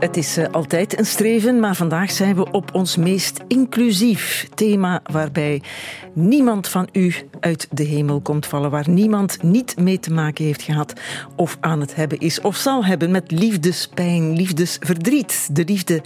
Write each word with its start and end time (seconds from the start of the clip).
Het 0.00 0.16
is 0.16 0.38
uh, 0.38 0.46
altijd 0.50 0.98
een 0.98 1.06
streven, 1.06 1.60
maar 1.60 1.74
vandaag 1.76 2.10
zijn 2.10 2.34
we 2.34 2.50
op 2.50 2.74
ons 2.74 2.96
meest 2.96 3.40
inclusief 3.48 4.48
thema 4.54 5.00
waarbij 5.12 5.62
niemand 6.12 6.68
van 6.68 6.88
u 6.92 7.14
uit 7.40 7.68
de 7.70 7.82
hemel 7.82 8.20
komt 8.20 8.46
vallen, 8.46 8.70
waar 8.70 8.88
niemand 8.88 9.42
niet 9.42 9.76
mee 9.78 9.98
te 9.98 10.12
maken 10.12 10.44
heeft 10.44 10.62
gehad 10.62 10.92
of 11.36 11.56
aan 11.60 11.80
het 11.80 11.94
hebben 11.94 12.18
is 12.18 12.40
of 12.40 12.56
zal 12.56 12.84
hebben 12.84 13.10
met 13.10 13.30
liefdespijn, 13.30 14.32
liefdesverdriet, 14.32 15.48
de 15.52 15.64
liefde 15.64 16.02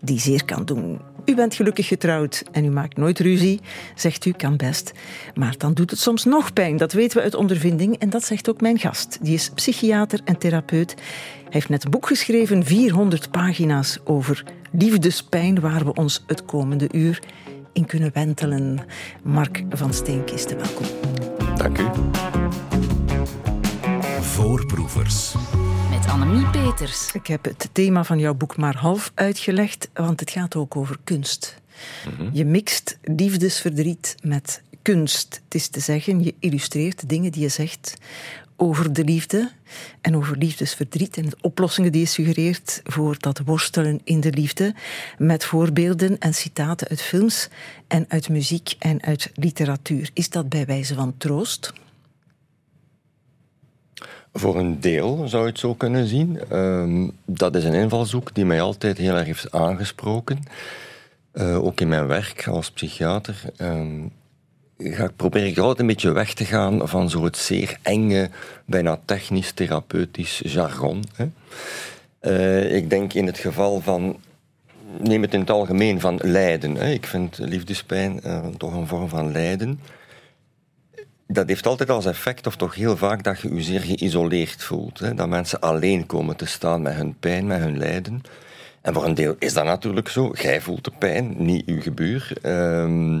die 0.00 0.20
zeer 0.20 0.44
kan 0.44 0.64
doen. 0.64 1.00
U 1.24 1.34
bent 1.34 1.54
gelukkig 1.54 1.86
getrouwd 1.86 2.42
en 2.52 2.64
u 2.64 2.70
maakt 2.70 2.96
nooit 2.96 3.18
ruzie, 3.18 3.60
zegt 3.94 4.24
u, 4.24 4.32
kan 4.32 4.56
best. 4.56 4.92
Maar 5.34 5.54
dan 5.58 5.74
doet 5.74 5.90
het 5.90 6.00
soms 6.00 6.24
nog 6.24 6.52
pijn, 6.52 6.76
dat 6.76 6.92
weten 6.92 7.16
we 7.16 7.22
uit 7.22 7.34
ondervinding 7.34 7.98
en 7.98 8.10
dat 8.10 8.24
zegt 8.24 8.48
ook 8.48 8.60
mijn 8.60 8.78
gast. 8.78 9.18
Die 9.22 9.34
is 9.34 9.50
psychiater 9.50 10.20
en 10.24 10.38
therapeut. 10.38 10.94
Hij 11.48 11.56
heeft 11.56 11.68
net 11.68 11.84
een 11.84 11.90
boek 11.90 12.06
geschreven, 12.06 12.64
400 12.64 13.30
pagina's 13.30 13.98
over 14.04 14.44
liefdespijn, 14.72 15.60
waar 15.60 15.84
we 15.84 15.94
ons 15.94 16.24
het 16.26 16.44
komende 16.44 16.88
uur 16.92 17.22
in 17.72 17.86
kunnen 17.86 18.10
wentelen. 18.14 18.78
Mark 19.22 19.64
van 19.70 19.94
Steenkisten, 19.94 20.56
welkom. 20.56 20.86
Dank 21.56 21.78
u. 21.78 21.86
Voorproevers. 24.20 25.34
Met 25.90 26.06
Annemie 26.06 26.46
Peters. 26.50 27.12
Ik 27.12 27.26
heb 27.26 27.44
het 27.44 27.68
thema 27.72 28.04
van 28.04 28.18
jouw 28.18 28.34
boek 28.34 28.56
maar 28.56 28.76
half 28.76 29.12
uitgelegd, 29.14 29.88
want 29.94 30.20
het 30.20 30.30
gaat 30.30 30.56
ook 30.56 30.76
over 30.76 30.96
kunst. 31.04 31.60
Mhm. 32.10 32.28
Je 32.32 32.44
mixt 32.44 32.98
liefdesverdriet 33.02 34.14
met 34.22 34.62
kunst. 34.82 35.40
Het 35.44 35.54
is 35.54 35.68
te 35.68 35.80
zeggen, 35.80 36.24
je 36.24 36.34
illustreert 36.38 37.08
dingen 37.08 37.32
die 37.32 37.42
je 37.42 37.48
zegt 37.48 37.94
over 38.60 38.92
de 38.92 39.04
liefde 39.04 39.50
en 40.00 40.16
over 40.16 40.36
liefdesverdriet 40.36 41.16
en 41.16 41.28
de 41.28 41.36
oplossingen 41.40 41.92
die 41.92 42.00
je 42.00 42.06
suggereert 42.06 42.80
voor 42.84 43.16
dat 43.18 43.40
worstelen 43.44 44.00
in 44.04 44.20
de 44.20 44.32
liefde 44.32 44.74
met 45.18 45.44
voorbeelden 45.44 46.18
en 46.18 46.34
citaten 46.34 46.88
uit 46.88 47.02
films 47.02 47.48
en 47.86 48.04
uit 48.08 48.28
muziek 48.28 48.74
en 48.78 49.02
uit 49.02 49.30
literatuur. 49.34 50.10
Is 50.12 50.30
dat 50.30 50.48
bij 50.48 50.66
wijze 50.66 50.94
van 50.94 51.14
troost? 51.16 51.72
Voor 54.32 54.58
een 54.58 54.80
deel 54.80 55.28
zou 55.28 55.42
je 55.42 55.48
het 55.48 55.58
zo 55.58 55.74
kunnen 55.74 56.06
zien. 56.06 56.40
Ehm, 56.48 57.08
dat 57.24 57.56
is 57.56 57.64
een 57.64 57.74
invalshoek 57.74 58.34
die 58.34 58.44
mij 58.44 58.60
altijd 58.60 58.98
heel 58.98 59.14
erg 59.14 59.26
heeft 59.26 59.52
aangesproken. 59.52 60.42
Uh, 61.32 61.64
ook 61.64 61.80
in 61.80 61.88
mijn 61.88 62.06
werk 62.06 62.48
als 62.48 62.70
psychiater. 62.70 63.42
Ehm, 63.56 64.06
ga 64.78 65.04
ik 65.04 65.16
probeer 65.16 65.46
ik 65.46 65.58
altijd 65.58 65.80
een 65.80 65.86
beetje 65.86 66.12
weg 66.12 66.34
te 66.34 66.44
gaan 66.44 66.88
van 66.88 67.10
zo 67.10 67.24
het 67.24 67.36
zeer 67.36 67.78
enge, 67.82 68.30
bijna 68.64 69.00
technisch, 69.04 69.52
therapeutisch 69.52 70.40
jargon. 70.44 71.04
Hè. 71.14 71.26
Uh, 72.22 72.76
ik 72.76 72.90
denk 72.90 73.12
in 73.12 73.26
het 73.26 73.38
geval 73.38 73.80
van, 73.80 74.16
neem 75.00 75.22
het 75.22 75.34
in 75.34 75.40
het 75.40 75.50
algemeen, 75.50 76.00
van 76.00 76.18
lijden. 76.22 76.74
Hè. 76.74 76.90
Ik 76.90 77.06
vind 77.06 77.38
liefdespijn 77.38 78.20
uh, 78.24 78.46
toch 78.46 78.74
een 78.74 78.86
vorm 78.86 79.08
van 79.08 79.32
lijden. 79.32 79.80
Dat 81.26 81.48
heeft 81.48 81.66
altijd 81.66 81.90
als 81.90 82.06
effect, 82.06 82.46
of 82.46 82.56
toch 82.56 82.74
heel 82.74 82.96
vaak, 82.96 83.24
dat 83.24 83.40
je 83.40 83.54
je 83.54 83.62
zeer 83.62 83.80
geïsoleerd 83.80 84.62
voelt. 84.62 84.98
Hè. 84.98 85.14
Dat 85.14 85.28
mensen 85.28 85.60
alleen 85.60 86.06
komen 86.06 86.36
te 86.36 86.46
staan 86.46 86.82
met 86.82 86.94
hun 86.94 87.16
pijn, 87.20 87.46
met 87.46 87.58
hun 87.58 87.78
lijden. 87.78 88.22
En 88.80 88.94
voor 88.94 89.04
een 89.04 89.14
deel 89.14 89.36
is 89.38 89.52
dat 89.52 89.64
natuurlijk 89.64 90.08
zo. 90.08 90.32
Jij 90.34 90.60
voelt 90.60 90.84
de 90.84 90.92
pijn, 90.98 91.34
niet 91.36 91.66
uw 91.66 91.80
gebuur. 91.80 92.32
Uh, 92.42 93.20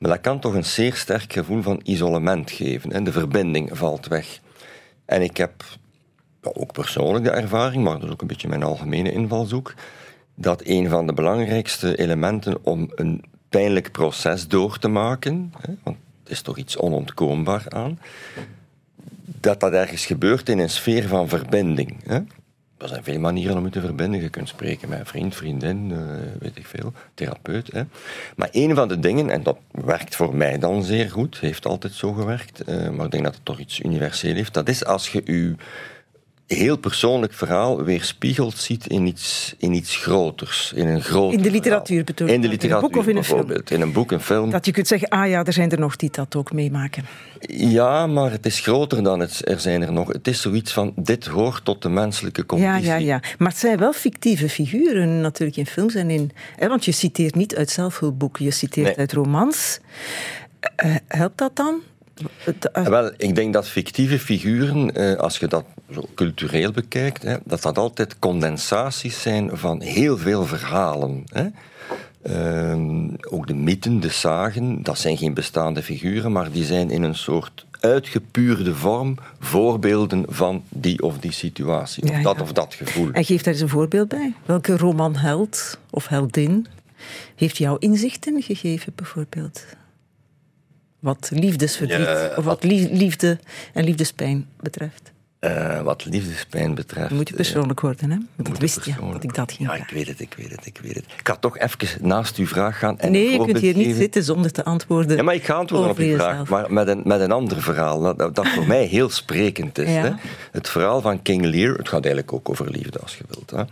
maar 0.00 0.10
dat 0.10 0.20
kan 0.20 0.40
toch 0.40 0.54
een 0.54 0.64
zeer 0.64 0.94
sterk 0.94 1.32
gevoel 1.32 1.62
van 1.62 1.80
isolement 1.84 2.50
geven. 2.50 2.92
En 2.92 3.04
de 3.04 3.12
verbinding 3.12 3.78
valt 3.78 4.06
weg. 4.06 4.40
En 5.04 5.22
ik 5.22 5.36
heb 5.36 5.64
ook 6.42 6.72
persoonlijk 6.72 7.24
de 7.24 7.30
ervaring, 7.30 7.84
maar 7.84 7.94
dat 7.94 8.02
is 8.02 8.10
ook 8.10 8.20
een 8.20 8.26
beetje 8.26 8.48
mijn 8.48 8.62
algemene 8.62 9.12
invalshoek, 9.12 9.74
dat 10.34 10.62
een 10.64 10.88
van 10.88 11.06
de 11.06 11.12
belangrijkste 11.12 11.98
elementen 11.98 12.64
om 12.64 12.90
een 12.94 13.24
pijnlijk 13.48 13.92
proces 13.92 14.48
door 14.48 14.78
te 14.78 14.88
maken, 14.88 15.52
want 15.82 15.96
het 16.22 16.32
is 16.32 16.42
toch 16.42 16.56
iets 16.56 16.76
onontkoombaar 16.76 17.64
aan, 17.68 17.98
dat 19.24 19.60
dat 19.60 19.72
ergens 19.72 20.06
gebeurt 20.06 20.48
in 20.48 20.58
een 20.58 20.70
sfeer 20.70 21.08
van 21.08 21.28
verbinding. 21.28 21.96
Er 22.80 22.88
zijn 22.88 23.04
veel 23.04 23.18
manieren 23.18 23.56
om 23.56 23.64
je 23.64 23.70
te 23.70 23.80
verbinden. 23.80 24.20
Je 24.20 24.28
kunt 24.28 24.48
spreken 24.48 24.88
met 24.88 24.98
een 24.98 25.06
vriend, 25.06 25.34
vriendin, 25.34 25.90
uh, 25.90 25.98
weet 26.38 26.56
ik 26.56 26.66
veel, 26.66 26.92
therapeut. 27.14 27.72
Hè. 27.72 27.82
Maar 28.36 28.48
een 28.52 28.74
van 28.74 28.88
de 28.88 28.98
dingen, 28.98 29.30
en 29.30 29.42
dat 29.42 29.58
werkt 29.70 30.16
voor 30.16 30.34
mij 30.36 30.58
dan 30.58 30.82
zeer 30.82 31.10
goed, 31.10 31.38
heeft 31.38 31.66
altijd 31.66 31.92
zo 31.92 32.12
gewerkt, 32.12 32.68
uh, 32.68 32.88
maar 32.88 33.04
ik 33.04 33.10
denk 33.10 33.24
dat 33.24 33.34
het 33.34 33.44
toch 33.44 33.58
iets 33.58 33.80
universeel 33.80 34.34
heeft, 34.34 34.54
dat 34.54 34.68
is 34.68 34.84
als 34.84 35.08
je 35.08 35.22
je 35.24 35.54
heel 36.56 36.76
persoonlijk 36.76 37.32
verhaal 37.32 37.84
weerspiegeld 37.84 38.58
ziet 38.58 38.86
in 38.86 39.06
iets, 39.06 39.54
in 39.58 39.72
iets 39.72 39.96
groters. 39.96 40.72
In 40.74 40.86
een 40.86 41.02
groot 41.02 41.32
In 41.32 41.42
de 41.42 41.50
literatuur 41.50 42.04
bedoel 42.04 42.28
In 42.28 42.40
de 42.40 42.48
literatuur, 42.48 42.78
in 42.78 42.84
een 42.84 42.90
boek 42.90 43.00
of 43.00 43.06
in 43.06 43.16
een 43.16 43.24
film? 43.24 43.50
In 43.68 43.80
een 43.80 43.92
boek, 43.92 44.10
een 44.10 44.20
film. 44.20 44.50
Dat 44.50 44.66
je 44.66 44.72
kunt 44.72 44.86
zeggen, 44.86 45.08
ah 45.08 45.28
ja, 45.28 45.44
er 45.44 45.52
zijn 45.52 45.70
er 45.70 45.78
nog 45.78 45.96
die 45.96 46.10
dat 46.10 46.36
ook 46.36 46.52
meemaken. 46.52 47.04
Ja, 47.48 48.06
maar 48.06 48.30
het 48.30 48.46
is 48.46 48.60
groter 48.60 49.02
dan 49.02 49.20
het, 49.20 49.48
er 49.48 49.60
zijn 49.60 49.82
er 49.82 49.92
nog. 49.92 50.12
Het 50.12 50.28
is 50.28 50.40
zoiets 50.40 50.72
van, 50.72 50.92
dit 50.96 51.26
hoort 51.26 51.64
tot 51.64 51.82
de 51.82 51.88
menselijke 51.88 52.46
conditie. 52.46 52.82
Ja, 52.82 52.96
ja, 52.96 52.96
ja. 52.96 53.22
Maar 53.38 53.48
het 53.48 53.58
zijn 53.58 53.78
wel 53.78 53.92
fictieve 53.92 54.48
figuren 54.48 55.20
natuurlijk 55.20 55.58
in 55.58 55.66
films 55.66 55.94
en 55.94 56.10
in... 56.10 56.30
Hè, 56.56 56.68
want 56.68 56.84
je 56.84 56.92
citeert 56.92 57.34
niet 57.34 57.56
uit 57.56 57.70
zelfhulpboeken, 57.70 58.44
je 58.44 58.50
citeert 58.50 58.96
uit 58.96 59.12
romans. 59.12 59.78
Uh, 60.84 60.94
helpt 61.06 61.38
dat 61.38 61.56
dan? 61.56 61.80
Eh, 62.72 62.86
wel, 62.86 63.10
ik 63.16 63.34
denk 63.34 63.52
dat 63.52 63.68
fictieve 63.68 64.18
figuren, 64.18 64.94
eh, 64.94 65.14
als 65.14 65.38
je 65.38 65.46
dat 65.46 65.64
zo 65.92 66.08
cultureel 66.14 66.72
bekijkt, 66.72 67.26
dat 67.44 67.62
dat 67.62 67.78
altijd 67.78 68.18
condensaties 68.18 69.22
zijn 69.22 69.50
van 69.52 69.80
heel 69.80 70.18
veel 70.18 70.46
verhalen. 70.46 71.24
Ehm, 72.22 73.08
ook 73.30 73.46
de 73.46 73.54
mythen, 73.54 74.00
de 74.00 74.08
zagen, 74.08 74.82
dat 74.82 74.98
zijn 74.98 75.16
geen 75.16 75.34
bestaande 75.34 75.82
figuren, 75.82 76.32
maar 76.32 76.50
die 76.50 76.64
zijn 76.64 76.90
in 76.90 77.02
een 77.02 77.14
soort 77.14 77.66
uitgepuurde 77.80 78.74
vorm 78.74 79.16
voorbeelden 79.38 80.24
van 80.28 80.62
die 80.68 81.02
of 81.02 81.18
die 81.18 81.32
situatie. 81.32 82.02
Of 82.02 82.22
dat 82.22 82.40
of 82.40 82.52
dat 82.52 82.74
gevoel. 82.74 83.10
En 83.12 83.24
geef 83.24 83.42
daar 83.42 83.52
eens 83.52 83.62
een 83.62 83.68
voorbeeld 83.68 84.08
bij. 84.08 84.34
Welke 84.44 84.76
romanheld 84.76 85.78
of 85.90 86.06
heldin 86.06 86.66
heeft 87.34 87.56
jou 87.56 87.76
inzichten 87.78 88.42
gegeven, 88.42 88.92
bijvoorbeeld? 88.94 89.64
wat 91.00 91.30
liefdesverdriet 91.32 92.36
of 92.36 92.44
wat 92.44 92.64
liefde 92.64 93.38
en 93.72 93.84
liefdespijn 93.84 94.48
betreft? 94.60 95.12
Uh, 95.40 95.80
wat 95.80 96.04
liefdespijn 96.04 96.74
betreft. 96.74 97.10
Moet 97.10 97.28
je 97.28 97.34
persoonlijk 97.34 97.80
worden, 97.80 98.10
hè? 98.10 98.16
Dat 98.36 98.58
wist 98.58 98.84
je, 98.84 98.94
dat 99.12 99.24
ik 99.24 99.34
dat 99.34 99.52
ging 99.52 99.68
Ja, 99.68 99.74
ik 99.74 99.90
weet 99.90 100.06
het, 100.06 100.20
ik 100.20 100.34
weet 100.36 100.50
het, 100.50 100.66
ik 100.66 100.78
weet 100.82 100.94
het. 100.94 101.04
Ik 101.04 101.28
ga 101.28 101.36
toch 101.36 101.58
even 101.58 102.06
naast 102.06 102.36
uw 102.36 102.46
vraag 102.46 102.78
gaan. 102.78 102.98
En 102.98 103.12
nee, 103.12 103.30
je 103.30 103.44
kunt 103.44 103.58
hier 103.58 103.76
niet 103.76 103.96
zitten 103.96 104.22
zonder 104.22 104.52
te 104.52 104.64
antwoorden. 104.64 105.16
Ja, 105.16 105.22
maar 105.22 105.34
ik 105.34 105.44
ga 105.44 105.54
antwoorden 105.54 105.90
op 105.90 105.98
uw 105.98 106.14
vraag, 106.14 106.48
maar 106.48 106.72
met 106.72 106.88
een, 106.88 107.00
met 107.04 107.20
een 107.20 107.32
ander 107.32 107.62
verhaal, 107.62 108.16
dat, 108.16 108.34
dat 108.34 108.48
voor 108.48 108.66
mij 108.76 108.84
heel 108.84 109.08
sprekend 109.08 109.78
is. 109.78 109.88
Hè? 109.88 110.10
Het 110.52 110.68
verhaal 110.68 111.00
van 111.00 111.22
King 111.22 111.44
Lear, 111.44 111.76
het 111.76 111.88
gaat 111.88 112.04
eigenlijk 112.04 112.32
ook 112.32 112.48
over 112.48 112.70
liefde 112.70 112.98
als 112.98 113.16
je 113.16 113.24
wilt. 113.28 113.50
Hè? 113.50 113.62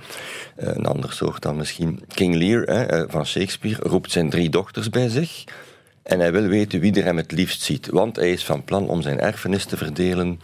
Eh, 0.57 0.77
een 0.77 0.87
ander 0.87 1.13
soort 1.13 1.43
dan 1.43 1.57
misschien. 1.57 2.03
King 2.15 2.35
Lear 2.35 2.63
hè, 2.63 2.83
eh, 2.85 3.05
van 3.09 3.27
Shakespeare 3.27 3.89
roept 3.89 4.11
zijn 4.11 4.31
drie 4.31 4.49
dochters 4.49 4.91
bij 4.91 5.09
zich. 5.09 5.45
En 6.09 6.21
hij 6.21 6.33
wil 6.33 6.47
weten 6.47 6.81
wie 6.81 6.95
er 6.95 7.05
hem 7.05 7.17
het 7.17 7.33
liefst 7.33 7.63
ziet. 7.63 7.89
Want 7.91 8.17
hij 8.17 8.31
is 8.31 8.45
van 8.45 8.65
plan 8.65 8.89
om 8.89 9.03
zijn 9.03 9.21
erfenis 9.21 9.65
te 9.65 9.77
verdelen. 9.77 10.41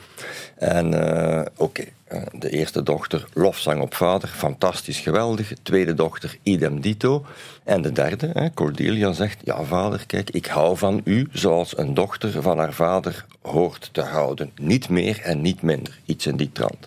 En 0.56 0.92
uh, 0.92 1.42
oké. 1.56 1.84
Eh, 2.04 2.22
de 2.32 2.50
eerste 2.50 2.82
dochter, 2.82 3.24
lofzang 3.32 3.80
op 3.80 3.94
vader, 3.94 4.28
fantastisch, 4.28 4.98
geweldig. 4.98 5.52
Tweede 5.62 5.94
dochter, 5.94 6.36
idem 6.42 6.80
dito. 6.80 7.26
En 7.64 7.82
de 7.82 7.92
derde, 7.92 8.50
Cordelia, 8.54 9.12
zegt: 9.12 9.40
Ja, 9.44 9.62
vader, 9.62 10.06
kijk, 10.06 10.30
ik 10.30 10.46
hou 10.46 10.76
van 10.76 11.00
u 11.04 11.28
zoals 11.32 11.78
een 11.78 11.94
dochter 11.94 12.42
van 12.42 12.58
haar 12.58 12.72
vader 12.72 13.24
hoort 13.42 13.88
te 13.92 14.02
houden. 14.02 14.50
Niet 14.60 14.88
meer 14.88 15.20
en 15.22 15.40
niet 15.40 15.62
minder. 15.62 15.98
Iets 16.04 16.26
in 16.26 16.36
die 16.36 16.52
trant. 16.52 16.86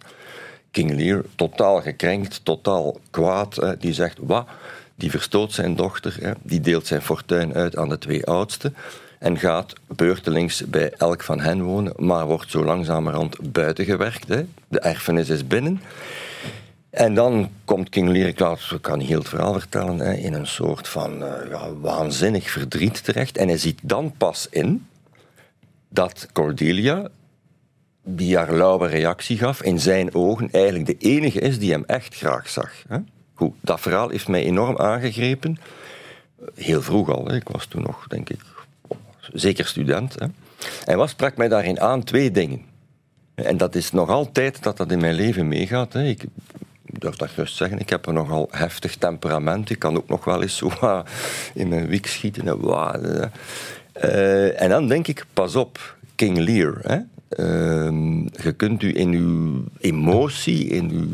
King 0.71 0.95
Lear, 0.95 1.23
totaal 1.35 1.81
gekrenkt, 1.81 2.45
totaal 2.45 2.99
kwaad, 3.09 3.75
die 3.79 3.93
zegt: 3.93 4.17
Wat? 4.21 4.47
Die 4.97 5.11
verstoot 5.11 5.53
zijn 5.53 5.75
dochter, 5.75 6.35
die 6.41 6.61
deelt 6.61 6.87
zijn 6.87 7.01
fortuin 7.01 7.53
uit 7.53 7.77
aan 7.77 7.89
de 7.89 7.97
twee 7.97 8.25
oudsten 8.25 8.75
en 9.19 9.37
gaat 9.37 9.73
beurtelings 9.87 10.65
bij 10.65 10.91
elk 10.97 11.23
van 11.23 11.39
hen 11.39 11.61
wonen, 11.61 11.93
maar 11.97 12.25
wordt 12.25 12.51
zo 12.51 12.63
langzamerhand 12.63 13.51
buitengewerkt. 13.51 14.27
Hè. 14.27 14.45
De 14.67 14.79
erfenis 14.79 15.29
is 15.29 15.47
binnen. 15.47 15.81
En 16.89 17.13
dan 17.13 17.49
komt 17.65 17.89
King 17.89 18.09
Lear, 18.09 18.27
ik 18.27 18.81
kan 18.81 18.99
heel 18.99 19.19
het 19.19 19.29
verhaal 19.29 19.53
vertellen, 19.53 19.99
hè, 19.99 20.13
in 20.13 20.33
een 20.33 20.47
soort 20.47 20.87
van 20.87 21.17
ja, 21.49 21.73
waanzinnig 21.73 22.49
verdriet 22.49 23.03
terecht. 23.03 23.37
En 23.37 23.47
hij 23.47 23.57
ziet 23.57 23.79
dan 23.83 24.13
pas 24.17 24.47
in 24.49 24.87
dat 25.89 26.27
Cordelia, 26.33 27.07
die 28.03 28.37
haar 28.37 28.53
lauwe 28.53 28.87
reactie 28.87 29.37
gaf, 29.37 29.63
in 29.63 29.79
zijn 29.79 30.13
ogen 30.13 30.49
eigenlijk 30.51 30.85
de 30.85 30.97
enige 30.97 31.39
is 31.39 31.59
die 31.59 31.71
hem 31.71 31.83
echt 31.85 32.15
graag 32.15 32.49
zag. 32.49 32.71
Hè. 32.87 32.97
Dat 33.61 33.79
verhaal 33.79 34.09
heeft 34.09 34.27
mij 34.27 34.43
enorm 34.43 34.77
aangegrepen. 34.77 35.57
Heel 36.55 36.81
vroeg 36.81 37.09
al, 37.09 37.25
hè. 37.25 37.35
ik 37.35 37.47
was 37.47 37.65
toen 37.65 37.81
nog, 37.81 38.07
denk 38.07 38.29
ik, 38.29 38.39
zeker 39.33 39.65
student. 39.65 40.15
Hè. 40.19 40.27
En 40.85 40.97
wat 40.97 41.09
sprak 41.09 41.37
mij 41.37 41.47
daarin 41.47 41.79
aan? 41.79 42.03
Twee 42.03 42.31
dingen. 42.31 42.61
En 43.35 43.57
dat 43.57 43.75
is 43.75 43.91
nog 43.91 44.09
altijd 44.09 44.63
dat 44.63 44.77
dat 44.77 44.91
in 44.91 44.99
mijn 44.99 45.15
leven 45.15 45.47
meegaat. 45.47 45.93
Hè. 45.93 46.03
Ik, 46.03 46.25
durf 46.81 47.15
dat 47.15 47.29
gerust 47.29 47.55
zeggen, 47.55 47.79
ik 47.79 47.89
heb 47.89 48.05
een 48.05 48.13
nogal 48.13 48.47
heftig 48.51 48.95
temperament. 48.95 49.69
Ik 49.69 49.79
kan 49.79 49.97
ook 49.97 50.07
nog 50.07 50.25
wel 50.25 50.41
eens 50.41 50.57
zo 50.57 50.71
in 51.53 51.67
mijn 51.67 51.87
wiek 51.87 52.07
schieten. 52.07 52.47
En. 52.47 53.31
Eh, 53.91 54.61
en 54.61 54.69
dan 54.69 54.87
denk 54.87 55.07
ik, 55.07 55.25
pas 55.33 55.55
op, 55.55 55.95
King 56.15 56.37
Lear. 56.37 56.77
Hè? 56.81 56.99
Ehm, 57.29 58.21
je 58.21 58.53
kunt 58.57 58.83
u 58.83 58.97
in 58.97 59.11
uw 59.11 59.63
emotie, 59.79 60.67
in 60.67 60.89
uw 60.91 61.07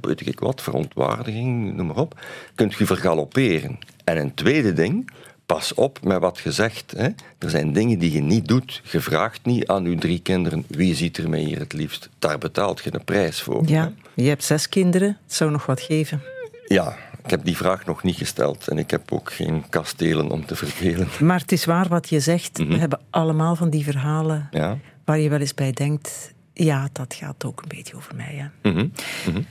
weet 0.00 0.26
ik 0.26 0.40
wat, 0.40 0.62
verontwaardiging, 0.62 1.74
noem 1.74 1.86
maar 1.86 1.96
op, 1.96 2.20
kunt 2.54 2.80
u 2.80 2.86
vergalopperen. 2.86 3.78
En 4.04 4.16
een 4.16 4.34
tweede 4.34 4.72
ding, 4.72 5.10
pas 5.46 5.74
op 5.74 5.98
met 6.02 6.20
wat 6.20 6.38
je 6.38 6.52
zegt. 6.52 6.94
Hè. 6.96 7.08
Er 7.38 7.50
zijn 7.50 7.72
dingen 7.72 7.98
die 7.98 8.12
je 8.12 8.20
niet 8.20 8.48
doet. 8.48 8.82
Je 8.90 9.00
vraagt 9.00 9.44
niet 9.44 9.66
aan 9.66 9.84
uw 9.84 9.98
drie 9.98 10.20
kinderen 10.20 10.64
wie 10.68 10.94
ziet 10.94 11.16
er 11.16 11.30
mij 11.30 11.40
hier 11.40 11.58
het 11.58 11.72
liefst. 11.72 12.08
Daar 12.18 12.38
betaalt 12.38 12.80
je 12.84 12.94
een 12.94 13.04
prijs 13.04 13.42
voor. 13.42 13.62
Ja, 13.66 13.92
je 14.14 14.28
hebt 14.28 14.44
zes 14.44 14.68
kinderen, 14.68 15.18
het 15.24 15.34
zou 15.34 15.50
nog 15.50 15.66
wat 15.66 15.80
geven. 15.80 16.22
Ja, 16.66 16.96
ik 17.24 17.30
heb 17.30 17.44
die 17.44 17.56
vraag 17.56 17.86
nog 17.86 18.02
niet 18.02 18.16
gesteld 18.16 18.68
en 18.68 18.78
ik 18.78 18.90
heb 18.90 19.12
ook 19.12 19.32
geen 19.32 19.64
kastelen 19.68 20.30
om 20.30 20.46
te 20.46 20.56
verdelen. 20.56 21.08
Maar 21.20 21.40
het 21.40 21.52
is 21.52 21.64
waar 21.64 21.88
wat 21.88 22.08
je 22.08 22.20
zegt. 22.20 22.58
Mhm. 22.58 22.68
We 22.68 22.76
hebben 22.76 23.00
allemaal 23.10 23.56
van 23.56 23.70
die 23.70 23.84
verhalen 23.84 24.48
Ja. 24.50 24.78
Waar 25.06 25.18
je 25.18 25.28
wel 25.28 25.40
eens 25.40 25.54
bij 25.54 25.72
denkt. 25.72 26.34
Ja, 26.52 26.88
dat 26.92 27.14
gaat 27.14 27.44
ook 27.44 27.62
een 27.62 27.68
beetje 27.76 27.96
over 27.96 28.14
mij. 28.16 28.50
Hè. 28.62 28.70
Mhm. 28.70 28.88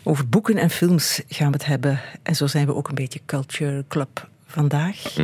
Over 0.03 0.29
boeken 0.29 0.57
en 0.57 0.69
films 0.69 1.21
gaan 1.27 1.47
we 1.47 1.53
het 1.53 1.65
hebben. 1.65 1.99
En 2.23 2.35
zo 2.35 2.47
zijn 2.47 2.65
we 2.65 2.75
ook 2.75 2.87
een 2.87 2.95
beetje 2.95 3.21
Culture 3.25 3.85
Club 3.87 4.29
vandaag. 4.45 5.15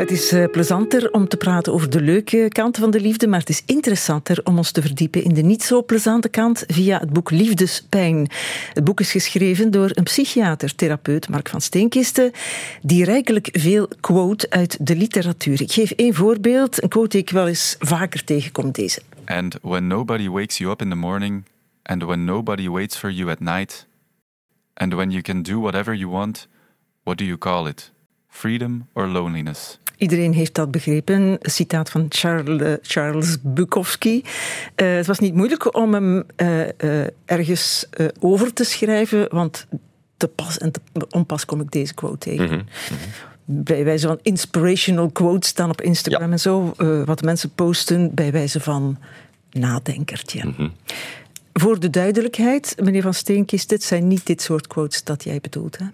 Het 0.00 0.10
is 0.10 0.32
eh, 0.32 0.44
plezanter 0.50 1.12
om 1.12 1.28
te 1.28 1.36
praten 1.36 1.72
over 1.72 1.90
de 1.90 2.00
leuke 2.00 2.48
kant 2.48 2.76
van 2.76 2.90
de 2.90 3.00
liefde, 3.00 3.26
maar 3.26 3.38
het 3.38 3.48
is 3.48 3.62
interessanter 3.66 4.40
om 4.44 4.56
ons 4.56 4.70
te 4.70 4.82
verdiepen 4.82 5.22
in 5.22 5.34
de 5.34 5.42
niet 5.42 5.62
zo 5.62 5.82
plezante 5.82 6.28
kant 6.28 6.64
via 6.66 6.98
het 6.98 7.10
boek 7.10 7.30
Liefdespijn. 7.30 8.30
Het 8.72 8.84
boek 8.84 9.00
is 9.00 9.10
geschreven 9.10 9.70
door 9.70 9.90
een 9.94 10.04
psychiater, 10.04 10.74
therapeut 10.74 11.28
Mark 11.28 11.48
van 11.48 11.60
Steenkisten, 11.60 12.32
die 12.82 13.04
rijkelijk 13.04 13.48
veel 13.52 13.88
quote 14.00 14.50
uit 14.50 14.86
de 14.86 14.96
literatuur. 14.96 15.60
Ik 15.60 15.72
geef 15.72 15.90
één 15.90 16.14
voorbeeld, 16.14 16.82
een 16.82 16.88
quote 16.88 17.08
die 17.08 17.20
ik 17.20 17.30
wel 17.30 17.48
eens 17.48 17.76
vaker 17.78 18.24
tegenkom, 18.24 18.70
deze. 18.70 19.02
And 19.24 19.58
when 19.62 19.86
nobody 19.86 20.28
wakes 20.28 20.58
you 20.58 20.70
up 20.70 20.82
in 20.82 20.88
the 20.88 20.96
morning, 20.96 21.44
and 21.82 22.02
when 22.02 22.24
nobody 22.24 22.68
waits 22.68 22.96
for 22.96 23.10
you 23.10 23.30
at 23.30 23.40
night, 23.40 23.86
and 24.74 24.94
when 24.94 25.10
you 25.10 25.22
can 25.22 25.42
do 25.42 25.60
whatever 25.60 25.94
you 25.94 26.10
want, 26.10 26.48
what 27.02 27.18
do 27.18 27.24
you 27.24 27.38
call 27.38 27.68
it? 27.68 27.92
Freedom 28.28 28.88
or 28.92 29.06
loneliness? 29.06 29.79
Iedereen 30.00 30.32
heeft 30.32 30.54
dat 30.54 30.70
begrepen. 30.70 31.14
Een 31.20 31.38
citaat 31.40 31.90
van 31.90 32.06
Charles, 32.08 32.78
Charles 32.82 33.36
Bukowski. 33.42 34.22
Eh, 34.74 34.94
het 34.94 35.06
was 35.06 35.18
niet 35.18 35.34
moeilijk 35.34 35.76
om 35.76 35.94
hem 35.94 36.24
eh, 36.36 36.68
eh, 37.02 37.06
ergens 37.24 37.86
eh, 37.90 38.06
over 38.20 38.52
te 38.52 38.64
schrijven, 38.64 39.26
want 39.30 39.66
te 40.16 40.28
pas 40.28 40.58
en 40.58 40.72
te 40.72 40.80
onpas 41.10 41.44
kom 41.44 41.60
ik 41.60 41.70
deze 41.70 41.94
quote 41.94 42.18
tegen. 42.18 42.68
Bij 43.44 43.84
wijze 43.84 44.06
van 44.06 44.18
inspirational 44.22 45.10
quotes 45.10 45.48
staan 45.48 45.70
op 45.70 45.80
Instagram 45.80 46.26
Ja. 46.26 46.32
en 46.32 46.40
zo, 46.40 46.74
eh, 46.76 47.04
wat 47.04 47.22
mensen 47.22 47.50
posten 47.54 48.14
bij 48.14 48.32
wijze 48.32 48.60
van 48.60 48.98
nadenkertje. 49.50 50.54
Voor 51.52 51.80
de 51.80 51.90
duidelijkheid, 51.90 52.74
meneer 52.82 53.02
Van 53.02 53.14
Steenkist, 53.14 53.68
dit 53.68 53.82
zijn 53.82 54.08
niet 54.08 54.26
dit 54.26 54.42
soort 54.42 54.66
quotes 54.66 55.04
dat 55.04 55.24
jij 55.24 55.38
bedoelt, 55.40 55.78
hè? 55.78 55.84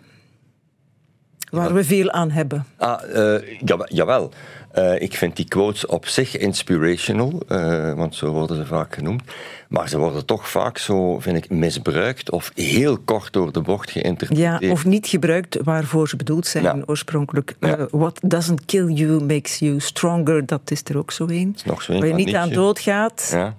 Waar 1.50 1.75
we 1.75 1.84
veel 1.84 2.10
aan 2.10 2.31
hebben. 2.31 2.64
Ah, 2.76 3.34
eh, 3.34 3.58
ja, 3.64 3.87
jawel. 3.88 4.31
Eh, 4.72 5.00
ik 5.00 5.14
vind 5.14 5.37
die 5.37 5.48
quotes 5.48 5.87
op 5.87 6.06
zich 6.06 6.37
inspirational, 6.37 7.43
eh, 7.48 7.93
want 7.94 8.14
zo 8.14 8.31
worden 8.32 8.56
ze 8.56 8.66
vaak 8.66 8.94
genoemd. 8.94 9.22
Maar 9.69 9.88
ze 9.88 9.98
worden 9.98 10.25
toch 10.26 10.48
vaak 10.48 10.78
zo, 10.78 11.19
vind 11.20 11.37
ik, 11.37 11.50
misbruikt 11.50 12.31
of 12.31 12.50
heel 12.54 12.98
kort 12.98 13.32
door 13.32 13.52
de 13.52 13.60
bocht 13.60 13.90
Ja, 13.93 14.00
geïnterpreteerd. 14.00 14.72
of 14.72 14.84
niet 14.84 15.06
gebruikt 15.06 15.58
waarvoor 15.64 16.08
ze 16.08 16.16
bedoeld 16.16 16.46
zijn 16.46 16.64
Ja. 16.64 16.82
oorspronkelijk. 16.87 17.56
Ja. 17.60 17.87
What 17.90 18.20
doesn't 18.25 18.64
kill 18.64 18.88
you 18.93 19.25
makes 19.25 19.58
you 19.58 19.81
stronger, 19.81 20.46
dat 20.46 20.70
is 20.70 20.82
er 20.84 20.98
ook 20.98 21.10
zo 21.12 21.26
een. 21.28 21.52
is 21.56 21.64
nog 21.64 21.82
zo 21.82 21.93
een 21.93 21.98
Waar 21.98 22.08
je 22.08 22.14
niet 22.14 22.34
aan 22.34 22.43
Nietzsche. 22.43 22.54
doodgaat, 22.62 23.28
Ja. 23.32 23.56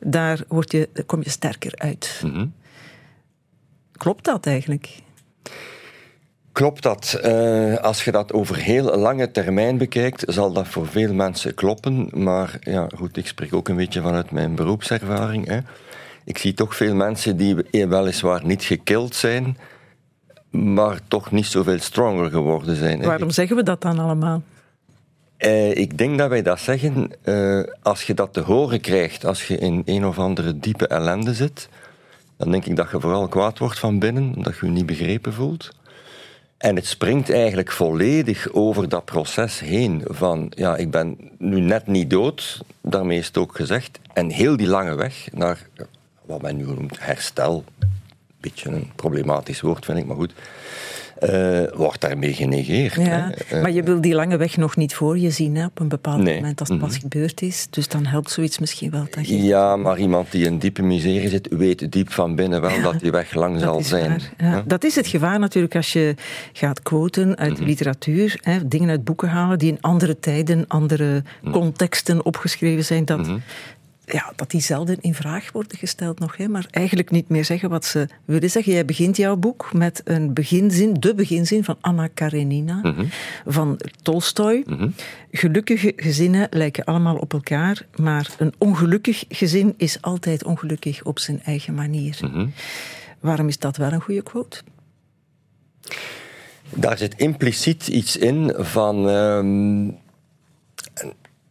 daar 0.00 0.40
word 0.48 0.72
je, 0.72 0.88
kom 1.06 1.20
je 1.22 1.30
sterker 1.30 1.72
uit. 1.76 2.20
Mhm. 2.24 2.46
Klopt 3.92 4.24
dat 4.24 4.46
eigenlijk? 4.46 4.88
Klopt 6.52 6.82
dat? 6.82 7.18
Eh, 7.22 7.76
als 7.76 8.04
je 8.04 8.10
dat 8.10 8.32
over 8.32 8.56
heel 8.56 8.98
lange 8.98 9.30
termijn 9.30 9.78
bekijkt, 9.78 10.24
zal 10.26 10.52
dat 10.52 10.68
voor 10.68 10.86
veel 10.86 11.14
mensen 11.14 11.54
kloppen. 11.54 12.08
Maar 12.12 12.56
ja, 12.60 12.88
goed, 12.96 13.16
ik 13.16 13.26
spreek 13.26 13.54
ook 13.54 13.68
een 13.68 13.76
beetje 13.76 14.00
vanuit 14.00 14.30
mijn 14.30 14.54
beroepservaring. 14.54 15.46
Hè. 15.46 15.58
Ik 16.24 16.38
zie 16.38 16.54
toch 16.54 16.76
veel 16.76 16.94
mensen 16.94 17.36
die 17.36 17.56
weliswaar 17.70 18.46
niet 18.46 18.64
gekild 18.64 19.14
zijn, 19.14 19.56
maar 20.50 21.00
toch 21.08 21.30
niet 21.30 21.46
zoveel 21.46 21.78
stronger 21.78 22.30
geworden 22.30 22.76
zijn. 22.76 23.00
hè. 23.00 23.06
Waarom 23.06 23.30
zeggen 23.30 23.56
we 23.56 23.62
dat 23.62 23.82
dan 23.82 23.98
allemaal? 23.98 24.42
Eh, 25.36 25.76
ik 25.76 25.98
denk 25.98 26.18
dat 26.18 26.28
wij 26.28 26.42
dat 26.42 26.60
zeggen 26.60 27.10
eh, 27.22 27.60
als 27.82 28.02
je 28.02 28.14
dat 28.14 28.32
te 28.32 28.40
horen 28.40 28.80
krijgt, 28.80 29.24
als 29.24 29.46
je 29.46 29.58
in 29.58 29.82
een 29.84 30.06
of 30.06 30.18
andere 30.18 30.58
diepe 30.58 30.86
ellende 30.86 31.34
zit, 31.34 31.68
dan 32.36 32.50
denk 32.50 32.64
ik 32.64 32.76
dat 32.76 32.90
je 32.90 33.00
vooral 33.00 33.28
kwaad 33.28 33.58
wordt 33.58 33.78
van 33.78 33.98
binnen, 33.98 34.32
omdat 34.36 34.58
je 34.58 34.66
je 34.66 34.72
niet 34.72 34.86
begrepen 34.86 35.32
voelt. 35.32 35.70
En 36.62 36.76
het 36.76 36.86
springt 36.86 37.30
eigenlijk 37.30 37.72
volledig 37.72 38.52
over 38.52 38.88
dat 38.88 39.04
proces 39.04 39.60
heen 39.60 40.02
van, 40.04 40.52
ja, 40.54 40.76
ik 40.76 40.90
ben 40.90 41.16
nu 41.38 41.60
net 41.60 41.86
niet 41.86 42.10
dood, 42.10 42.60
daarmee 42.80 43.18
is 43.18 43.26
het 43.26 43.38
ook 43.38 43.56
gezegd, 43.56 43.98
en 44.12 44.30
heel 44.30 44.56
die 44.56 44.66
lange 44.66 44.94
weg 44.94 45.28
naar 45.32 45.66
wat 46.24 46.42
men 46.42 46.56
nu 46.56 46.64
noemt 46.64 47.00
herstel, 47.00 47.64
beetje 48.40 48.70
een 48.70 48.90
problematisch 48.96 49.60
woord 49.60 49.84
vind 49.84 49.98
ik, 49.98 50.06
maar 50.06 50.16
goed, 50.16 50.32
eh, 51.22 51.76
wordt 51.76 52.00
daarmee 52.00 52.32
genegeerd. 52.32 52.94
Ja, 52.94 53.32
maar 53.50 53.70
je 53.72 53.82
wil 53.82 54.00
die 54.00 54.14
lange 54.14 54.36
weg 54.36 54.56
nog 54.56 54.76
niet 54.76 54.94
voor 54.94 55.18
je 55.18 55.30
zien 55.30 55.56
hè, 55.56 55.64
op 55.64 55.80
een 55.80 55.88
bepaald 55.88 56.22
Nee. 56.22 56.34
moment 56.34 56.60
als 56.60 56.68
het 56.68 56.78
pas 56.78 56.90
Mhm. 56.92 57.00
gebeurd 57.00 57.42
is. 57.42 57.66
Dus 57.70 57.88
dan 57.88 58.06
helpt 58.06 58.30
zoiets 58.30 58.58
misschien 58.58 58.90
wel. 58.90 59.06
Dat 59.10 59.28
je... 59.28 59.42
Ja, 59.42 59.76
maar 59.76 59.98
iemand 59.98 60.30
die 60.32 60.44
in 60.46 60.58
diepe 60.58 60.82
miserie 60.82 61.28
zit, 61.28 61.48
weet 61.50 61.92
diep 61.92 62.12
van 62.12 62.34
binnen 62.34 62.60
wel 62.60 62.82
dat 62.82 63.00
die 63.00 63.10
weg 63.10 63.34
lang 63.34 63.60
zal 63.60 63.80
zijn. 63.82 64.20
ja. 64.38 64.62
Dat 64.66 64.84
is 64.84 64.94
het 64.94 65.06
gevaar 65.06 65.38
natuurlijk 65.38 65.76
als 65.76 65.92
je 65.92 66.14
gaat 66.52 66.82
quoten 66.82 67.36
uit 67.36 67.52
Mhm. 67.58 67.64
literatuur, 67.64 68.38
hè, 68.42 68.68
dingen 68.68 68.88
uit 68.90 69.04
boeken 69.04 69.28
halen 69.28 69.58
die 69.58 69.70
in 69.70 69.80
andere 69.80 70.18
tijden, 70.18 70.64
andere 70.68 71.22
Mhm. 71.42 71.52
contexten 71.52 72.24
opgeschreven 72.24 72.84
zijn, 72.84 73.04
dat, 73.04 73.28
ja, 74.04 74.32
dat 74.36 74.50
die 74.50 74.60
zelden 74.60 74.96
in 75.00 75.14
vraag 75.14 75.52
worden 75.52 75.78
gesteld 75.78 76.18
nog, 76.18 76.36
hè, 76.36 76.48
maar 76.48 76.66
eigenlijk 76.70 77.10
niet 77.10 77.28
meer 77.28 77.44
zeggen 77.44 77.70
wat 77.70 77.84
ze 77.84 78.08
willen 78.24 78.50
zeggen. 78.50 78.72
Jij 78.72 78.84
begint 78.84 79.16
jouw 79.16 79.36
boek 79.36 79.72
met 79.72 80.00
een 80.04 80.32
beginzin, 80.34 80.94
de 80.94 81.14
beginzin 81.14 81.64
van 81.64 81.76
Anna 81.80 82.06
Karenina, 82.06 82.80
Mhm. 82.82 83.04
van 83.46 83.80
Tolstoy. 84.02 84.64
Gelukkige 85.30 85.92
gezinnen 85.96 86.46
lijken 86.50 86.84
allemaal 86.84 87.16
op 87.16 87.32
elkaar, 87.32 87.86
maar 87.96 88.34
een 88.38 88.52
ongelukkig 88.58 89.24
gezin 89.28 89.74
is 89.76 90.02
altijd 90.02 90.44
ongelukkig 90.44 91.04
op 91.04 91.18
zijn 91.18 91.42
eigen 91.44 91.74
manier. 91.74 92.18
Mhm. 92.20 92.46
Waarom 93.20 93.48
is 93.48 93.58
dat 93.58 93.76
wel 93.76 93.92
een 93.92 94.00
goede 94.00 94.22
quote? 94.22 94.60
Daar 96.74 96.98
zit 96.98 97.14
impliciet 97.16 97.88
iets 97.88 98.16
in 98.16 98.52
van. 98.56 99.08
ehm, 99.08 99.88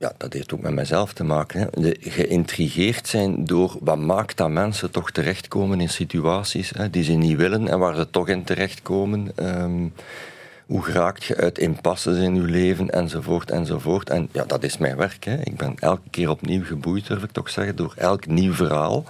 ja, 0.01 0.11
dat 0.17 0.33
heeft 0.33 0.53
ook 0.53 0.61
met 0.61 0.73
mezelf 0.73 1.13
te 1.13 1.23
maken. 1.23 1.59
Hè. 1.59 1.81
De, 1.81 1.95
geïntrigeerd 1.99 3.07
zijn 3.07 3.45
door 3.45 3.77
wat 3.79 3.97
maakt 3.97 4.37
dat 4.37 4.49
mensen 4.49 4.91
toch 4.91 5.11
terechtkomen 5.11 5.81
in 5.81 5.89
situaties 5.89 6.69
hè, 6.69 6.89
die 6.89 7.03
ze 7.03 7.11
niet 7.11 7.37
willen 7.37 7.67
en 7.67 7.79
waar 7.79 7.95
ze 7.95 8.09
toch 8.09 8.27
in 8.27 8.43
terechtkomen. 8.43 9.31
Ehm, 9.35 9.87
hoe 10.65 10.91
raakt 10.91 11.23
je 11.23 11.35
uit 11.35 11.57
impasses 11.57 12.17
in 12.17 12.35
je 12.35 12.41
leven, 12.41 12.89
enzovoort, 12.89 13.51
enzovoort. 13.51 14.09
En 14.09 14.29
ja, 14.31 14.43
dat 14.45 14.63
is 14.63 14.77
mijn 14.77 14.97
werk. 14.97 15.23
Hè. 15.23 15.37
Ik 15.43 15.57
ben 15.57 15.75
elke 15.79 16.09
keer 16.09 16.29
opnieuw 16.29 16.63
geboeid, 16.63 17.07
durf 17.07 17.23
ik 17.23 17.31
toch 17.31 17.49
zeggen, 17.49 17.75
door 17.75 17.93
elk 17.97 18.27
nieuw 18.27 18.53
verhaal. 18.53 19.03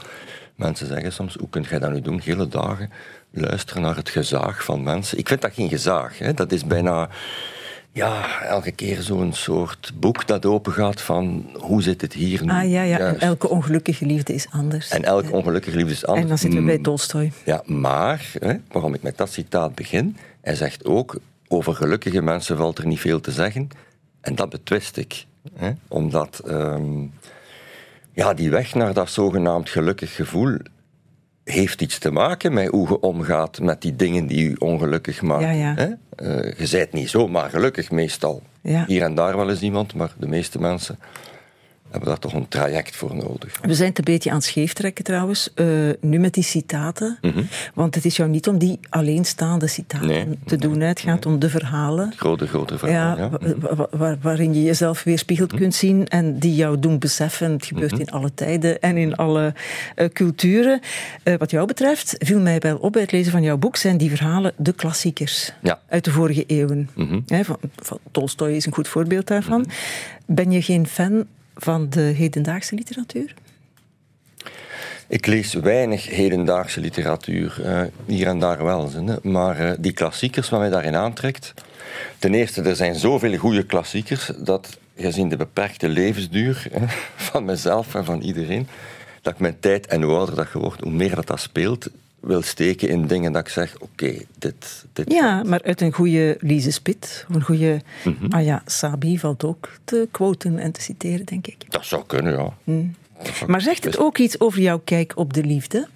Mensen 0.56 0.88
zeggen 0.88 1.14
soms, 1.14 1.36
hoe 1.36 1.50
kun 1.50 1.66
jij 1.70 1.80
dat 1.80 1.92
nu 1.92 2.02
doen? 2.02 2.22
Hele 2.24 2.48
dagen 2.48 2.92
luisteren 3.32 3.82
naar 3.82 3.96
het 3.96 4.10
gezaag 4.10 4.64
van 4.64 4.84
mensen. 4.84 5.18
Ik 5.18 5.28
vind 5.28 5.42
dat 5.42 5.54
geen 5.54 5.70
gezaag. 5.70 6.18
Hè. 6.18 6.34
Dat 6.34 6.52
is 6.52 6.66
bijna 6.66 7.10
ja, 7.92 8.42
elke 8.42 8.72
keer 8.72 9.02
zo'n 9.02 9.34
soort 9.34 9.92
boek 9.96 10.28
dat 10.28 10.46
opengaat 10.46 11.02
van 11.02 11.50
hoe 11.54 11.82
zit 11.82 12.02
het 12.02 12.14
hier 12.14 12.44
nu? 12.46 12.52
Ah 12.52 12.70
ja, 12.70 12.82
ja. 12.82 13.00
En 13.00 13.20
elke 13.20 13.50
ongelukkige 13.50 14.06
liefde 14.06 14.34
is 14.34 14.48
anders. 14.50 14.90
En 14.90 15.04
elk 15.04 15.24
Ja. 15.24 15.30
ongelukkige 15.30 15.76
liefde 15.78 15.92
is 15.92 16.06
anders. 16.06 16.22
En 16.24 16.28
dan 16.30 16.38
zitten 16.38 16.60
we 16.60 16.66
bij 16.66 16.78
Mm, 16.78 16.84
Tolstoy. 16.84 17.32
ja, 17.46 17.62
maar, 17.66 18.32
hè, 18.40 18.54
waarom 18.72 18.94
ik 18.94 19.02
met 19.02 19.18
dat 19.18 19.32
citaat 19.32 19.76
begin, 19.76 20.18
hij 20.42 20.56
zegt 20.56 20.86
ook, 20.86 21.16
over 21.48 21.76
gelukkige 21.76 22.22
mensen 22.22 22.58
valt 22.58 22.78
er 22.78 22.86
niet 22.88 23.00
veel 23.00 23.20
te 23.22 23.32
zeggen. 23.32 23.68
En 24.22 24.36
dat 24.36 24.50
betwist 24.50 24.98
ik. 24.98 25.26
Hè, 25.56 25.72
omdat 25.88 26.42
ehm, 26.48 27.06
ja, 28.14 28.34
die 28.34 28.50
weg 28.50 28.74
naar 28.74 28.94
dat 28.94 29.10
zogenaamd 29.10 29.70
gelukkig 29.70 30.16
gevoel 30.16 30.58
heeft 31.51 31.81
iets 31.81 31.98
te 31.98 32.12
maken 32.12 32.53
met 32.53 32.67
hoe 32.67 32.88
je 32.88 33.00
omgaat 33.00 33.60
met 33.60 33.81
die 33.81 33.96
dingen 33.96 34.27
die 34.27 34.50
je 34.50 34.60
ongelukkig 34.60 35.22
maken. 35.22 35.58
Ja, 35.58 35.74
ja. 35.74 35.74
Hè? 35.75 35.88
Eh, 36.15 36.53
je 36.58 36.67
bent 36.72 36.91
niet 36.91 37.10
zomaar 37.10 37.50
gelukkig 37.50 37.91
meestal. 37.91 38.41
Ja. 38.62 38.84
Hier 38.88 39.01
en 39.01 39.15
daar 39.15 39.38
wel 39.38 39.50
eens 39.50 39.62
iemand, 39.62 39.93
maar 39.93 40.13
de 40.17 40.27
meeste 40.27 40.60
mensen 40.60 41.00
hebben 41.92 42.00
we 42.00 42.06
daar 42.06 42.20
toch 42.20 42.34
een 42.34 42.48
traject 42.48 42.96
voor 42.96 43.16
nodig. 43.16 43.60
We 43.62 43.74
zijn 43.76 43.90
het 43.90 43.98
een 43.98 44.04
beetje 44.04 44.30
aan 44.30 44.36
het 44.36 44.46
scheeftrekken 44.46 45.04
trouwens, 45.04 45.50
uh, 45.56 45.90
nu 46.02 46.20
met 46.20 46.34
die 46.34 46.44
citaten. 46.44 47.18
Mhm. 47.22 47.44
Want 47.74 47.96
het 47.96 48.06
is 48.06 48.16
jou 48.18 48.30
niet 48.30 48.48
om 48.48 48.58
die 48.58 48.80
alleenstaande 48.90 49.68
citaten 49.68 50.08
Nee, 50.08 50.26
te 50.46 50.56
doen. 50.58 50.80
Het 50.80 51.00
gaat 51.00 51.26
om 51.26 51.40
de 51.40 51.50
verhalen. 51.50 52.14
Grote, 52.16 52.48
grote 52.48 52.78
verhaal. 52.78 53.18
Ja, 53.18 53.30
Ja, 53.32 53.58
wa- 53.60 53.76
wa- 53.76 53.88
waar- 53.92 54.18
waarin 54.22 54.54
je 54.54 54.64
jezelf 54.64 55.04
weerspiegeld 55.04 55.54
kunt 55.54 55.76
zien 55.76 56.08
en 56.08 56.40
die 56.40 56.56
jou 56.56 56.80
doen 56.80 57.00
beseffen. 57.00 57.52
Het 57.52 57.66
gebeurt 57.66 57.92
Mhm. 57.92 58.02
in 58.02 58.10
alle 58.12 58.34
tijden 58.34 58.82
en 58.82 58.98
in 58.98 59.16
alle 59.16 59.54
eh, 59.96 60.10
culturen. 60.10 60.80
Eh, 61.24 61.34
wat 61.38 61.52
jou 61.52 61.68
betreft, 61.68 62.16
viel 62.20 62.40
mij 62.40 62.60
wel 62.60 62.78
op 62.78 62.92
bij 62.92 63.02
het 63.02 63.12
lezen 63.12 63.32
van 63.32 63.42
jouw 63.44 63.58
boek, 63.58 63.76
zijn 63.76 63.98
die 63.98 64.10
verhalen 64.10 64.54
de 64.58 64.74
klassiekers 64.74 65.52
Ja. 65.62 65.80
uit 65.90 66.04
de 66.04 66.12
vorige 66.12 66.46
eeuwen. 66.46 66.90
Mhm. 66.96 67.20
Van, 67.44 67.58
van 67.76 68.00
Tolstoy 68.12 68.52
is 68.52 68.66
een 68.66 68.74
goed 68.74 68.88
voorbeeld 68.88 69.28
daarvan. 69.28 69.66
Ben 70.26 70.52
je 70.52 70.62
geen 70.62 70.88
fan 70.88 71.26
van 71.62 71.89
de 71.89 72.01
hedendaagse 72.01 72.75
literatuur? 72.75 73.34
Ik 75.08 75.25
lees 75.25 75.53
weinig 75.53 76.06
hedendaagse 76.06 76.80
literatuur, 76.80 77.62
eh, 77.63 77.82
hier 78.06 78.27
en 78.27 78.39
daar 78.39 78.63
wel. 78.63 78.89
Maar 79.24 79.60
eh, 79.60 79.72
die 79.80 79.91
klassiekers 79.91 80.50
wat 80.50 80.60
mij 80.60 80.70
daarin 80.70 80.96
aantrekt. 80.96 81.53
Ten 82.20 82.34
eerste, 82.34 82.62
er 82.62 82.75
zijn 82.75 82.96
zoveel 82.96 83.38
goede 83.38 83.63
klassiekers 83.65 84.32
dat, 84.38 84.77
gezien 84.96 85.30
de 85.30 85.38
beperkte 85.38 85.89
levensduur 85.89 86.68
van 87.30 87.46
mezelf 87.46 87.96
en 87.96 88.06
van 88.06 88.22
iedereen, 88.22 88.68
dat 89.22 89.34
ik 89.34 89.39
mijn 89.39 89.60
tijd 89.60 89.88
en 89.88 90.01
hoe 90.01 90.15
ouder 90.15 90.36
dat 90.36 90.48
hoe 90.51 90.91
meer 90.91 91.15
dat 91.15 91.27
dat 91.27 91.39
speelt, 91.39 91.89
wil 92.22 92.42
steken 92.42 92.90
in 92.90 93.08
dingen 93.08 93.32
dat 93.32 93.42
ik 93.42 93.54
zeg: 93.54 93.75
oké, 93.80 94.13
dit, 94.38 94.86
dit. 94.94 95.12
Ja, 95.12 95.44
maar 95.44 95.62
uit 95.63 95.82
een 95.82 95.92
goede 95.94 96.38
Lise 96.40 96.72
Spit, 96.72 97.25
een 97.30 97.44
goede 97.44 97.82
Mhm. 98.04 98.25
ah 98.32 98.44
ja, 98.44 98.62
Sabi 98.66 99.20
valt 99.20 99.44
ook 99.44 99.70
te 99.84 100.08
quoten 100.12 100.58
en 100.58 100.72
te 100.72 100.82
citeren, 100.82 101.25
denk 101.25 101.48
ik. 101.48 101.72
Dat 101.72 101.86
zou 101.86 102.04
kunnen, 102.08 102.34
ja. 102.34 102.54
Dat 103.24 103.36
zou 103.36 103.51
Maar 103.51 103.62
zegt 103.62 103.84
het 103.84 103.98
ook 103.98 104.18
iets 104.18 104.40
over 104.40 104.62
jouw 104.62 104.82
kijk 104.84 105.12
op 105.16 105.34
de 105.34 105.44
liefde? 105.44 105.88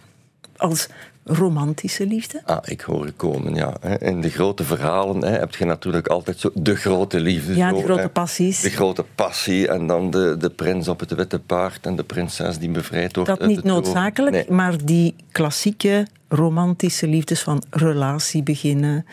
Als 0.58 0.88
romantische 1.28 2.06
liefde? 2.06 2.42
Ah, 2.46 2.58
ik 2.66 2.82
hoor 2.82 3.06
het 3.06 3.14
komen, 3.16 3.56
ja. 3.56 3.82
In 4.00 4.22
de 4.22 4.30
grote 4.30 4.64
verhalen 4.64 5.22
hè, 5.24 5.38
heb 5.40 5.56
je 5.56 5.66
natuurlijk 5.66 6.08
altijd 6.08 6.40
zo 6.40 6.50
de 6.54 6.76
grote 6.76 7.20
liefde. 7.20 7.56
Ja, 7.56 7.70
zo, 7.70 7.76
de 7.76 7.84
grote 7.84 8.02
hè. 8.02 8.10
passies. 8.10 8.62
De 8.62 8.70
grote 8.70 9.06
passie 9.16 9.68
en 9.68 9.88
dan 9.88 10.12
de, 10.12 10.36
de 10.40 10.50
prins 10.50 10.88
op 10.88 11.00
het 11.00 11.16
witte 11.16 11.40
paard 11.40 11.86
en 11.86 11.96
de 11.96 12.04
prinses 12.04 12.58
die 12.58 12.70
bevrijd 12.70 13.16
wordt 13.16 13.30
Dat 13.40 13.48
niet 13.48 13.64
noodzakelijk, 13.64 14.36
Nee. 14.36 14.46
maar 14.58 14.86
die 14.86 15.16
klassieke 15.32 16.08
romantische 16.28 17.08
liefdes 17.08 17.42
van 17.42 17.64
relatie 17.70 18.44
beginnen, 18.44 19.06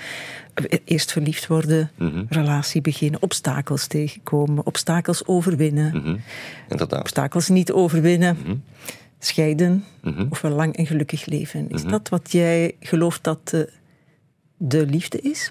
eh, 0.54 0.78
eerst 0.84 1.12
verliefd 1.12 1.46
worden, 1.46 1.90
Mhm. 1.96 2.22
relatie 2.28 2.80
beginnen, 2.80 3.22
obstakels 3.22 3.86
tegenkomen, 3.86 4.66
obstakels 4.66 5.26
overwinnen, 5.26 5.96
Mhm. 5.96 6.16
Inderdaad. 6.68 7.00
obstakels 7.00 7.48
niet 7.48 7.72
overwinnen, 7.72 8.36
Mhm. 8.44 8.54
Scheiden, 9.24 9.84
ofwel 10.30 10.50
lang 10.52 10.76
en 10.76 10.86
gelukkig 10.86 11.26
leven. 11.26 11.64
Mhm. 11.64 11.74
Is 11.74 11.84
dat 11.84 12.08
wat 12.08 12.32
jij 12.32 12.74
gelooft 12.80 13.24
dat 13.24 13.48
de, 13.48 13.72
de 14.56 14.86
liefde 14.86 15.20
is? 15.20 15.50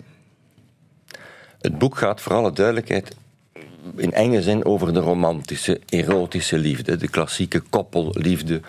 Het 1.62 1.78
boek 1.78 1.98
gaat 1.98 2.22
voor 2.22 2.34
alle 2.34 2.52
duidelijkheid 2.52 3.16
in 3.96 4.12
enge 4.14 4.42
zin 4.42 4.66
over 4.66 4.94
de 4.94 5.00
romantische, 5.00 5.80
erotische 5.90 6.58
liefde. 6.58 6.96
De 6.98 7.08
klassieke 7.10 7.60
koppelliefde. 7.60 8.62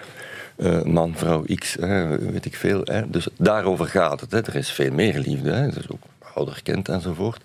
eh, 0.56 0.82
man, 0.82 1.14
vrouw, 1.16 1.44
X, 1.54 1.75
hè, 1.80 2.18
weet 2.18 2.44
ik 2.44 2.56
veel. 2.56 2.80
Hè. 2.85 3.11
Dus 3.11 3.28
daarover 3.38 3.87
gaat 3.87 4.21
het. 4.21 4.30
Hè. 4.30 4.42
Er 4.47 4.54
is 4.54 4.71
veel 4.71 4.92
meer 4.92 5.18
liefde. 5.18 5.50
Hè. 5.50 5.68
Dus 5.71 5.88
ook 5.90 6.02
ouder 6.35 6.61
kind 6.62 6.88
enzovoort. 6.88 7.40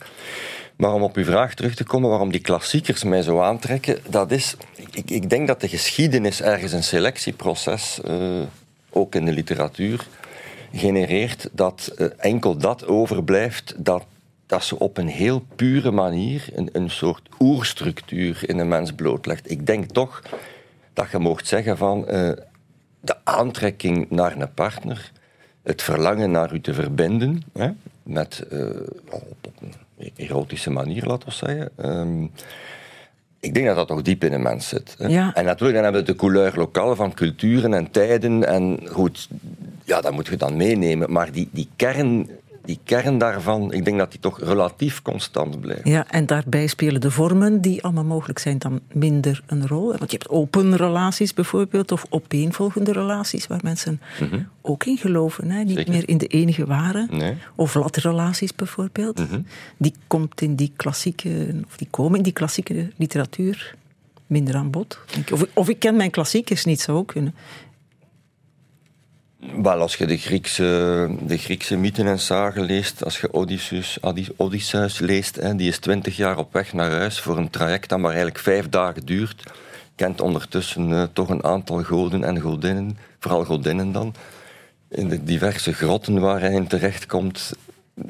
Maar 0.78 0.94
om 0.94 1.04
op 1.04 1.16
uw 1.16 1.24
vraag 1.24 1.54
terug 1.54 1.76
te 1.76 1.84
komen, 1.84 2.10
waarom 2.10 2.32
die 2.32 2.42
klassiekers 2.42 3.04
mij 3.04 3.22
zo 3.22 3.42
aantrekken, 3.42 4.00
dat 4.10 4.32
is, 4.32 4.56
ik, 4.92 5.10
ik 5.10 5.30
denk 5.30 5.48
dat 5.48 5.62
de 5.62 5.68
geschiedenis 5.68 6.42
ergens 6.42 6.72
een 6.72 6.84
selectieproces, 6.84 8.02
eh, 8.02 8.42
ook 8.90 9.16
in 9.16 9.26
de 9.26 9.32
literatuur, 9.32 10.08
genereert 10.74 11.50
dat 11.52 11.92
eh, 11.98 12.08
enkel 12.18 12.58
dat 12.58 12.86
overblijft 12.86 13.74
dat, 13.78 14.06
dat 14.46 14.64
ze 14.64 14.80
op 14.80 14.98
een 14.98 15.08
heel 15.08 15.46
pure 15.56 15.92
manier 15.92 16.48
een, 16.54 16.70
een 16.74 16.90
soort 16.90 17.30
oerstructuur 17.40 18.50
in 18.50 18.60
een 18.60 18.68
mens 18.68 18.92
blootlegt. 18.92 19.52
Ik 19.52 19.66
denk 19.66 19.92
toch 19.92 20.22
dat 20.94 21.12
je 21.12 21.18
mocht 21.18 21.48
zeggen 21.48 21.78
van 21.78 22.08
eh, 22.08 22.32
de 23.00 23.16
aantrekking 23.24 24.10
naar 24.10 24.38
een 24.38 24.54
partner, 24.54 25.12
het 25.64 25.82
verlangen 25.82 26.32
naar 26.32 26.54
u 26.54 26.62
te 26.62 26.74
verbinden, 26.74 27.44
hè, 27.54 27.70
met, 28.04 28.44
erotische 30.16 30.70
manier, 30.70 31.06
laten 31.06 31.28
we 31.28 31.34
zeggen. 31.34 31.70
Ehm, 31.76 32.24
ik 33.40 33.54
denk 33.54 33.66
dat 33.66 33.76
dat 33.76 33.88
toch 33.88 34.02
diep 34.02 34.24
in 34.24 34.34
een 34.34 34.42
mens 34.42 34.68
zit. 34.68 34.96
Ja. 34.98 35.34
En 35.34 35.46
natuurlijk, 35.46 35.74
dan 35.74 35.84
hebben 35.84 36.02
we 36.02 36.12
de 36.12 36.16
couleur 36.16 36.54
lokaal 36.56 36.96
van 36.96 37.14
culturen 37.14 37.74
en 37.74 37.92
tijden. 37.92 38.48
En 38.48 38.80
goed, 38.92 39.30
ja, 39.84 40.02
dat 40.02 40.12
moet 40.12 40.28
je 40.28 40.38
dan 40.38 40.58
meenemen. 40.58 41.12
Maar 41.12 41.32
die, 41.32 41.50
die, 41.52 41.68
kern, 41.76 42.30
die 42.68 42.80
kern 42.84 43.18
daarvan, 43.18 43.74
ik 43.74 43.86
denk 43.86 43.98
dat 43.98 44.12
die 44.12 44.20
toch 44.20 44.40
relatief 44.40 45.02
constant 45.02 45.62
blijft. 45.62 45.88
Ja, 45.88 46.08
en 46.10 46.26
daarbij 46.26 46.68
spelen 46.68 47.02
de 47.02 47.12
vormen 47.12 47.62
die 47.62 47.84
allemaal 47.84 48.04
mogelijk 48.04 48.40
zijn 48.40 48.58
dan 48.58 48.80
minder 48.92 49.44
een 49.46 49.68
rol. 49.68 49.88
Want 49.88 50.12
je 50.12 50.18
hebt 50.18 50.30
open 50.30 50.76
relaties 50.76 51.34
bijvoorbeeld, 51.34 51.92
of 51.92 52.06
opeenvolgende 52.10 52.92
relaties 52.92 53.48
waar 53.48 53.60
mensen 53.64 54.02
ook 54.62 54.86
in 54.86 54.98
geloven. 54.98 55.52
Hè? 55.52 55.64
Niet 55.64 55.78
Zeker. 55.78 55.94
meer 55.94 56.10
in 56.10 56.18
de 56.18 56.28
enige 56.28 56.66
ware. 56.66 57.08
Nee. 57.10 57.34
Of 57.56 57.74
latrelaties 57.74 58.56
bijvoorbeeld. 58.56 59.22
Die, 59.78 59.94
komt 60.08 60.42
in 60.42 60.56
die 60.56 60.72
klassieke, 60.76 61.62
of 61.68 61.78
die 61.78 61.88
komen 61.90 62.18
in 62.18 62.24
die 62.24 62.34
klassieke 62.34 62.92
literatuur 62.98 63.76
minder 64.28 64.56
aan 64.56 64.72
bod. 64.72 65.00
denk 65.14 65.28
ik. 65.30 65.34
Of, 65.34 65.46
of 65.54 65.70
ik 65.70 65.80
ken 65.80 65.96
mijn 65.96 66.12
klassiekers 66.12 66.66
niet, 66.66 66.82
zou 66.82 66.98
ook 66.98 67.08
kunnen. 67.08 67.36
Wel, 69.40 69.82
als 69.82 69.96
je 69.96 70.06
de 70.06 70.18
Griekse, 70.18 71.10
de 71.22 71.38
Griekse 71.38 71.76
mythen 71.76 72.08
en 72.08 72.20
zagen 72.20 72.64
leest, 72.64 73.04
als 73.04 73.22
je 73.22 73.34
Odysseus, 73.34 73.98
Odysseus 74.36 75.00
leest, 75.00 75.36
hè, 75.36 75.56
die 75.56 75.68
is 75.68 75.80
twintig 75.80 76.18
jaar 76.18 76.38
op 76.38 76.54
weg 76.54 76.74
naar 76.74 76.92
huis 76.92 77.20
voor 77.20 77.38
een 77.38 77.50
traject 77.50 77.90
dat 77.90 78.00
maar 78.00 78.10
eigenlijk 78.10 78.40
vijf 78.40 78.70
dagen 78.70 79.06
duurt, 79.06 79.44
kent 79.96 80.22
ondertussen 80.22 80.92
eh, 80.92 81.04
toch 81.14 81.30
een 81.30 81.44
aantal 81.44 81.84
goden 81.84 82.24
en 82.24 82.40
godinnen, 82.40 82.98
vooral 83.20 83.46
godinnen 83.46 83.92
dan, 83.92 84.14
in 84.90 85.08
de 85.08 85.24
diverse 85.24 85.74
grotten 85.74 86.20
waar 86.20 86.40
hij 86.40 86.54
in 86.54 86.68
terechtkomt. 86.68 87.54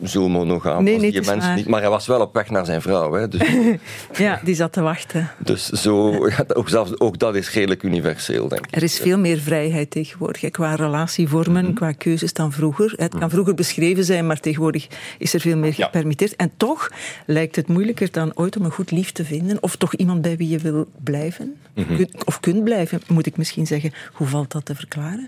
Zo 0.03 0.29
monogaam 0.29 0.83
Nee, 0.83 0.97
nee, 0.97 1.11
die 1.11 1.19
het 1.19 1.27
is 1.27 1.33
mens 1.33 1.45
waar. 1.45 1.55
niet, 1.55 1.67
maar 1.67 1.81
hij 1.81 1.89
was 1.89 2.07
wel 2.07 2.21
op 2.21 2.33
weg 2.33 2.49
naar 2.49 2.65
zijn 2.65 2.81
vrouw. 2.81 3.13
Hè, 3.13 3.27
dus, 3.27 3.41
Ja, 4.17 4.41
die 4.43 4.55
zat 4.55 4.73
te 4.73 4.81
wachten. 4.81 5.29
dus 5.39 5.65
zo, 5.69 6.27
ja, 6.27 6.45
ook, 6.53 6.69
zelfs, 6.69 6.99
ook 6.99 7.19
dat 7.19 7.35
is 7.35 7.51
redelijk 7.53 7.83
universeel, 7.83 8.47
denk 8.47 8.65
ik. 8.67 8.75
Er 8.75 8.83
is 8.83 8.99
veel 8.99 9.17
meer 9.17 9.37
vrijheid 9.37 9.91
tegenwoordig 9.91 10.51
qua 10.51 10.75
relatievormen, 10.75 11.63
Mhm. 11.65 11.73
qua 11.73 11.91
keuzes 11.91 12.33
dan 12.33 12.51
vroeger. 12.51 12.93
Het 12.95 13.17
kan 13.17 13.29
vroeger 13.29 13.53
beschreven 13.53 14.03
zijn, 14.03 14.27
maar 14.27 14.39
tegenwoordig 14.39 14.87
is 15.17 15.33
er 15.33 15.39
veel 15.39 15.57
meer 15.57 15.73
Ja. 15.77 15.85
gepermitteerd. 15.85 16.35
En 16.35 16.51
toch 16.57 16.89
lijkt 17.25 17.55
het 17.55 17.67
moeilijker 17.67 18.11
dan 18.11 18.31
ooit 18.35 18.57
om 18.57 18.65
een 18.65 18.71
goed 18.71 18.91
lief 18.91 19.11
te 19.11 19.25
vinden. 19.25 19.63
Of 19.63 19.75
toch 19.75 19.93
iemand 19.95 20.21
bij 20.21 20.37
wie 20.37 20.49
je 20.49 20.57
wil 20.57 20.87
blijven. 21.03 21.55
Mhm. 21.75 22.05
Of 22.25 22.39
kunt 22.39 22.63
blijven, 22.63 23.01
moet 23.07 23.25
ik 23.25 23.37
misschien 23.37 23.67
zeggen. 23.67 23.93
Hoe 24.13 24.27
valt 24.27 24.51
dat 24.51 24.65
te 24.65 24.75
verklaren? 24.75 25.27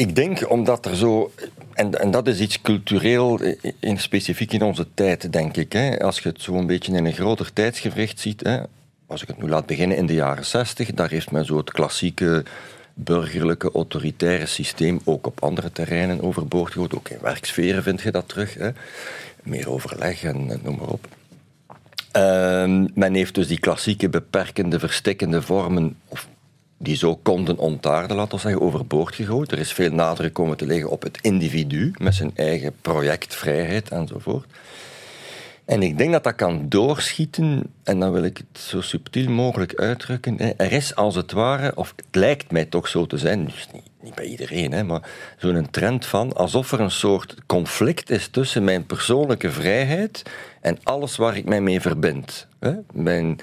Ik 0.00 0.14
denk 0.14 0.50
omdat 0.50 0.86
er 0.86 0.96
zo. 0.96 1.32
En, 1.72 2.00
en 2.00 2.10
dat 2.10 2.26
is 2.26 2.40
iets 2.40 2.60
cultureel, 2.60 3.40
eh, 3.40 3.72
in, 3.80 3.98
specifiek 3.98 4.52
in 4.52 4.62
onze 4.62 4.86
tijd, 4.94 5.32
denk 5.32 5.56
ik. 5.56 5.72
Hè. 5.72 6.00
Als 6.00 6.20
je 6.20 6.28
het 6.28 6.42
zo 6.42 6.54
een 6.54 6.66
beetje 6.66 6.92
in 6.92 7.06
een 7.06 7.12
groter 7.12 7.52
tijdsgevricht 7.52 8.20
ziet. 8.20 8.40
Hè, 8.42 8.60
als 9.06 9.22
ik 9.22 9.28
het 9.28 9.42
nu 9.42 9.48
laat 9.48 9.66
beginnen 9.66 9.96
in 9.96 10.06
de 10.06 10.14
jaren 10.14 10.44
zestig, 10.44 10.92
daar 10.92 11.10
heeft 11.10 11.30
men 11.30 11.44
zo 11.44 11.56
het 11.56 11.72
klassieke 11.72 12.44
burgerlijke 12.94 13.70
autoritaire 13.72 14.46
systeem 14.46 15.00
ook 15.04 15.26
op 15.26 15.42
andere 15.42 15.72
terreinen 15.72 16.22
overboord 16.22 16.72
gegooid. 16.72 16.94
Ook 16.94 17.08
in 17.08 17.18
werksferen 17.20 17.82
vind 17.82 18.00
je 18.00 18.10
dat 18.10 18.28
terug. 18.28 18.54
Hè. 18.54 18.70
Meer 19.42 19.70
overleg 19.70 20.22
en, 20.22 20.60
noem 20.62 20.76
maar 20.76 20.88
op. 20.88 21.08
Ehm, 22.12 22.86
men 22.94 23.14
heeft 23.14 23.34
dus 23.34 23.46
die 23.46 23.60
klassieke 23.60 24.08
beperkende, 24.08 24.78
verstikkende 24.78 25.42
vormen, 25.42 25.96
of 26.08 26.28
die 26.82 26.96
zo 26.96 27.16
konden 27.16 27.58
ontaarden, 27.58 28.16
laten 28.16 28.34
we 28.34 28.40
zeggen, 28.40 28.60
overboord 28.60 29.14
gegooid. 29.14 29.52
Er 29.52 29.58
is 29.58 29.72
veel 29.72 29.90
nadruk 29.90 30.32
komen 30.32 30.56
te 30.56 30.66
liggen 30.66 30.90
op 30.90 31.02
het 31.02 31.18
individu, 31.20 31.92
met 31.98 32.14
zijn 32.14 32.30
eigen 32.34 32.72
project, 32.80 33.34
vrijheid 33.34 33.88
enzovoort. 33.88 34.46
En 35.64 35.82
ik 35.82 35.98
denk 35.98 36.12
dat 36.12 36.24
dat 36.24 36.34
kan 36.34 36.68
doorschieten, 36.68 37.62
en 37.82 38.00
dan 38.00 38.12
wil 38.12 38.22
ik 38.22 38.36
het 38.36 38.62
zo 38.62 38.80
subtiel 38.80 39.30
mogelijk 39.30 39.74
uitdrukken. 39.74 40.58
Er 40.58 40.72
is 40.72 40.94
als 40.94 41.14
het 41.14 41.32
ware, 41.32 41.76
of 41.76 41.92
het 41.96 42.16
lijkt 42.16 42.50
mij 42.50 42.64
toch 42.64 42.88
zo 42.88 43.06
te 43.06 43.18
zijn, 43.18 43.44
dus 43.44 43.68
niet, 43.72 43.82
niet 44.02 44.14
bij 44.14 44.24
iedereen, 44.24 44.72
hè, 44.72 44.84
maar 44.84 45.10
zo'n 45.38 45.70
trend 45.70 46.06
van 46.06 46.32
alsof 46.32 46.72
er 46.72 46.80
een 46.80 46.90
soort 46.90 47.34
conflict 47.46 48.10
is 48.10 48.28
tussen 48.28 48.64
mijn 48.64 48.86
persoonlijke 48.86 49.50
vrijheid 49.50 50.22
en 50.60 50.78
alles 50.82 51.16
waar 51.16 51.36
ik 51.36 51.44
mij 51.44 51.60
mee 51.60 51.80
verbind. 51.80 52.46
Hè. 52.58 52.72
Mijn, 52.92 53.38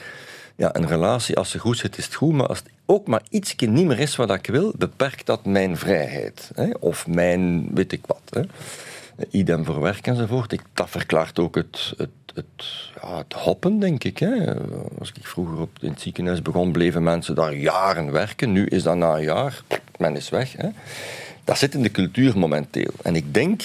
ja, 0.55 0.75
een 0.75 0.87
relatie, 0.87 1.37
als 1.37 1.49
ze 1.49 1.59
goed 1.59 1.77
zit, 1.77 1.97
is 1.97 2.05
het 2.05 2.15
goed, 2.15 2.33
maar 2.33 2.47
als 2.47 2.59
het 2.59 2.69
ook 2.89 3.07
maar 3.07 3.21
ietsje 3.29 3.65
niet 3.65 3.85
meer 3.85 3.99
is 3.99 4.15
wat 4.15 4.33
ik 4.33 4.47
wil, 4.47 4.73
beperkt 4.77 5.25
dat 5.25 5.45
mijn 5.45 5.77
vrijheid. 5.77 6.51
Hè, 6.55 6.69
of 6.79 7.07
mijn 7.07 7.69
weet 7.73 7.91
ik 7.91 8.05
wat. 8.05 8.47
Idem 9.29 9.65
voor 9.65 9.81
werk 9.81 10.07
enzovoort. 10.07 10.51
Ik, 10.51 10.61
dat 10.73 10.89
verklaart 10.89 11.39
ook 11.39 11.55
het, 11.55 11.93
het, 11.97 12.09
het, 12.33 12.91
ja, 13.01 13.23
hoppen, 13.35 13.79
denk 13.79 14.03
ik. 14.03 14.17
Hè. 14.17 14.55
Als 14.99 15.11
ik 15.15 15.27
vroeger 15.27 15.59
op, 15.59 15.69
in 15.81 15.89
het 15.89 16.01
ziekenhuis 16.01 16.41
begon, 16.41 16.71
bleven 16.71 17.03
mensen 17.03 17.35
daar 17.35 17.53
jaren 17.53 18.11
werken. 18.11 18.51
Nu 18.51 18.65
is 18.65 18.83
dat 18.83 18.95
na 18.95 19.15
een 19.15 19.23
jaar, 19.23 19.61
men 19.97 20.15
is 20.15 20.29
weg. 20.29 20.53
Hè. 20.57 20.69
Dat 21.43 21.57
zit 21.57 21.73
in 21.73 21.81
de 21.81 21.91
cultuur 21.91 22.37
momenteel. 22.37 22.91
En 23.03 23.15
ik 23.15 23.33
denk 23.33 23.61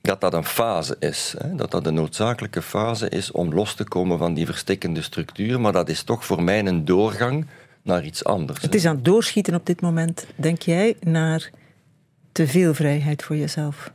dat 0.00 0.20
dat 0.20 0.34
een 0.34 0.44
fase 0.44 0.96
is. 0.98 1.34
Hè? 1.38 1.54
Dat 1.54 1.70
dat 1.70 1.86
een 1.86 1.94
noodzakelijke 1.94 2.62
fase 2.62 3.08
is 3.08 3.30
om 3.30 3.54
los 3.54 3.74
te 3.74 3.84
komen 3.84 4.18
van 4.18 4.34
die 4.34 4.46
verstikkende 4.46 5.02
structuur. 5.02 5.60
Maar 5.60 5.72
dat 5.72 5.88
is 5.88 6.02
toch 6.02 6.24
voor 6.24 6.42
mij 6.42 6.66
een 6.66 6.84
doorgang 6.84 7.46
naar 7.86 8.04
iets 8.04 8.24
anders. 8.24 8.62
Het 8.62 8.74
is 8.74 8.84
aan 8.86 8.94
het 8.94 9.04
doorschieten 9.04 9.54
op 9.54 9.66
dit 9.66 9.80
moment, 9.80 10.26
denk 10.36 10.62
jij, 10.62 10.96
naar 11.00 11.50
te 12.32 12.46
veel 12.46 12.74
vrijheid 12.74 13.22
voor 13.22 13.36
jezelf 13.36 13.92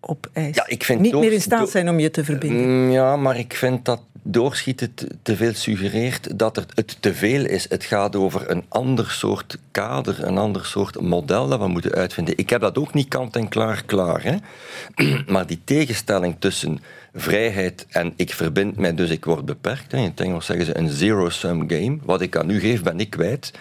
op 0.00 0.30
ijs. 0.32 0.56
Ja, 0.56 0.64
ik 0.66 0.84
vind 0.84 1.00
Niet 1.00 1.12
door- 1.12 1.20
meer 1.20 1.32
in 1.32 1.40
staat 1.40 1.70
zijn 1.70 1.88
om 1.88 1.98
je 1.98 2.10
te 2.10 2.24
verbinden. 2.24 2.68
Mm, 2.84 2.90
Ja, 2.90 3.16
maar 3.16 3.38
ik 3.38 3.54
vind 3.54 3.84
dat 3.84 4.00
doorschieten 4.22 4.94
te, 4.94 5.06
te 5.22 5.36
veel 5.36 5.54
suggereert 5.54 6.38
dat 6.38 6.56
er, 6.56 6.64
het 6.74 6.96
te 7.02 7.14
veel 7.14 7.44
is. 7.44 7.66
Het 7.68 7.84
gaat 7.84 8.16
over 8.16 8.50
een 8.50 8.64
ander 8.68 9.10
soort 9.10 9.58
kader, 9.70 10.24
een 10.24 10.38
ander 10.38 10.64
soort 10.66 11.00
model 11.00 11.48
dat 11.48 11.58
we 11.60 11.68
moeten 11.68 11.92
uitvinden. 11.92 12.36
Ik 12.38 12.50
heb 12.50 12.60
dat 12.60 12.78
ook 12.78 12.94
niet 12.94 13.08
kant 13.08 13.36
en 13.36 13.48
klaar 13.48 13.82
klaar. 13.84 14.22
Hè? 14.22 14.36
Maar 15.32 15.46
die 15.46 15.60
tegenstelling 15.64 16.36
tussen 16.38 16.80
vrijheid 17.14 17.86
en 17.88 18.12
ik 18.16 18.34
verbind 18.34 18.76
mij, 18.76 18.94
dus 18.94 19.10
ik 19.10 19.24
word 19.24 19.44
beperkt. 19.44 19.92
In 19.92 20.02
het 20.02 20.20
Engels 20.20 20.46
zeggen 20.46 20.66
ze 20.66 20.78
een 20.78 20.88
zero-sum 20.88 21.70
game. 21.70 21.98
Wat 22.02 22.20
ik 22.20 22.36
aan 22.36 22.50
u 22.50 22.60
geef, 22.60 22.82
ben 22.82 23.00
ik 23.00 23.10
kwijt. 23.10 23.52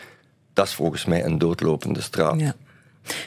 Dat 0.54 0.66
is 0.68 0.74
volgens 0.74 1.06
mij 1.06 1.26
een 1.26 1.38
doodlopende 1.38 2.02
straat. 2.02 2.40
Ja. 2.40 2.56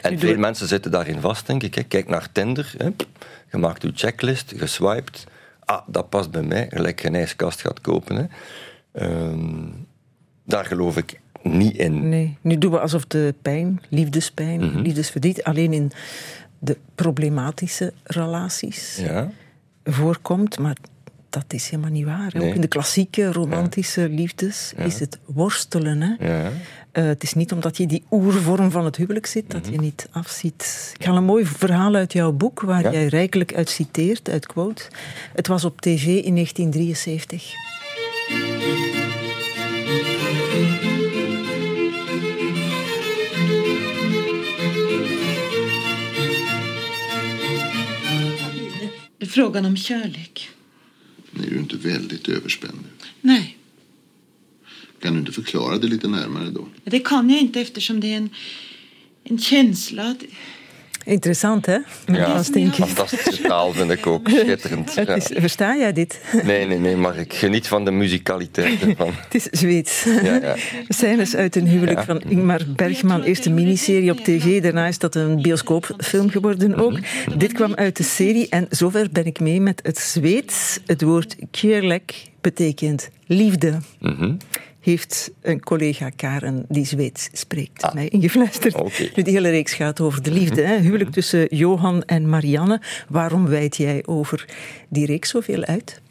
En 0.01 0.19
veel 0.19 0.37
mensen 0.37 0.67
zitten 0.67 0.91
daarin 0.91 1.19
vast, 1.19 1.47
denk 1.47 1.63
ik. 1.63 1.75
Hè. 1.75 1.83
Kijk 1.83 2.07
naar 2.07 2.31
Tinder. 2.31 2.73
Hè. 2.77 2.89
Je 3.51 3.57
maakt 3.57 3.81
je 3.81 3.91
checklist, 3.93 4.53
geswiped. 4.55 5.23
Ah, 5.59 5.81
dat 5.87 6.09
past 6.09 6.31
bij 6.31 6.41
mij. 6.43 6.67
Gelijk 6.69 7.01
je 7.01 7.07
een 7.07 7.15
ijskast 7.15 7.61
gaat 7.61 7.81
kopen. 7.81 8.15
Hè. 8.15 8.25
Ehm, 8.91 9.65
daar 10.45 10.65
geloof 10.65 10.97
ik 10.97 11.19
niet 11.41 11.77
in. 11.77 12.09
Nee, 12.09 12.37
nu 12.41 12.57
doen 12.57 12.71
we 12.71 12.79
alsof 12.79 13.05
de 13.05 13.33
pijn, 13.41 13.81
liefdespijn, 13.89 14.65
Mhm. 14.65 14.79
liefdesverdriet 14.79 15.43
alleen 15.43 15.73
in 15.73 15.91
de 16.59 16.77
problematische 16.95 17.93
relaties 18.03 18.97
Ja? 18.97 19.31
Voorkomt, 19.83 20.59
maar 20.59 20.75
dat 21.29 21.45
is 21.47 21.69
helemaal 21.69 21.91
niet 21.91 22.05
waar. 22.05 22.31
Nee. 22.33 22.47
Ook 22.47 22.55
in 22.55 22.61
de 22.61 22.67
klassieke 22.67 23.31
romantische 23.31 24.09
liefdes 24.09 24.73
is 24.77 24.99
het 24.99 25.19
worstelen. 25.25 26.01
Hè? 26.01 26.27
Ja. 26.27 26.51
Eh, 26.91 27.03
het 27.03 27.23
is 27.23 27.33
niet 27.33 27.51
omdat 27.51 27.77
je 27.77 27.87
die 27.87 28.03
oervorm 28.11 28.71
van 28.71 28.85
het 28.85 28.95
huwelijk 28.95 29.25
zit 29.25 29.51
dat 29.51 29.67
je 29.67 29.79
niet 29.79 30.07
afziet. 30.11 30.93
Ik 30.99 31.05
haal 31.05 31.17
een 31.17 31.23
mooi 31.23 31.45
verhaal 31.45 31.95
uit 31.95 32.13
jouw 32.13 32.31
boek 32.31 32.61
waar 32.61 32.91
jij 32.91 33.05
rijkelijk 33.05 33.53
uit 33.53 33.69
citeert, 33.69 34.29
uit 34.29 34.45
quote. 34.45 34.83
Het 35.33 35.47
was 35.47 35.65
op 35.65 35.81
tv 35.81 36.05
in 36.05 36.33
1973. 36.33 38.92
Frågan 49.33 49.65
om 49.65 49.77
kärlek. 49.77 50.49
Är 51.45 51.49
du 51.49 51.57
inte 51.59 51.75
väldigt 51.77 52.29
överspänd 52.29 52.77
nu? 52.81 53.07
Nej, 53.21 53.57
Kan 54.99 55.13
du 55.13 55.19
inte 55.19 55.31
förklara 55.31 55.77
det 55.77 55.87
lite 55.87 56.07
närmare 56.07 56.49
då? 56.49 56.67
det 56.83 56.99
kan 56.99 57.29
jag 57.29 57.39
inte 57.39 57.61
eftersom 57.61 57.99
det 57.99 58.07
är 58.13 58.17
en, 58.17 58.29
en 59.23 59.37
känsla. 59.37 60.15
Interessant, 61.05 61.65
hè? 61.65 61.77
Ja, 62.05 62.43
fantastische 62.43 63.41
taal 63.41 63.71
vind 63.71 63.91
ik 63.91 64.07
ook. 64.07 64.29
Schitterend. 64.39 64.93
Ja. 64.93 65.15
is, 65.15 65.29
versta 65.33 65.75
jij 65.77 65.93
dit? 65.93 66.19
Nee, 66.43 66.65
nee, 66.65 66.79
nee, 66.79 66.95
maar 66.95 67.17
ik 67.17 67.33
geniet 67.33 67.67
van 67.67 67.85
de 67.85 67.91
musicaliteit 67.91 68.81
ervan. 68.81 69.11
Het 69.29 69.35
is 69.35 69.43
Zweeds. 69.59 70.03
Ja, 70.03 70.33
ja. 70.41 70.55
Scènes 70.87 71.35
uit 71.35 71.55
een 71.55 71.67
huwelijk 71.67 71.97
Ja. 71.97 72.05
van 72.05 72.21
Ingmar 72.21 72.61
Bergman. 72.75 73.21
Eerst 73.23 73.45
een 73.45 73.53
miniserie 73.53 74.11
op 74.11 74.17
tv, 74.19 74.61
daarna 74.61 74.87
is 74.87 74.97
dat 74.97 75.15
een 75.15 75.41
bioscoopfilm 75.41 76.29
geworden 76.29 76.75
ook. 76.75 76.99
Dit 77.37 77.51
kwam 77.53 77.73
uit 77.75 77.97
de 77.97 78.03
serie 78.03 78.49
en 78.49 78.65
zover 78.69 79.07
ben 79.11 79.25
ik 79.25 79.39
mee 79.39 79.61
met 79.61 79.79
het 79.83 79.97
Zweeds. 79.97 80.79
Het 80.85 81.01
woord 81.01 81.35
kierlek 81.51 82.13
betekent 82.41 83.09
liefde. 83.27 83.77
Mhm. 83.99 84.33
Heeft 84.83 85.31
een 85.41 85.59
collega 85.59 86.09
Karen 86.09 86.65
die 86.69 86.85
Zweeds 86.85 87.29
spreekt 87.31 87.93
mij 87.93 88.07
ingefluisterd. 88.07 88.75
Oké. 88.75 89.09
Nu, 89.15 89.23
die 89.23 89.33
hele 89.33 89.49
reeks 89.49 89.73
gaat 89.73 90.01
over 90.01 90.23
de 90.23 90.31
liefde. 90.31 90.61
Hè? 90.61 90.77
Huwelijk 90.77 91.11
tussen 91.11 91.55
Johan 91.55 92.03
en 92.03 92.29
Marianne. 92.29 92.81
Waarom 93.09 93.47
wijd 93.47 93.77
jij 93.77 94.03
over 94.05 94.45
die 94.89 95.05
reeks 95.05 95.29
zoveel 95.29 95.63
uit? 95.63 96.01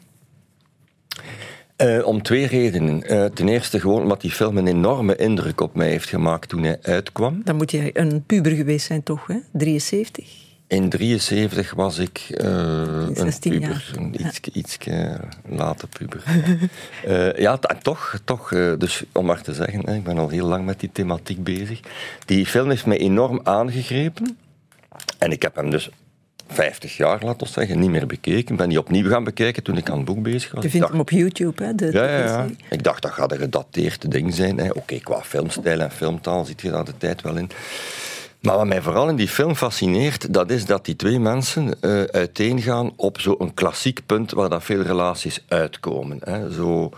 Eh, 1.75 2.05
om 2.05 2.21
twee 2.21 2.47
redenen. 2.47 3.03
Eh, 3.03 3.25
ten 3.25 3.47
eerste 3.47 3.79
gewoon 3.79 4.01
omdat 4.01 4.21
die 4.21 4.31
film 4.31 4.57
een 4.57 4.67
enorme 4.67 5.15
indruk 5.15 5.61
op 5.61 5.75
mij 5.75 5.89
heeft 5.89 6.09
gemaakt 6.09 6.49
toen 6.49 6.63
hij 6.63 6.77
uitkwam. 6.81 7.41
Dan 7.43 7.55
moet 7.55 7.71
jij 7.71 7.89
een 7.93 8.23
puber 8.25 8.51
geweest 8.51 8.85
zijn, 8.85 9.03
toch? 9.03 9.27
Hè? 9.27 9.37
73? 9.51 10.42
In 10.67 10.89
73 10.89 11.73
was 11.73 11.97
ik 11.97 12.25
eh, 12.29 12.47
een 12.47 13.15
16 13.15 13.51
puber, 13.51 13.93
iets, 14.11 14.39
iets 14.39 14.77
later 15.47 15.87
puber. 15.87 16.23
Eh, 17.05 17.35
ja, 17.35 17.57
toch, 17.81 18.19
toch 18.23 18.51
eh, 18.53 18.73
dus 18.77 19.03
om 19.11 19.25
maar 19.25 19.41
te 19.41 19.53
zeggen, 19.53 19.85
hè, 19.85 19.95
ik 19.95 20.03
ben 20.03 20.17
al 20.17 20.29
heel 20.29 20.47
lang 20.47 20.65
met 20.65 20.79
die 20.79 20.89
thematiek 20.91 21.43
bezig. 21.43 21.79
Die 22.25 22.45
film 22.45 22.69
heeft 22.69 22.85
mij 22.85 22.97
enorm 22.97 23.39
aangegrepen. 23.43 24.37
En 25.17 25.31
ik 25.31 25.41
heb 25.41 25.55
hem 25.55 25.69
dus 25.69 25.89
50 26.47 26.97
jaar, 26.97 27.23
laten 27.23 27.47
we 27.47 27.53
zeggen, 27.53 27.79
niet 27.79 27.89
meer 27.89 28.07
bekeken. 28.07 28.51
Ik 28.53 28.57
ben 28.57 28.69
die 28.69 28.79
opnieuw 28.79 29.09
gaan 29.09 29.23
bekijken 29.23 29.63
toen 29.63 29.77
ik 29.77 29.89
aan 29.89 29.97
het 29.97 30.05
boek 30.05 30.21
bezig 30.21 30.51
was. 30.51 30.63
Je 30.63 30.69
vindt 30.69 30.79
dacht- 30.85 30.91
hem 30.91 31.01
op 31.01 31.09
YouTube, 31.09 31.63
hè? 31.63 31.75
De 31.75 31.89
ja, 31.91 32.03
ja, 32.09 32.25
ja. 32.25 32.47
Ik 32.69 32.83
dacht 32.83 33.01
dat 33.01 33.11
gaat 33.11 33.31
een 33.31 33.37
gedateerd 33.37 34.11
ding 34.11 34.33
zijn. 34.33 34.75
Oké, 34.75 34.99
qua 34.99 35.21
filmstijl 35.21 35.79
en 35.79 35.91
filmtaal 35.91 36.45
zit 36.45 36.61
je 36.61 36.71
daar 36.71 36.85
de 36.85 36.97
tijd 36.97 37.21
wel 37.21 37.37
in. 37.37 37.49
Maar 38.43 38.57
wat 38.57 38.67
mij 38.67 38.81
vooral 38.81 39.09
in 39.09 39.15
die 39.15 39.27
film 39.27 39.55
fascineert, 39.55 40.33
dat 40.33 40.51
is 40.51 40.65
dat 40.65 40.85
die 40.85 40.95
twee 40.95 41.19
mensen 41.19 41.81
eh 41.81 42.03
uiteengaan 42.03 42.91
op 42.95 43.19
zo'n 43.19 43.53
klassiek 43.53 44.05
punt 44.05 44.31
waar 44.31 44.49
dat 44.49 44.63
veel 44.63 44.81
relaties 44.81 45.43
uitkomen. 45.47 46.19
Hè. 46.23 46.51
Zo, 46.51 46.91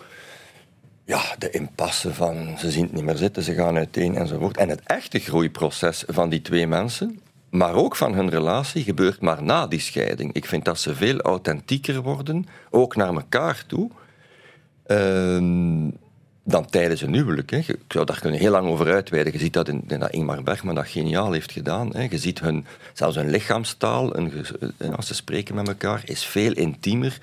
ja, 1.03 1.21
de 1.37 1.49
impasse 1.49 2.13
van 2.13 2.55
ze 2.57 2.71
zien 2.71 2.83
het 2.83 2.93
niet 2.93 3.03
meer 3.03 3.17
zitten, 3.17 3.43
ze 3.43 3.53
gaan 3.53 3.77
uiteen 3.77 4.15
enzovoort. 4.15 4.57
En 4.57 4.69
het 4.69 4.81
echte 4.83 5.19
groeiproces 5.19 6.03
van 6.07 6.29
die 6.29 6.41
twee 6.41 6.67
mensen, 6.67 7.19
maar 7.49 7.73
ook 7.73 7.95
van 7.95 8.13
hun 8.13 8.29
relatie, 8.29 8.83
gebeurt 8.83 9.21
maar 9.21 9.43
na 9.43 9.67
die 9.67 9.79
scheiding. 9.79 10.33
Ik 10.33 10.45
vind 10.45 10.65
dat 10.65 10.79
ze 10.79 10.95
veel 10.95 11.21
authentieker 11.21 12.01
worden, 12.01 12.45
ook 12.69 12.95
naar 12.95 13.13
elkaar 13.13 13.63
toe, 13.67 13.89
ehm, 14.85 15.87
dan 16.47 16.65
tijdens 16.65 17.01
een 17.01 17.13
huwelijk. 17.13 17.49
Hè. 17.51 17.57
Ik 17.57 17.75
zou 17.87 18.05
daar 18.05 18.19
kunnen 18.19 18.39
heel 18.39 18.51
lang 18.51 18.67
over 18.67 18.93
uitweiden. 18.93 19.33
Je 19.33 19.39
ziet 19.39 19.53
dat 19.53 19.67
in, 19.67 19.83
in 19.87 19.99
dat 19.99 20.11
Ingmar 20.11 20.43
Bergman 20.43 20.75
dat 20.75 20.87
geniaal 20.87 21.31
heeft 21.31 21.51
gedaan. 21.51 21.95
Hè. 21.95 22.07
Je 22.09 22.17
ziet 22.17 22.39
hun, 22.39 22.65
zelfs 22.93 23.15
hun 23.15 23.29
lichaamstaal, 23.29 24.15
als 24.95 25.07
ze 25.07 25.13
spreken 25.13 25.55
met 25.55 25.67
elkaar, 25.67 26.01
is 26.05 26.25
veel 26.25 26.51
intiemer 26.51 27.17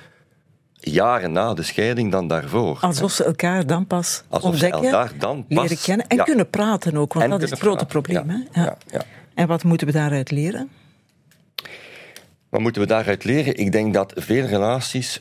jaren 0.81 1.33
na 1.33 1.55
de 1.55 1.63
scheiding 1.63 2.11
dan 2.13 2.29
daarvoor. 2.29 2.79
Alsof 2.81 3.13
ze 3.13 3.25
elkaar 3.25 3.67
dan 3.67 3.87
pas 3.87 4.23
Alsof 4.29 4.57
ze 4.57 4.69
elkaar 4.69 5.13
dan 5.19 5.47
pas- 5.49 5.59
leren 5.69 5.83
kennen 5.85 6.07
en 6.07 6.17
ja. 6.17 6.23
kunnen 6.25 6.51
praten 6.51 6.97
ook, 6.97 7.13
want 7.13 7.25
En 7.25 7.31
dat 7.31 7.43
is 7.43 7.51
het 7.51 7.59
grote 7.59 7.85
praten, 7.87 8.03
probleem. 8.03 8.31
ja. 8.31 8.47
Hè? 8.51 8.63
Ja, 8.65 8.77
ja. 8.91 9.03
En 9.35 9.47
wat 9.47 9.65
moeten 9.65 9.87
we 9.87 9.93
daaruit 9.93 10.31
leren? 10.31 10.69
Wat 12.49 12.61
moeten 12.61 12.83
we 12.83 12.89
daaruit 12.89 13.25
leren? 13.25 13.57
Ik 13.57 13.73
denk 13.73 13.95
dat 13.95 14.13
veel 14.17 14.47
relaties, 14.47 15.21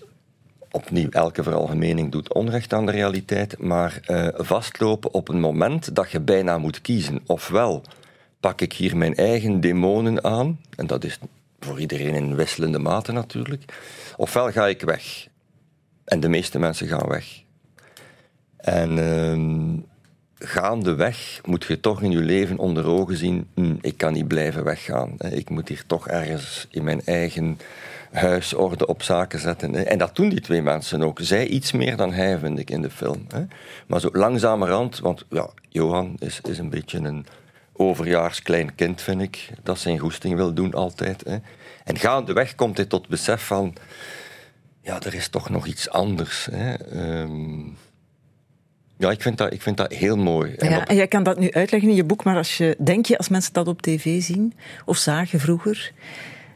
opnieuw, 0.72 1.10
elke 1.10 1.44
veralgemening 1.44 2.12
doet 2.12 2.34
onrecht 2.34 2.74
aan 2.74 2.86
de 2.86 2.92
realiteit, 2.92 3.58
maar 3.60 4.00
eh, 4.06 4.28
vastlopen 4.34 5.14
op 5.14 5.30
een 5.30 5.40
moment 5.40 5.96
dat 5.96 6.12
je 6.12 6.20
bijna 6.20 6.58
moet 6.58 6.82
kiezen. 6.82 7.20
Ofwel 7.26 7.84
pak 8.40 8.62
ik 8.62 8.74
hier 8.74 8.98
mijn 8.98 9.16
eigen 9.16 9.62
demonen 9.62 10.24
aan, 10.24 10.60
en 10.76 10.88
dat 10.88 11.04
is 11.04 11.20
voor 11.60 11.80
iedereen 11.80 12.16
in 12.16 12.36
wisselende 12.36 12.80
mate 12.80 13.12
natuurlijk, 13.12 13.64
ofwel 14.18 14.52
ga 14.52 14.68
ik 14.68 14.82
weg. 14.82 15.28
En 16.06 16.20
de 16.20 16.30
meeste 16.30 16.60
mensen 16.60 16.88
gaan 16.88 17.08
weg. 17.08 17.44
En 18.58 18.98
ehm, 18.98 19.91
gaandeweg 20.44 21.42
moet 21.46 21.66
je 21.66 21.80
toch 21.80 22.02
in 22.02 22.12
je 22.12 22.20
leven 22.20 22.58
onder 22.58 22.86
ogen 22.86 23.18
zien: 23.18 23.48
hm, 23.56 23.76
ik 23.82 23.98
kan 23.98 24.14
niet 24.14 24.28
blijven 24.28 24.64
weggaan. 24.64 25.16
Ik 25.18 25.50
moet 25.50 25.68
hier 25.68 25.84
toch 25.88 26.08
ergens 26.08 26.68
in 26.70 26.84
mijn 26.84 27.02
eigen 27.06 27.60
huis 28.12 28.54
orde 28.54 28.86
op 28.86 29.04
zaken 29.04 29.40
zetten. 29.40 29.88
En 29.88 29.98
dat 29.98 30.16
doen 30.16 30.30
die 30.30 30.42
twee 30.42 30.62
mensen 30.62 31.04
ook. 31.04 31.20
Zij 31.22 31.48
iets 31.48 31.72
meer 31.72 31.96
dan 31.96 32.14
hij, 32.14 32.38
vind 32.38 32.60
ik, 32.60 32.70
in 32.70 32.82
de 32.82 32.90
film. 32.90 33.28
Maar 33.88 34.00
zo 34.00 34.10
langzamerhand, 34.12 35.00
want 35.00 35.26
ja, 35.30 35.50
Johan 35.70 36.16
is, 36.20 36.40
is 36.42 36.58
een 36.58 36.70
beetje 36.70 36.98
een 36.98 37.26
overjaars 37.74 38.42
klein 38.42 38.76
kind, 38.76 39.02
vind 39.02 39.22
ik, 39.22 39.50
dat 39.64 39.80
zijn 39.80 40.00
goesting 40.00 40.36
wil 40.36 40.54
doen 40.54 40.74
altijd. 40.74 41.24
En 41.84 41.98
gaandeweg 41.98 42.56
komt 42.56 42.78
hij 42.78 42.86
tot 42.86 43.08
besef 43.08 43.46
van: 43.46 43.76
ja, 44.82 45.02
er 45.02 45.14
is 45.14 45.28
toch 45.28 45.50
nog 45.50 45.66
iets 45.66 45.90
anders. 45.90 46.48
Hè. 46.52 46.74
Ehm, 46.74 47.64
ja, 49.02 49.12
ik 49.12 49.22
vind, 49.22 49.38
dat, 49.38 49.54
ik 49.54 49.62
vind 49.62 49.78
dat 49.78 49.94
heel 49.94 50.18
mooi. 50.18 50.54
En 50.54 50.70
Ja, 50.70 50.88
en 50.88 50.96
jij 50.96 51.08
kan 51.08 51.24
dat 51.24 51.40
nu 51.40 51.52
uitleggen 51.52 51.90
in 51.90 51.96
je 51.96 52.04
boek, 52.04 52.24
maar 52.24 52.36
als 52.36 52.58
je, 52.58 52.76
denk 52.80 53.06
je, 53.06 53.18
als 53.18 53.30
mensen 53.30 53.54
dat 53.54 53.68
op 53.68 53.82
tv 53.82 54.22
zien, 54.22 54.54
of 54.86 54.98
zagen 54.98 55.40
vroeger, 55.40 55.92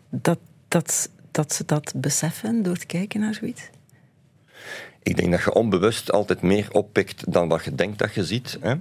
dat 0.10 0.39
dat, 0.67 1.10
dat 1.31 1.53
ze 1.53 1.65
dat 1.65 1.93
beseffen 1.95 2.63
door 2.63 2.77
te 2.77 2.86
kijken 2.86 3.19
naar 3.19 3.34
zoiets? 3.34 3.69
Ik 5.03 5.15
denk 5.17 5.31
dat 5.31 5.43
je 5.43 5.53
onbewust 5.53 6.12
altijd 6.12 6.41
meer 6.41 6.67
oppikt 6.71 7.34
dan 7.34 7.47
wat 7.47 7.63
je 7.63 7.75
denkt 7.75 7.99
dat 7.99 8.13
je 8.13 8.25
ziet. 8.25 8.58
Hè? 8.62 8.75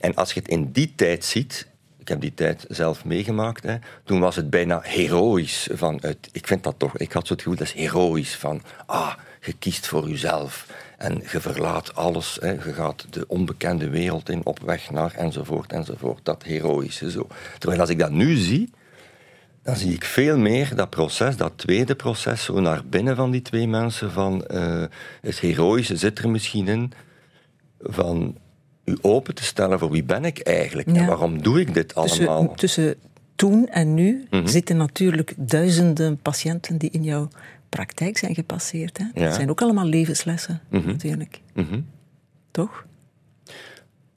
En 0.00 0.14
als 0.14 0.32
je 0.32 0.40
het 0.40 0.48
in 0.48 0.72
die 0.72 0.92
tijd 0.96 1.24
ziet, 1.24 1.66
ik 1.98 2.08
heb 2.08 2.20
die 2.20 2.34
tijd 2.34 2.64
zelf 2.68 3.04
meegemaakt, 3.04 3.62
hè, 3.62 3.76
toen 4.04 4.20
was 4.20 4.36
het 4.36 4.50
bijna 4.50 4.80
heroïs. 4.82 5.68
Van 5.72 5.98
het, 6.00 6.28
ik 6.32 6.46
vind 6.46 6.62
dat 6.62 6.74
toch, 6.78 6.96
ik 6.96 7.12
had 7.12 7.26
zo 7.26 7.32
het 7.32 7.42
gevoel, 7.42 7.58
dat 7.58 7.66
is 7.66 7.72
heroïs. 7.72 8.36
Van, 8.36 8.62
ah, 8.86 9.14
je 9.40 9.52
kiest 9.52 9.86
voor 9.86 10.08
jezelf 10.08 10.66
en 10.98 11.22
je 11.32 11.40
verlaat 11.40 11.94
alles. 11.94 12.38
Hè, 12.40 12.50
je 12.50 12.72
gaat 12.72 13.06
de 13.10 13.24
onbekende 13.28 13.88
wereld 13.88 14.28
in, 14.28 14.46
op 14.46 14.60
weg 14.60 14.90
naar 14.90 15.14
enzovoort 15.14 15.72
enzovoort. 15.72 16.24
Dat 16.24 16.42
heroïsche 16.42 17.10
zo. 17.10 17.26
Terwijl 17.58 17.80
als 17.80 17.90
ik 17.90 17.98
dat 17.98 18.10
nu 18.10 18.36
zie, 18.36 18.70
dan 19.62 19.76
zie 19.76 19.92
ik 19.92 20.04
veel 20.04 20.38
meer 20.38 20.74
dat 20.74 20.90
proces, 20.90 21.36
dat 21.36 21.52
tweede 21.56 21.94
proces, 21.94 22.44
zo 22.44 22.60
naar 22.60 22.82
binnen 22.84 23.16
van 23.16 23.30
die 23.30 23.42
twee 23.42 23.68
mensen. 23.68 24.10
Van 24.10 24.44
uh, 24.50 24.84
het 25.20 25.40
heroïsche 25.40 25.96
zit 25.96 26.18
er 26.18 26.30
misschien 26.30 26.68
in. 26.68 26.92
Van 27.80 28.36
u 28.84 28.98
open 29.00 29.34
te 29.34 29.44
stellen 29.44 29.78
voor 29.78 29.90
wie 29.90 30.04
ben 30.04 30.24
ik 30.24 30.38
eigenlijk 30.38 30.88
en 30.88 31.06
waarom 31.06 31.42
doe 31.42 31.60
ik 31.60 31.74
dit 31.74 31.94
allemaal. 31.94 32.54
Tussen, 32.54 32.56
tussen 32.56 32.96
toen 33.38 33.68
en 33.68 33.94
nu 33.94 34.26
mhm. 34.30 34.46
zitten 34.46 34.76
natuurlijk 34.76 35.34
duizenden 35.36 36.16
patiënten 36.16 36.78
die 36.78 36.90
in 36.90 37.02
jouw 37.04 37.28
praktijk 37.68 38.18
zijn 38.18 38.34
gepasseerd. 38.34 38.98
Hè? 38.98 39.24
Dat 39.24 39.34
zijn 39.34 39.50
ook 39.50 39.62
allemaal 39.62 39.86
levenslessen, 39.86 40.60
mm 40.70 40.86
natuurlijk. 40.86 41.40
Mhm. 41.54 41.80
Toch? 42.50 42.86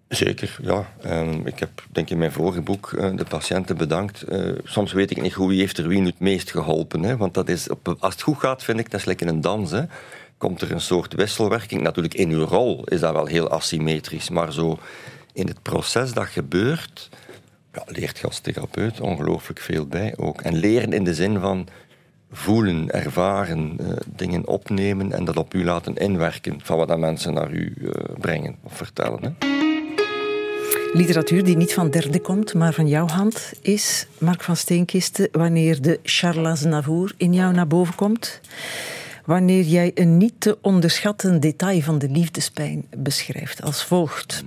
Zeker, 0.08 0.58
ja. 0.62 0.94
Um, 1.06 1.48
ik 1.48 1.60
heb 1.60 1.70
denk 1.92 2.10
in 2.10 2.18
mijn 2.18 2.32
vorige 2.32 2.62
boek 2.62 2.92
uh, 2.92 3.16
de 3.16 3.26
patiënten 3.26 3.78
bedankt. 3.78 4.32
Uh, 4.32 4.58
soms 4.64 4.92
weet 4.92 5.12
ik 5.12 5.22
niet 5.22 5.34
hoe 5.34 5.48
wie 5.50 5.60
heeft 5.60 5.78
er 5.78 5.88
wie 5.88 6.00
nu 6.00 6.06
het 6.06 6.20
meest 6.20 6.52
geholpen. 6.52 7.04
Hè? 7.04 7.18
Want 7.18 7.34
dat 7.34 7.50
is 7.50 7.70
op, 7.70 7.96
als 8.00 8.14
het 8.14 8.22
goed 8.22 8.38
gaat, 8.40 8.64
vind 8.64 8.80
ik, 8.80 8.92
dat 8.92 9.00
is 9.00 9.06
lekker 9.06 9.28
een 9.28 9.42
dans. 9.42 9.72
Hè? 9.72 9.84
Komt 10.38 10.62
er 10.62 10.72
een 10.72 10.82
soort 10.82 11.14
wisselwerking. 11.14 11.82
Natuurlijk, 11.82 12.14
in 12.14 12.30
uw 12.30 12.46
rol 12.46 12.84
is 12.84 13.00
dat 13.00 13.14
wel 13.14 13.26
heel 13.26 13.50
asymmetrisch. 13.50 14.30
Maar 14.30 14.54
zo 14.54 14.80
in 15.34 15.48
het 15.48 15.62
proces 15.62 16.14
dat 16.14 16.28
gebeurt, 16.28 17.10
ja, 17.74 17.84
leert 17.86 18.18
je 18.18 18.26
als 18.26 18.40
therapeut 18.40 19.02
ongelooflijk 19.02 19.60
veel 19.60 19.86
bij 19.86 20.14
ook. 20.18 20.42
En 20.42 20.56
leren 20.56 20.94
in 20.94 21.04
de 21.04 21.14
zin 21.14 21.40
van 21.40 21.68
voelen, 22.32 22.92
ervaren, 22.92 23.78
uh, 23.82 23.88
dingen 24.16 24.48
opnemen 24.48 25.12
en 25.12 25.26
dat 25.26 25.38
op 25.38 25.54
u 25.54 25.64
laten 25.64 25.96
inwerken 25.96 26.60
van 26.64 26.78
wat 26.78 26.88
dat 26.88 27.00
mensen 27.00 27.34
naar 27.34 27.52
u 27.52 27.74
brengen 28.20 28.56
of 28.64 28.78
vertellen. 28.78 29.20
Hè? 29.22 29.50
Literatuur 30.94 31.44
die 31.44 31.58
niet 31.58 31.74
van 31.74 31.90
derde 31.90 32.20
komt, 32.20 32.54
maar 32.54 32.74
van 32.74 32.88
jouw 32.88 33.08
hand, 33.08 33.54
is 33.62 34.08
Mark 34.18 34.44
van 34.44 34.56
Steenkisten 34.56 35.28
wanneer 35.32 35.82
de 35.82 36.00
Charles 36.04 36.64
Navour 36.64 37.14
in 37.18 37.34
jou 37.34 37.54
naar 37.54 37.68
boven 37.68 37.96
komt. 37.96 38.42
Wanneer 39.26 39.64
jij 39.64 39.92
een 39.94 40.18
niet 40.18 40.34
te 40.38 40.58
onderschatten 40.62 41.40
detail 41.40 41.82
van 41.82 42.00
de 42.00 42.10
liefdespijn 42.10 42.86
beschrijft 42.98 43.62
als 43.62 43.84
volgt. 43.84 44.44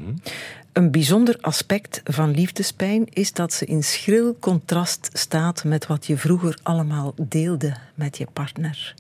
Een 0.74 0.90
bijzonder 0.90 1.38
aspect 1.40 2.00
van 2.04 2.30
liefdespijn 2.30 3.06
is 3.12 3.32
dat 3.32 3.52
ze 3.52 3.64
in 3.64 3.84
schril 3.84 4.36
contrast 4.40 5.10
staat 5.12 5.64
met 5.64 5.86
wat 5.86 6.06
je 6.06 6.16
vroeger 6.16 6.58
allemaal 6.62 7.14
deelde 7.22 7.76
met 7.94 8.18
je 8.18 8.26
partner. 8.32 8.94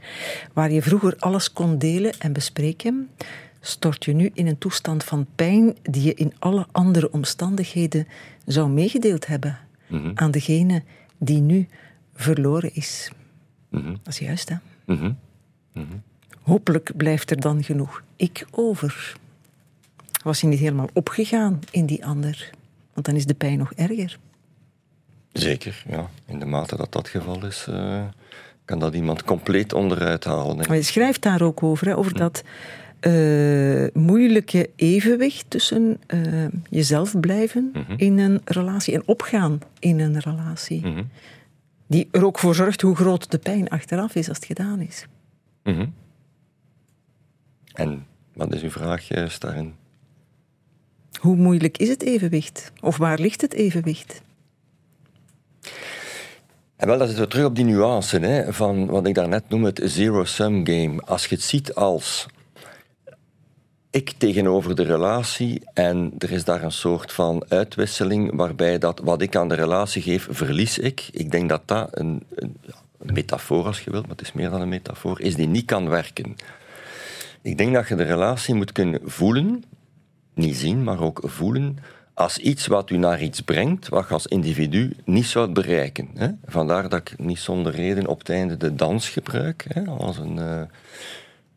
Waar 0.52 0.70
je 0.70 0.82
vroeger 0.82 1.16
alles 1.18 1.52
kon 1.52 1.78
delen 1.78 2.12
en 2.18 2.32
bespreken, 2.32 3.10
stort 3.60 4.04
je 4.04 4.12
nu 4.12 4.30
in 4.34 4.46
een 4.46 4.58
toestand 4.58 5.04
van 5.04 5.26
pijn 5.34 5.76
die 5.82 6.02
je 6.02 6.14
in 6.14 6.32
alle 6.38 6.66
andere 6.72 7.12
omstandigheden 7.12 8.06
zou 8.46 8.68
meegedeeld 8.70 9.26
hebben 9.26 9.58
Mhm. 9.86 10.10
aan 10.14 10.30
degene 10.30 10.82
die 11.18 11.40
nu 11.40 11.68
verloren 12.14 12.74
is. 12.74 13.10
Mhm. 13.68 13.90
Dat 14.02 14.12
is 14.12 14.18
juist, 14.18 14.48
hè? 14.48 14.56
Mhm. 14.84 15.12
Hopelijk 16.42 16.96
blijft 16.96 17.30
er 17.30 17.40
dan 17.40 17.62
genoeg 17.64 18.02
ik 18.16 18.46
over. 18.50 19.16
Was 20.24 20.40
je 20.40 20.46
niet 20.46 20.58
helemaal 20.58 20.88
opgegaan 20.92 21.60
in 21.70 21.86
die 21.86 22.06
ander? 22.06 22.50
Want 22.92 23.06
dan 23.06 23.16
is 23.16 23.26
de 23.26 23.34
pijn 23.34 23.58
nog 23.58 23.72
erger. 23.72 24.18
Zeker, 25.32 25.84
ja. 25.88 26.10
In 26.26 26.38
de 26.38 26.44
mate 26.44 26.76
dat 26.76 26.92
dat 26.92 27.08
geval 27.08 27.46
is, 27.46 27.66
eh, 27.68 28.04
kan 28.64 28.78
dat 28.78 28.94
iemand 28.94 29.24
compleet 29.24 29.72
onderuit 29.72 30.24
halen. 30.24 30.58
hè. 30.58 30.66
Maar 30.66 30.76
je 30.76 30.82
schrijft 30.82 31.22
daar 31.22 31.42
ook 31.42 31.62
over, 31.62 31.86
hè, 31.86 31.96
over 31.96 32.14
dat 32.14 32.42
eh, 33.00 33.86
moeilijke 33.92 34.70
evenwicht 34.76 35.50
tussen 35.50 36.00
eh, 36.06 36.46
jezelf 36.70 37.20
blijven 37.20 37.72
in 37.96 38.18
een 38.18 38.40
relatie 38.44 38.94
en 38.94 39.02
opgaan 39.06 39.58
in 39.78 40.00
een 40.00 40.20
relatie. 40.20 40.86
Mhm. 40.86 41.02
Die 41.86 42.08
er 42.10 42.24
ook 42.24 42.38
voor 42.38 42.54
zorgt 42.54 42.80
hoe 42.80 42.96
groot 42.96 43.30
de 43.30 43.38
pijn 43.38 43.68
achteraf 43.68 44.14
is 44.14 44.28
als 44.28 44.36
het 44.36 44.46
gedaan 44.46 44.80
is. 44.80 45.06
Mhm. 45.62 45.86
En 47.72 48.06
wat 48.34 48.54
is 48.54 48.62
uw 48.62 48.70
vraag 48.70 49.08
juist 49.08 49.40
daarin? 49.40 49.74
Hoe 51.24 51.36
moeilijk 51.36 51.78
is 51.78 51.88
het 51.88 52.02
evenwicht? 52.02 52.72
Of 52.80 52.96
waar 52.96 53.18
ligt 53.18 53.40
het 53.40 53.52
evenwicht? 53.52 54.22
En 56.76 56.86
wel, 56.86 56.98
dat 56.98 57.06
zitten 57.06 57.24
we 57.24 57.30
terug 57.30 57.46
op 57.46 57.56
die 57.56 57.64
nuance 57.64 58.18
hè, 58.18 58.52
van 58.52 58.86
wat 58.86 59.06
ik 59.06 59.14
daarnet 59.14 59.48
noem 59.48 59.64
het 59.64 59.80
zero-sum 59.84 60.66
game. 60.66 61.00
Als 61.00 61.26
je 61.26 61.34
het 61.34 61.44
ziet 61.44 61.74
als 61.74 62.26
ik 63.90 64.12
tegenover 64.18 64.74
de 64.74 64.82
relatie 64.82 65.62
en 65.74 66.14
er 66.18 66.30
is 66.30 66.44
daar 66.44 66.62
een 66.62 66.72
soort 66.72 67.12
van 67.12 67.44
uitwisseling 67.48 68.34
waarbij 68.34 68.78
dat 68.78 69.00
wat 69.04 69.22
ik 69.22 69.36
aan 69.36 69.48
de 69.48 69.54
relatie 69.54 70.02
geef, 70.02 70.28
verlies 70.30 70.78
ik. 70.78 71.08
Ik 71.10 71.30
denk 71.30 71.48
dat 71.48 71.62
dat 71.64 71.88
een, 71.90 72.22
een, 72.34 72.56
een 72.98 73.14
metafoor, 73.14 73.66
als 73.66 73.80
je 73.80 73.90
wilt, 73.90 74.06
maar 74.06 74.16
het 74.16 74.26
is 74.26 74.32
meer 74.32 74.50
dan 74.50 74.60
een 74.60 74.68
metafoor, 74.68 75.20
is 75.20 75.34
die 75.34 75.48
niet 75.48 75.64
kan 75.64 75.88
werken. 75.88 76.36
Ik 77.42 77.58
denk 77.58 77.74
dat 77.74 77.88
je 77.88 77.94
de 77.94 78.02
relatie 78.02 78.54
moet 78.54 78.72
kunnen 78.72 79.00
voelen, 79.04 79.64
niet 80.34 80.56
zien, 80.56 80.84
maar 80.84 81.00
ook 81.00 81.20
voelen, 81.24 81.78
als 82.14 82.38
iets 82.38 82.66
wat 82.66 82.90
u 82.90 82.96
naar 82.96 83.22
iets 83.22 83.40
brengt, 83.40 83.88
wat 83.88 84.08
je 84.08 84.14
als 84.14 84.26
individu 84.26 84.96
niet 85.04 85.26
zou 85.26 85.52
bereiken. 85.52 86.08
Hè? 86.14 86.28
Vandaar 86.46 86.88
dat 86.88 87.00
ik 87.00 87.18
niet 87.18 87.38
zonder 87.38 87.72
reden 87.74 88.06
op 88.06 88.18
het 88.18 88.28
einde 88.28 88.56
de 88.56 88.74
dans 88.74 89.08
gebruik, 89.08 89.66
hè, 89.68 89.84
als 89.84 90.18
een 90.18 90.36
uh, 90.36 90.62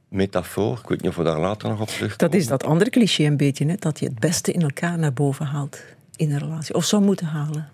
metafoor. 0.07 0.79
Ik 0.83 0.87
weet 0.87 1.01
niet 1.01 1.09
of 1.09 1.15
we 1.15 1.23
daar 1.23 1.39
later 1.39 1.69
nog 1.69 1.81
op 1.81 1.87
terugkomen. 1.87 2.31
Dat 2.31 2.41
is 2.41 2.47
dat 2.47 2.63
andere 2.63 2.89
cliché 2.89 3.23
een 3.23 3.37
beetje, 3.37 3.65
hè? 3.65 3.75
dat 3.75 3.99
je 3.99 4.05
het 4.05 4.19
beste 4.19 4.51
in 4.51 4.61
elkaar 4.61 4.99
naar 4.99 5.13
boven 5.13 5.45
haalt 5.45 5.79
in 6.15 6.31
een 6.31 6.39
relatie. 6.39 6.75
Of 6.75 6.85
zou 6.85 7.03
moeten 7.03 7.27
halen. 7.27 7.69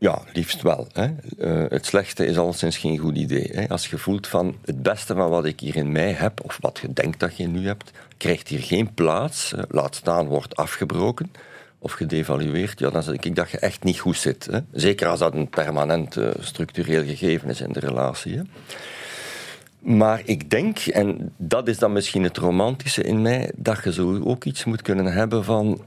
Ja, 0.00 0.22
liefst 0.32 0.62
wel. 0.62 0.86
Hè. 0.92 1.08
Uh, 1.38 1.70
het 1.70 1.86
slechte 1.86 2.26
is 2.26 2.38
alleszins 2.38 2.78
geen 2.78 2.98
goed 2.98 3.16
idee. 3.16 3.50
Hè. 3.52 3.68
Als 3.68 3.86
je 3.86 3.98
voelt 3.98 4.26
van 4.26 4.56
het 4.64 4.82
beste 4.82 5.14
van 5.14 5.30
wat 5.30 5.44
ik 5.44 5.60
hier 5.60 5.76
in 5.76 5.92
mij 5.92 6.12
heb, 6.12 6.44
of 6.44 6.58
wat 6.60 6.78
je 6.82 6.92
denkt 6.92 7.20
dat 7.20 7.36
je 7.36 7.48
nu 7.48 7.66
hebt, 7.66 7.90
krijgt 8.16 8.48
hier 8.48 8.62
geen 8.62 8.94
plaats, 8.94 9.52
uh, 9.52 9.62
laat 9.68 9.94
staan, 9.94 10.26
wordt 10.26 10.56
afgebroken 10.56 11.30
of 11.78 11.92
gedevalueerd, 11.92 12.78
ja, 12.78 12.90
dan 12.90 13.02
denk 13.04 13.24
ik 13.24 13.36
dat 13.36 13.50
je 13.50 13.58
echt 13.58 13.84
niet 13.84 13.98
goed 13.98 14.16
zit. 14.16 14.48
Hè. 14.50 14.58
Zeker 14.72 15.08
als 15.08 15.18
dat 15.18 15.34
een 15.34 15.48
permanent 15.48 16.16
uh, 16.16 16.28
structureel 16.38 17.04
gegeven 17.04 17.48
is 17.48 17.60
in 17.60 17.72
de 17.72 17.80
relatie. 17.80 18.40
Maar 19.78 20.22
ik 20.24 20.50
denk, 20.50 20.78
en 20.78 21.32
dat 21.36 21.68
is 21.68 21.78
dan 21.78 21.92
misschien 21.92 22.22
het 22.22 22.36
romantische 22.36 23.02
in 23.02 23.22
mij, 23.22 23.52
dat 23.56 23.84
je 23.84 23.92
zo 23.92 24.20
ook 24.24 24.44
iets 24.44 24.64
moet 24.64 24.82
kunnen 24.82 25.12
hebben 25.12 25.44
van 25.44 25.84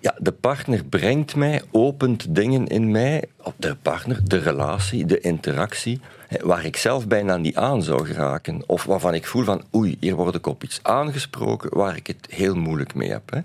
ja, 0.00 0.14
de 0.18 0.32
partner 0.32 0.84
brengt 0.84 1.36
mij, 1.36 1.62
opent 1.70 2.34
dingen 2.34 2.66
in 2.66 2.90
mij, 2.90 3.24
de 3.56 3.76
partner, 3.82 4.20
de 4.24 4.38
relatie, 4.38 5.06
de 5.06 5.20
interactie, 5.20 6.00
waar 6.40 6.64
ik 6.64 6.76
zelf 6.76 7.06
bijna 7.06 7.36
niet 7.36 7.56
aan 7.56 7.82
zou 7.82 8.06
geraken. 8.06 8.62
Of 8.66 8.84
waarvan 8.84 9.14
ik 9.14 9.26
voel 9.26 9.44
van, 9.44 9.64
oei, 9.74 9.96
hier 10.00 10.14
word 10.14 10.34
ik 10.34 10.46
op 10.46 10.64
iets 10.64 10.80
aangesproken 10.82 11.76
waar 11.78 11.96
ik 11.96 12.06
het 12.06 12.26
heel 12.30 12.54
moeilijk 12.54 12.94
mee 12.94 13.10
heb. 13.10 13.30
Hè. 13.30 13.40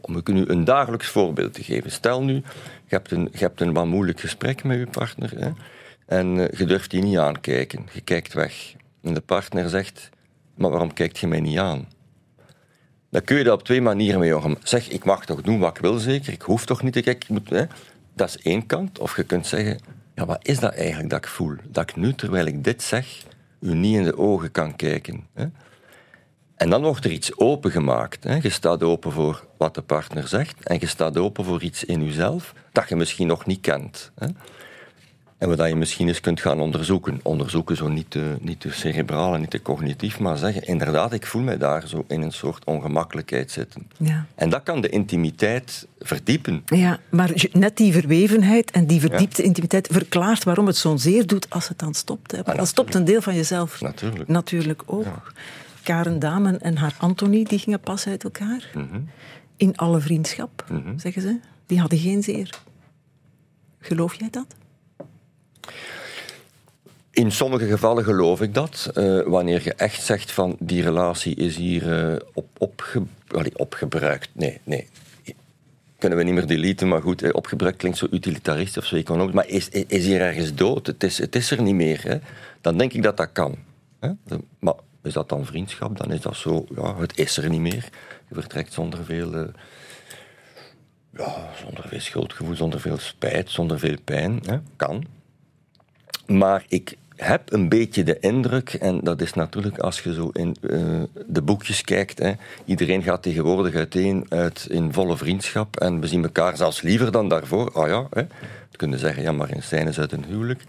Om 0.00 0.16
ik 0.16 0.28
u 0.28 0.44
een 0.46 0.64
dagelijks 0.64 1.06
voorbeeld 1.08 1.54
te 1.54 1.62
geven. 1.62 1.90
Stel 1.90 2.22
nu, 2.22 2.34
je 2.34 2.42
hebt 2.94 3.10
een, 3.10 3.28
je 3.32 3.38
hebt 3.38 3.60
een 3.60 3.72
wat 3.72 3.86
moeilijk 3.86 4.20
gesprek 4.20 4.64
met 4.64 4.78
je 4.78 4.86
partner 4.86 5.32
hè, 5.38 5.50
en 6.06 6.36
uh, 6.36 6.48
je 6.50 6.64
durft 6.64 6.90
die 6.90 7.02
niet 7.02 7.18
aankijken. 7.18 7.86
Je 7.92 8.00
kijkt 8.00 8.32
weg. 8.32 8.74
En 9.02 9.14
de 9.14 9.20
partner 9.20 9.68
zegt, 9.68 10.10
maar 10.54 10.70
waarom 10.70 10.92
kijkt 10.92 11.18
je 11.18 11.26
mij 11.26 11.40
niet 11.40 11.58
aan? 11.58 11.88
Dan 13.16 13.24
kun 13.24 13.36
je 13.36 13.44
dat 13.44 13.58
op 13.58 13.64
twee 13.64 13.82
manieren 13.82 14.20
mee 14.20 14.36
omgaan. 14.36 14.56
Zeg, 14.62 14.88
ik 14.88 15.04
mag 15.04 15.24
toch 15.24 15.42
doen 15.42 15.58
wat 15.58 15.76
ik 15.76 15.82
wil, 15.82 15.98
zeker. 15.98 16.32
Ik 16.32 16.42
hoef 16.42 16.66
toch 16.66 16.82
niet 16.82 16.92
te 16.92 17.00
kijken. 17.00 17.44
Dat 18.14 18.28
is 18.28 18.38
één 18.42 18.66
kant. 18.66 18.98
Of 18.98 19.16
je 19.16 19.24
kunt 19.24 19.46
zeggen, 19.46 19.78
ja, 20.14 20.26
wat 20.26 20.38
is 20.42 20.58
dat 20.58 20.74
eigenlijk 20.74 21.10
dat 21.10 21.18
ik 21.18 21.26
voel? 21.26 21.54
Dat 21.64 21.90
ik 21.90 21.96
nu, 21.96 22.14
terwijl 22.14 22.46
ik 22.46 22.64
dit 22.64 22.82
zeg, 22.82 23.24
u 23.60 23.74
niet 23.74 23.96
in 23.96 24.02
de 24.02 24.18
ogen 24.18 24.50
kan 24.50 24.76
kijken. 24.76 25.26
Hè? 25.34 25.46
En 26.56 26.70
dan 26.70 26.82
wordt 26.82 27.04
er 27.04 27.10
iets 27.10 27.38
opengemaakt. 27.38 28.24
Hè? 28.24 28.38
Je 28.42 28.50
staat 28.50 28.82
open 28.82 29.12
voor 29.12 29.46
wat 29.58 29.74
de 29.74 29.82
partner 29.82 30.28
zegt 30.28 30.64
en 30.64 30.76
je 30.80 30.86
staat 30.86 31.16
open 31.16 31.44
voor 31.44 31.62
iets 31.62 31.84
in 31.84 32.04
jezelf 32.04 32.54
dat 32.72 32.88
je 32.88 32.96
misschien 32.96 33.26
nog 33.26 33.46
niet 33.46 33.60
kent. 33.60 34.12
Hè? 34.18 34.26
En 35.38 35.56
wat 35.56 35.68
je 35.68 35.76
misschien 35.76 36.08
eens 36.08 36.20
kunt 36.20 36.40
gaan 36.40 36.60
onderzoeken. 36.60 37.20
Onderzoeken 37.22 37.76
zo 37.76 37.88
niet 37.88 38.10
te, 38.10 38.36
niet 38.40 38.60
te 38.60 38.70
cerebraal 38.70 39.34
en 39.34 39.40
niet 39.40 39.50
te 39.50 39.62
cognitief, 39.62 40.18
maar 40.18 40.36
zeggen, 40.36 40.62
inderdaad, 40.62 41.12
ik 41.12 41.26
voel 41.26 41.42
mij 41.42 41.58
daar 41.58 41.88
zo 41.88 42.04
in 42.08 42.22
een 42.22 42.32
soort 42.32 42.64
ongemakkelijkheid 42.64 43.50
zitten. 43.50 43.88
Ja. 43.96 44.26
En 44.34 44.50
dat 44.50 44.62
kan 44.62 44.80
de 44.80 44.88
intimiteit 44.88 45.86
verdiepen. 45.98 46.62
Ja, 46.66 46.98
maar 47.08 47.48
net 47.52 47.76
die 47.76 47.92
verwevenheid 47.92 48.70
en 48.70 48.86
die 48.86 49.00
verdiepte 49.00 49.42
intimiteit 49.42 49.88
verklaart 49.92 50.44
waarom 50.44 50.66
het 50.66 50.76
zo'n 50.76 50.98
zeer 50.98 51.26
doet 51.26 51.50
als 51.50 51.68
het 51.68 51.78
dan 51.78 51.94
stopt. 51.94 52.32
Hè. 52.32 52.42
Want 52.42 52.56
dan 52.56 52.66
stopt 52.66 52.94
een 52.94 53.04
deel 53.04 53.20
van 53.20 53.34
jezelf. 53.34 53.80
Natuurlijk. 53.80 54.28
Natuurlijk 54.28 54.82
ook. 54.86 55.32
Karen 55.82 56.18
Damen 56.18 56.60
en 56.60 56.76
haar 56.76 56.94
Anthony, 56.98 57.44
die 57.44 57.58
gingen 57.58 57.80
pas 57.80 58.06
uit 58.06 58.24
elkaar. 58.24 58.70
Mhm. 58.74 59.00
In 59.56 59.76
alle 59.76 60.00
vriendschap, 60.00 60.64
zeggen 60.96 61.22
ze. 61.22 61.38
Die 61.66 61.80
hadden 61.80 61.98
geen 61.98 62.22
zeer. 62.22 62.50
Geloof 63.78 64.14
jij 64.14 64.28
dat? 64.30 64.46
In 67.16 67.32
sommige 67.32 67.66
gevallen 67.66 68.04
geloof 68.04 68.40
ik 68.40 68.54
dat. 68.54 68.90
eh, 68.94 69.20
wanneer 69.26 69.64
je 69.64 69.74
echt 69.74 70.02
zegt 70.02 70.32
van 70.32 70.56
die 70.58 70.82
relatie 70.82 71.34
is 71.34 71.56
hier 71.56 72.12
eh, 72.12 72.16
op, 72.34 72.46
opge, 72.58 73.02
opgebruikt. 73.54 74.28
Nee, 74.32 74.60
nee. 74.64 74.88
Kunnen 75.98 76.18
we 76.18 76.24
niet 76.24 76.34
meer 76.34 76.46
deleten, 76.46 76.88
maar 76.88 77.02
goed, 77.02 77.22
eh, 77.22 77.30
opgebruikt 77.32 77.76
klinkt 77.76 77.98
zo 77.98 78.06
utilitaristisch 78.10 78.78
of 78.78 78.84
zo 78.84 78.96
economisch. 78.96 79.34
Maar 79.34 79.48
is, 79.48 79.68
is 79.68 80.04
hier 80.04 80.20
ergens 80.20 80.54
dood? 80.54 80.86
Het 80.86 81.02
is, 81.02 81.18
het 81.18 81.36
is 81.36 81.50
er 81.50 81.62
niet 81.62 81.74
meer. 81.74 82.02
Hè? 82.02 82.16
Dan 82.60 82.78
denk 82.78 82.92
ik 82.92 83.02
dat 83.02 83.16
dat 83.16 83.32
kan. 83.32 83.54
Hè? 84.00 84.10
Maar 84.58 84.74
is 85.02 85.12
dat 85.12 85.28
dan 85.28 85.46
vriendschap? 85.46 85.98
Dan 85.98 86.12
is 86.12 86.20
dat 86.20 86.36
zo, 86.36 86.66
ja, 86.74 86.96
het 86.98 87.18
is 87.18 87.36
er 87.36 87.48
niet 87.48 87.60
meer. 87.60 87.88
Je 88.28 88.34
vertrekt 88.34 88.72
zonder 88.72 89.04
veel, 89.04 89.32
ja, 91.16 91.50
zonder 91.64 91.88
veel 91.88 92.00
schuldgevoel, 92.00 92.54
zonder 92.54 92.80
veel 92.80 92.98
spijt, 92.98 93.50
zonder 93.50 93.78
veel 93.78 93.96
pijn. 94.04 94.40
Hè? 94.46 94.58
Kan. 94.76 95.15
Maar 96.26 96.64
ik 96.68 96.96
heb 97.16 97.52
een 97.52 97.68
beetje 97.68 98.02
de 98.02 98.18
indruk, 98.20 98.74
en 98.74 99.00
dat 99.00 99.20
is 99.20 99.32
natuurlijk 99.32 99.78
als 99.78 100.00
je 100.00 100.14
zo 100.14 100.30
in 100.32 100.56
eh, 100.70 100.78
de 101.26 101.42
boekjes 101.42 101.82
kijkt, 101.82 102.18
hè, 102.18 102.32
iedereen 102.64 103.02
gaat 103.02 103.22
tegenwoordig 103.22 103.74
uiteen 103.74 104.26
uit 104.28 104.66
in 104.70 104.92
volle 104.92 105.16
vriendschap 105.16 105.80
en 105.80 106.00
we 106.00 106.06
zien 106.06 106.22
elkaar 106.22 106.56
zelfs 106.56 106.80
liever 106.82 107.12
dan 107.12 107.28
daarvoor. 107.28 107.72
Ah 107.72 107.88
ja, 107.88 108.06
hè. 108.10 108.22
we 108.70 108.76
kunnen 108.76 108.98
zeggen, 108.98 109.22
ja, 109.22 109.32
maar 109.32 109.50
in 109.50 109.62
scènes 109.62 109.98
uit 109.98 110.12
een 110.12 110.24
huwelijk. 110.24 110.62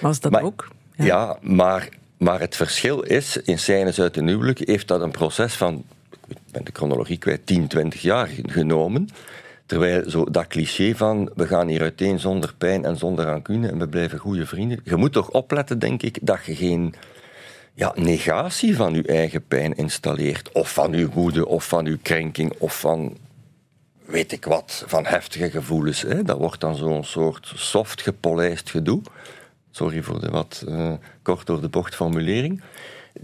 Was 0.00 0.20
dat 0.20 0.32
Maar- 0.32 0.42
ook? 0.42 0.68
Ja, 0.96 1.36
maar, 1.40 1.88
maar 2.18 2.40
het 2.40 2.56
verschil 2.56 3.00
is, 3.00 3.36
in 3.36 3.58
scènes 3.58 4.00
uit 4.00 4.16
een 4.16 4.28
huwelijk 4.28 4.58
heeft 4.58 4.88
dat 4.88 5.00
een 5.00 5.10
proces 5.10 5.54
van, 5.54 5.84
ik 6.28 6.36
ben 6.52 6.64
de 6.64 6.70
chronologie 6.72 7.18
kwijt, 7.18 7.46
10, 7.46 7.66
20 7.66 8.02
jaar 8.02 8.28
genomen. 8.46 9.08
Terwijl 9.70 10.10
zo 10.10 10.24
dat 10.30 10.46
cliché 10.46 10.94
van 10.94 11.30
we 11.34 11.46
gaan 11.46 11.68
hier 11.68 11.80
uiteen 11.80 12.18
zonder 12.18 12.54
pijn 12.58 12.84
en 12.84 12.96
zonder 12.96 13.24
rancune 13.24 13.68
en 13.68 13.78
we 13.78 13.88
blijven 13.88 14.18
goede 14.18 14.46
vrienden. 14.46 14.80
Je 14.84 14.96
moet 14.96 15.12
toch 15.12 15.30
opletten, 15.30 15.78
denk 15.78 16.02
ik, 16.02 16.18
dat 16.22 16.44
je 16.44 16.56
geen 16.56 16.94
ja, 17.74 17.92
negatie 17.94 18.76
van 18.76 18.94
je 18.94 19.02
eigen 19.02 19.46
pijn 19.46 19.74
installeert. 19.74 20.52
Of 20.52 20.72
van 20.72 20.92
je 20.92 21.08
woede, 21.08 21.46
of 21.46 21.68
van 21.68 21.84
je 21.84 21.98
krenking, 21.98 22.52
of 22.58 22.80
van 22.80 23.16
weet 24.04 24.32
ik 24.32 24.44
wat, 24.44 24.84
van 24.86 25.06
heftige 25.06 25.50
gevoelens. 25.50 26.02
Hè. 26.02 26.22
Dat 26.22 26.38
wordt 26.38 26.60
dan 26.60 26.76
zo'n 26.76 27.04
soort 27.04 27.52
soft 27.54 28.02
gepolijst 28.02 28.70
gedoe. 28.70 29.02
Sorry 29.70 30.02
voor 30.02 30.20
de 30.20 30.30
wat 30.30 30.64
eh, 30.68 30.92
kort 31.22 31.46
door 31.46 31.60
de 31.60 31.68
bocht 31.68 31.94
formulering. 31.94 32.62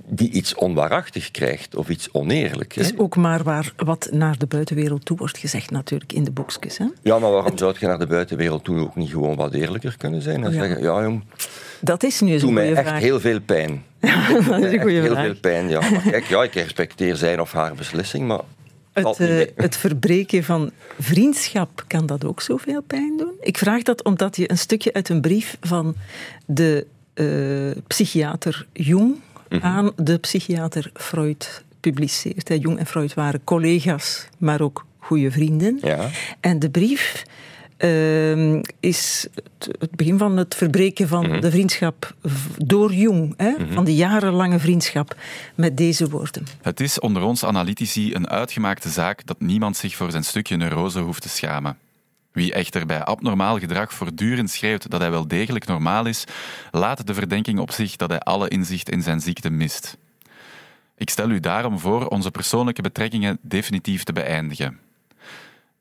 Die 0.09 0.30
iets 0.30 0.54
onwaarachtig 0.54 1.30
krijgt 1.30 1.74
of 1.74 1.88
iets 1.88 2.09
oneerlijk. 2.12 2.74
Het 2.74 2.85
is 2.85 2.98
ook 2.98 3.16
maar 3.16 3.42
waar 3.42 3.72
wat 3.76 4.09
naar 4.12 4.38
de 4.38 4.46
buitenwereld 4.46 5.04
toe 5.04 5.16
wordt 5.16 5.38
gezegd, 5.38 5.70
natuurlijk, 5.70 6.12
in 6.12 6.24
de 6.24 6.30
boekjes. 6.30 6.78
Hè? 6.78 6.85
Ja, 7.02 7.18
maar 7.18 7.30
waarom 7.30 7.59
zou 7.59 7.74
je 7.78 7.87
naar 7.87 7.98
de 7.98 8.06
buitenwereld 8.06 8.64
toe 8.64 8.78
ook 8.80 8.96
niet 8.96 9.11
gewoon 9.11 9.37
wat 9.37 9.52
eerlijker 9.54 9.96
kunnen 9.96 10.22
zijn? 10.22 10.44
En 10.44 10.52
Ja. 10.52 10.61
zeggen, 10.61 10.82
ja 10.82 11.02
jong, 11.02 11.24
Dat 11.80 12.02
is 12.02 12.20
nu 12.20 12.38
doe 12.38 12.52
mij 12.52 12.72
echt 12.74 12.87
vraag. 12.88 13.00
heel 13.00 13.20
veel 13.20 13.40
pijn. 13.40 13.85
dat 14.00 14.61
is 14.62 14.72
een 14.72 14.80
goede 14.80 15.00
heel 15.00 15.06
vraag. 15.11 15.24
veel 15.24 15.35
pijn, 15.40 15.68
ja. 15.68 15.80
Maar 15.90 16.02
kijk, 16.11 16.24
ja, 16.24 16.42
ik 16.42 16.54
respecteer 16.54 17.16
zijn 17.16 17.40
of 17.40 17.52
haar 17.52 17.74
beslissing, 17.74 18.26
maar 18.26 18.40
Het, 18.92 19.20
eh, 19.20 19.40
het 19.56 19.76
verbreken 19.76 20.44
van 20.44 20.70
vriendschap, 20.98 21.85
kan 21.87 22.06
dat 22.06 22.24
ook 22.24 22.40
zoveel 22.40 22.82
pijn 22.82 23.14
doen? 23.16 23.32
Ik 23.40 23.59
vraag 23.59 23.82
dat 23.82 24.04
omdat 24.04 24.37
je 24.37 24.50
een 24.50 24.59
stukje 24.59 24.92
uit 24.92 25.09
een 25.09 25.20
brief 25.20 25.56
van 25.61 25.94
de 26.46 26.87
eh, 27.14 27.82
psychiater 27.87 28.66
Jung 28.72 29.14
Mhm. 29.48 29.64
aan 29.64 29.90
de 29.96 30.18
psychiater 30.18 30.90
Freud 30.94 31.64
publiceert. 31.80 32.48
Jung 32.48 32.78
en 32.78 32.87
Freud 32.87 33.14
waren 33.14 33.44
collega's, 33.44 34.28
maar 34.38 34.61
ook 34.61 34.85
goede 34.98 35.30
vrienden. 35.30 35.78
Ja. 35.82 36.09
En 36.40 36.59
de 36.59 36.70
brief 36.70 37.22
ehm, 37.76 38.62
is 38.80 39.26
het, 39.78 39.96
begin 39.96 40.18
van 40.18 40.37
het 40.37 40.54
verbreken 40.54 41.09
van 41.09 41.26
Mhm. 41.28 41.40
de 41.40 41.50
vriendschap 41.50 42.14
door 42.56 42.92
Jung, 42.94 43.35
hè, 43.37 43.52
van 43.70 43.85
de 43.85 43.94
jarenlange 43.94 44.59
vriendschap, 44.59 45.16
met 45.54 45.76
deze 45.76 46.09
woorden. 46.09 46.46
Het 46.62 46.80
is 46.80 47.00
onder 47.00 47.22
ons 47.22 47.44
analytici 47.44 48.14
een 48.14 48.28
uitgemaakte 48.28 48.88
zaak 48.88 49.26
dat 49.26 49.40
niemand 49.40 49.76
zich 49.76 49.94
voor 49.94 50.11
zijn 50.11 50.24
stukje 50.24 50.56
neurose 50.56 51.00
hoeft 51.00 51.22
te 51.22 51.28
schamen. 51.28 51.76
Wie 52.37 52.53
echter 52.53 52.87
bij 52.87 53.05
abnormaal 53.05 53.59
gedrag 53.59 53.92
voortdurend 53.94 54.51
schreeuwt 54.51 54.90
dat 54.90 55.01
hij 55.01 55.11
wel 55.11 55.29
degelijk 55.29 55.66
normaal 55.66 56.07
is, 56.07 56.25
laat 56.70 57.07
de 57.07 57.14
verdenking 57.14 57.59
op 57.59 57.70
zich 57.70 57.96
dat 57.96 58.11
hij 58.11 58.18
alle 58.18 58.49
inzicht 58.49 58.90
in 58.90 59.03
zijn 59.03 59.20
ziekte 59.20 59.51
mist. 59.51 59.96
Ik 60.96 61.11
stel 61.11 61.31
u 61.31 61.40
daarom 61.40 61.79
voor 61.79 62.07
onze 62.07 62.31
persoonlijke 62.31 62.83
betrekkingen 62.83 63.38
definitief 63.42 64.05
te 64.05 64.12
beëindigen. 64.12 64.79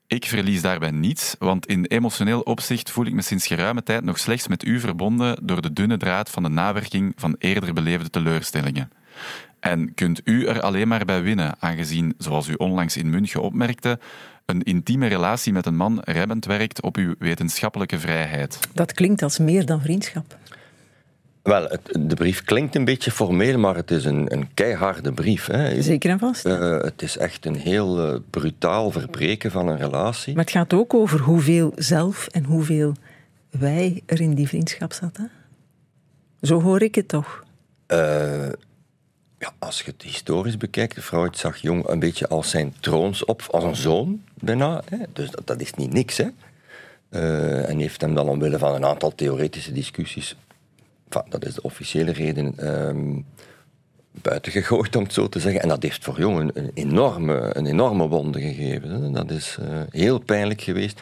Ik 0.06 0.26
verlies 0.26 0.62
daarbij 0.62 0.90
niets, 0.90 1.36
want 1.38 1.66
in 1.66 1.84
emotioneel 1.84 2.40
opzicht 2.40 2.90
voel 2.90 3.06
ik 3.06 3.12
me 3.12 3.22
sinds 3.22 3.46
geruime 3.46 3.82
tijd 3.82 4.04
nog 4.04 4.18
slechts 4.18 4.48
met 4.48 4.64
u 4.64 4.80
verbonden 4.80 5.38
door 5.42 5.62
de 5.62 5.72
dunne 5.72 5.96
draad 5.96 6.30
van 6.30 6.42
de 6.42 6.48
nawerking 6.48 7.12
van 7.16 7.36
eerder 7.38 7.72
beleefde 7.72 8.10
teleurstellingen. 8.10 8.90
En 9.60 9.94
kunt 9.94 10.20
u 10.24 10.46
er 10.46 10.60
alleen 10.60 10.88
maar 10.88 11.04
bij 11.04 11.22
winnen, 11.22 11.54
aangezien, 11.58 12.14
zoals 12.18 12.48
u 12.48 12.54
onlangs 12.54 12.96
in 12.96 13.10
München 13.10 13.42
opmerkte, 13.42 13.98
een 14.46 14.62
intieme 14.62 15.06
relatie 15.06 15.52
met 15.52 15.66
een 15.66 15.76
man 15.76 16.00
remmend 16.04 16.44
werkt 16.44 16.82
op 16.82 16.96
uw 16.96 17.14
wetenschappelijke 17.18 17.98
vrijheid. 17.98 18.58
Dat 18.72 18.92
klinkt 18.92 19.22
als 19.22 19.38
meer 19.38 19.66
dan 19.66 19.80
vriendschap. 19.80 20.36
Wel, 21.46 21.68
het, 21.68 21.98
de 22.00 22.14
brief 22.14 22.42
klinkt 22.42 22.74
een 22.74 22.84
beetje 22.84 23.10
formeel, 23.10 23.58
maar 23.58 23.76
het 23.76 23.90
is 23.90 24.04
een, 24.04 24.32
een 24.32 24.54
keiharde 24.54 25.12
brief. 25.12 25.46
Hè. 25.46 25.82
Zeker 25.82 26.10
en 26.10 26.18
vast. 26.18 26.44
Eh, 26.44 26.80
het 26.80 27.02
is 27.02 27.16
echt 27.16 27.46
een 27.46 27.54
heel 27.54 28.12
eh, 28.12 28.18
brutaal 28.30 28.90
verbreken 28.90 29.50
van 29.50 29.68
een 29.68 29.76
relatie. 29.76 30.34
Maar 30.34 30.44
het 30.44 30.52
gaat 30.52 30.72
ook 30.72 30.94
over 30.94 31.20
hoeveel 31.20 31.72
zelf 31.76 32.26
en 32.26 32.44
hoeveel 32.44 32.94
wij 33.50 34.02
er 34.06 34.20
in 34.20 34.34
die 34.34 34.48
vriendschap 34.48 34.92
zat. 34.92 35.16
Hè? 35.16 35.24
Zo 36.40 36.62
hoor 36.62 36.82
ik 36.82 36.94
het 36.94 37.08
toch. 37.08 37.44
Eh, 37.86 38.48
ja, 39.38 39.52
als 39.58 39.82
je 39.82 39.90
het 39.90 40.02
historisch 40.02 40.56
bekijkt, 40.56 41.04
Freud 41.04 41.38
zag 41.38 41.56
Jong 41.56 41.88
een 41.88 41.98
beetje 41.98 42.28
als 42.28 42.50
zijn 42.50 42.74
troonsop, 42.80 43.42
als 43.50 43.64
een 43.64 43.76
zoon 43.76 44.22
bijna. 44.34 44.82
Hè. 44.88 44.98
Dus 45.12 45.30
dat, 45.44 45.60
is 45.60 45.74
niet 45.74 45.92
niks. 45.92 46.16
Hè. 46.16 46.26
Eh, 47.08 47.68
en 47.68 47.78
heeft 47.78 48.00
hem 48.00 48.14
dan 48.14 48.28
omwille 48.28 48.58
van 48.58 48.74
een 48.74 48.84
aantal 48.84 49.14
theoretische 49.14 49.72
discussies, 49.72 50.36
dat 51.28 51.44
is 51.44 51.54
de 51.54 51.62
officiële 51.62 52.12
reden, 52.12 52.58
ehm 52.58 53.20
buiten 54.22 54.52
gegooid, 54.52 54.96
om 54.96 55.02
het 55.02 55.12
zo 55.12 55.28
te 55.28 55.40
zeggen. 55.40 55.62
En 55.62 55.68
dat 55.68 55.82
heeft 55.82 56.04
voor 56.04 56.18
Jong 56.18 56.38
een, 56.38 56.50
een 56.54 56.70
enorme, 56.74 57.56
een 57.56 57.66
enorme 57.66 58.08
wonde 58.08 58.40
gegeven. 58.40 58.90
Hè. 58.90 59.10
Dat 59.10 59.30
is 59.30 59.56
eh, 59.60 59.80
heel 59.90 60.18
pijnlijk 60.18 60.60
geweest. 60.60 61.00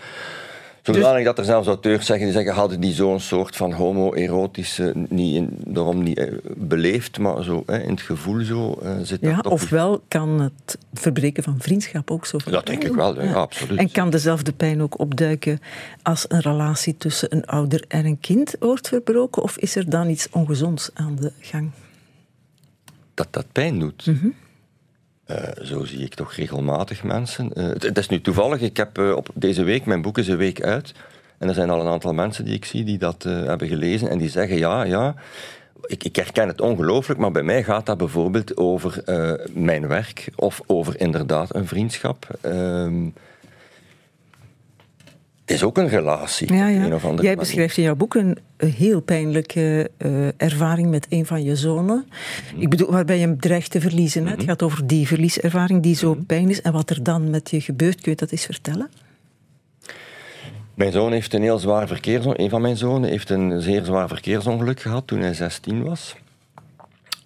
Zodanig 0.92 1.24
dat 1.24 1.38
er 1.38 1.44
zelfs 1.44 1.66
auteurs 1.66 2.06
zeggen, 2.06 2.24
die 2.24 2.34
zeggen, 2.34 2.54
hadden 2.54 2.80
die 2.80 2.92
zo'n 2.92 3.20
soort 3.20 3.56
van 3.56 3.72
homoerotische, 3.72 4.92
niet 5.08 5.34
in, 5.34 5.48
daarom 5.50 6.02
niet 6.02 6.18
eh, 6.18 6.32
beleefd, 6.56 7.18
maar 7.18 7.44
zo 7.44 7.62
hè, 7.66 7.82
in 7.82 7.90
het 7.90 8.00
gevoel 8.00 8.44
zo 8.44 8.78
eh, 8.82 8.90
zit 9.02 9.20
Ja, 9.20 9.34
dat 9.34 9.42
toch... 9.42 9.52
ofwel 9.52 10.02
kan 10.08 10.40
het 10.40 10.78
verbreken 10.92 11.42
van 11.42 11.56
vriendschap 11.58 12.10
ook 12.10 12.26
zo 12.26 12.38
Dat 12.50 12.66
denk 12.66 12.84
ik 12.84 12.94
wel, 12.94 13.22
ja, 13.22 13.32
absoluut. 13.32 13.78
En 13.78 13.90
kan 13.90 14.10
dezelfde 14.10 14.52
pijn 14.52 14.82
ook 14.82 14.98
opduiken 14.98 15.60
als 16.02 16.24
een 16.28 16.40
relatie 16.40 16.96
tussen 16.96 17.34
een 17.34 17.46
ouder 17.46 17.84
en 17.88 18.04
een 18.04 18.20
kind 18.20 18.56
wordt 18.58 18.88
verbroken? 18.88 19.42
Of 19.42 19.58
is 19.58 19.76
er 19.76 19.90
dan 19.90 20.08
iets 20.08 20.28
ongezonds 20.30 20.90
aan 20.94 21.16
de 21.20 21.32
gang? 21.40 21.70
dat 23.14 23.28
dat 23.30 23.46
pijn 23.52 23.78
doet. 23.78 24.06
Mhm. 24.06 24.28
Eh, 25.34 25.64
zo 25.64 25.84
zie 25.84 25.98
ik 25.98 26.14
toch 26.14 26.32
regelmatig 26.32 27.02
mensen. 27.02 27.52
Eh, 27.52 27.66
het, 27.66 27.98
is 27.98 28.08
nu 28.08 28.20
toevallig, 28.20 28.60
ik 28.60 28.76
heb 28.76 28.98
eh, 28.98 29.16
op 29.16 29.28
deze 29.34 29.62
week, 29.62 29.84
mijn 29.84 30.02
boek 30.02 30.18
is 30.18 30.28
een 30.28 30.36
week 30.36 30.62
uit. 30.62 30.94
En 31.38 31.48
er 31.48 31.54
zijn 31.54 31.70
al 31.70 31.80
een 31.80 31.92
aantal 31.92 32.12
mensen 32.12 32.44
die 32.44 32.54
ik 32.54 32.64
zie 32.64 32.84
die 32.84 32.98
dat 32.98 33.22
hebben 33.22 33.68
gelezen 33.68 34.10
en 34.10 34.18
die 34.18 34.28
zeggen: 34.28 34.58
ja, 34.58 34.82
ja. 34.82 35.14
Ik, 35.86 36.04
ik 36.04 36.16
herken 36.16 36.48
het 36.48 36.60
ongelooflijk, 36.60 37.20
maar 37.20 37.30
bij 37.30 37.42
mij 37.42 37.64
gaat 37.64 37.86
dat 37.86 37.98
bijvoorbeeld 37.98 38.56
over 38.56 39.02
mijn 39.52 39.88
werk 39.88 40.28
of 40.36 40.60
over 40.66 41.00
inderdaad 41.00 41.54
een 41.54 41.66
vriendschap. 41.66 42.26
Het 45.44 45.54
is 45.54 45.62
ook 45.62 45.78
een 45.78 45.88
relatie. 45.88 46.54
Ja, 46.54 46.68
op 46.68 46.74
ja. 46.74 46.84
een 46.84 46.94
of 46.94 47.04
andere 47.04 47.26
Jij 47.26 47.36
beschrijft 47.36 47.76
in 47.76 47.82
jouw 47.82 47.94
boek 47.94 48.14
een, 48.14 48.38
heel 48.56 49.00
pijnlijke 49.00 49.90
eh, 49.96 50.28
ervaring 50.36 50.90
met 50.90 51.06
een 51.08 51.26
van 51.26 51.42
je 51.42 51.56
zonen. 51.56 52.06
Mhm. 52.52 52.60
Ik 52.60 52.68
bedoel, 52.68 52.90
waarbij 52.90 53.18
je 53.18 53.26
hem 53.26 53.40
dreigt 53.40 53.70
te 53.70 53.80
verliezen. 53.80 54.26
Het 54.26 54.42
gaat 54.42 54.62
over 54.62 54.86
die 54.86 55.06
verlieservaring 55.06 55.82
die 55.82 55.92
Mhm. 55.92 56.00
zo 56.00 56.16
pijn 56.26 56.50
is. 56.50 56.62
En 56.62 56.72
wat 56.72 56.90
er 56.90 57.02
dan 57.02 57.30
met 57.30 57.50
je 57.50 57.60
gebeurt, 57.60 58.00
kun 58.00 58.10
je 58.10 58.16
dat 58.16 58.30
eens 58.30 58.44
vertellen? 58.44 58.90
Mijn 60.74 60.92
zoon 60.92 61.12
heeft 61.12 61.34
een 61.34 61.42
heel 61.42 61.58
zwaar 61.58 61.86
verkeersongeluk. 61.86 62.40
Een 62.40 62.50
van 62.50 62.60
mijn 62.60 62.76
zonen 62.76 63.10
heeft 63.10 63.30
een 63.30 63.62
zeer 63.62 63.84
zwaar 63.84 64.08
verkeersongeluk 64.08 64.80
gehad 64.80 65.06
toen 65.06 65.20
hij 65.20 65.34
16 65.34 65.82
was. 65.82 66.16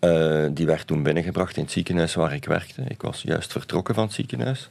Uh, 0.00 0.46
die 0.50 0.66
werd 0.66 0.86
toen 0.86 1.02
binnengebracht 1.02 1.56
in 1.56 1.62
het 1.62 1.72
ziekenhuis 1.72 2.14
waar 2.14 2.34
ik 2.34 2.44
werkte. 2.44 2.82
Ik 2.88 3.02
was 3.02 3.22
juist 3.22 3.52
vertrokken 3.52 3.94
van 3.94 4.04
het 4.04 4.12
ziekenhuis. 4.12 4.70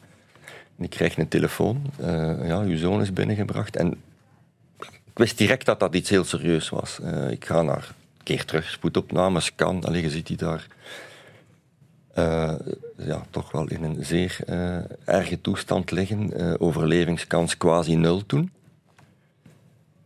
Ik 0.79 0.89
kreeg 0.89 1.17
een 1.17 1.27
telefoon. 1.27 1.81
Uh, 1.99 2.47
ja, 2.47 2.59
uw 2.59 2.77
zoon 2.77 3.01
is 3.01 3.13
binnengebracht. 3.13 3.75
En 3.75 3.91
ik 4.79 5.13
wist 5.13 5.37
direct 5.37 5.65
dat 5.65 5.79
dat 5.79 5.95
iets 5.95 6.09
heel 6.09 6.23
serieus 6.23 6.69
was. 6.69 6.99
Uh, 7.03 7.31
ik 7.31 7.45
ga 7.45 7.61
naar 7.61 7.93
keer 8.23 8.45
terug, 8.45 8.69
spoedopname, 8.69 9.39
scan. 9.39 9.83
Allee, 9.83 10.01
je 10.01 10.09
ziet 10.09 10.27
die 10.27 10.37
daar 10.37 10.67
ja, 12.97 13.25
toch 13.29 13.51
wel 13.51 13.67
in 13.67 13.83
een 13.83 14.05
zeer 14.05 14.39
erge 15.05 15.41
toestand 15.41 15.91
liggen. 15.91 16.59
overlevingskans 16.59 17.57
quasi 17.57 17.95
nul 17.95 18.25
toen. 18.25 18.51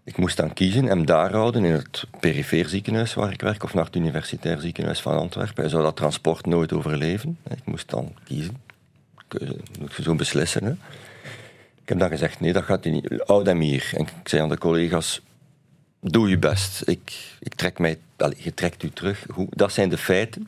Ik 0.04 0.18
moest 0.18 0.38
dan 0.38 0.54
kiezen, 0.54 0.86
hem 0.86 1.06
daar 1.06 1.32
houden 1.32 1.66
in 1.66 1.74
het 1.74 2.08
perifeer 2.20 2.68
ziekenhuis 2.68 3.14
waar 3.14 3.32
ik 3.32 3.42
werk, 3.42 3.64
of 3.64 3.74
naar 3.74 3.86
het 3.86 3.96
universitair 3.96 4.60
ziekenhuis 4.60 5.02
van 5.02 5.18
Antwerpen. 5.18 5.62
Hij 5.62 5.70
zou 5.70 5.84
dat 5.84 5.96
transport 5.96 6.46
nooit 6.46 6.74
overleven. 6.74 7.38
Ik 7.50 7.66
moest 7.66 7.90
dan 7.90 8.14
kiezen. 8.24 8.71
Keuze, 9.38 9.58
moet 9.80 9.94
je 9.94 10.04
zo 10.04 10.16
beslissen. 10.16 10.64
Hè. 10.64 10.72
Ik 11.82 11.90
heb 11.90 12.00
dan 12.00 12.10
gezegd, 12.10 12.40
nee, 12.40 12.54
dat 12.54 12.64
gaat 12.64 12.86
niet. 12.86 13.24
Houd 13.26 13.46
hem 13.46 13.60
hier. 13.60 13.92
En 13.96 14.02
ik 14.02 14.28
zei 14.28 14.42
aan 14.42 14.50
de 14.50 14.58
collega's, 14.58 15.22
doe 16.00 16.30
je 16.30 16.38
best. 16.38 16.82
Ik, 16.86 17.36
ik 17.40 17.54
trek 17.54 17.80
mij, 17.80 18.00
je 18.38 18.54
trekt 18.54 18.84
u 18.84 18.90
terug. 18.90 19.26
Dat 19.50 19.72
zijn 19.72 19.90
de 19.90 19.98
feiten. 19.98 20.48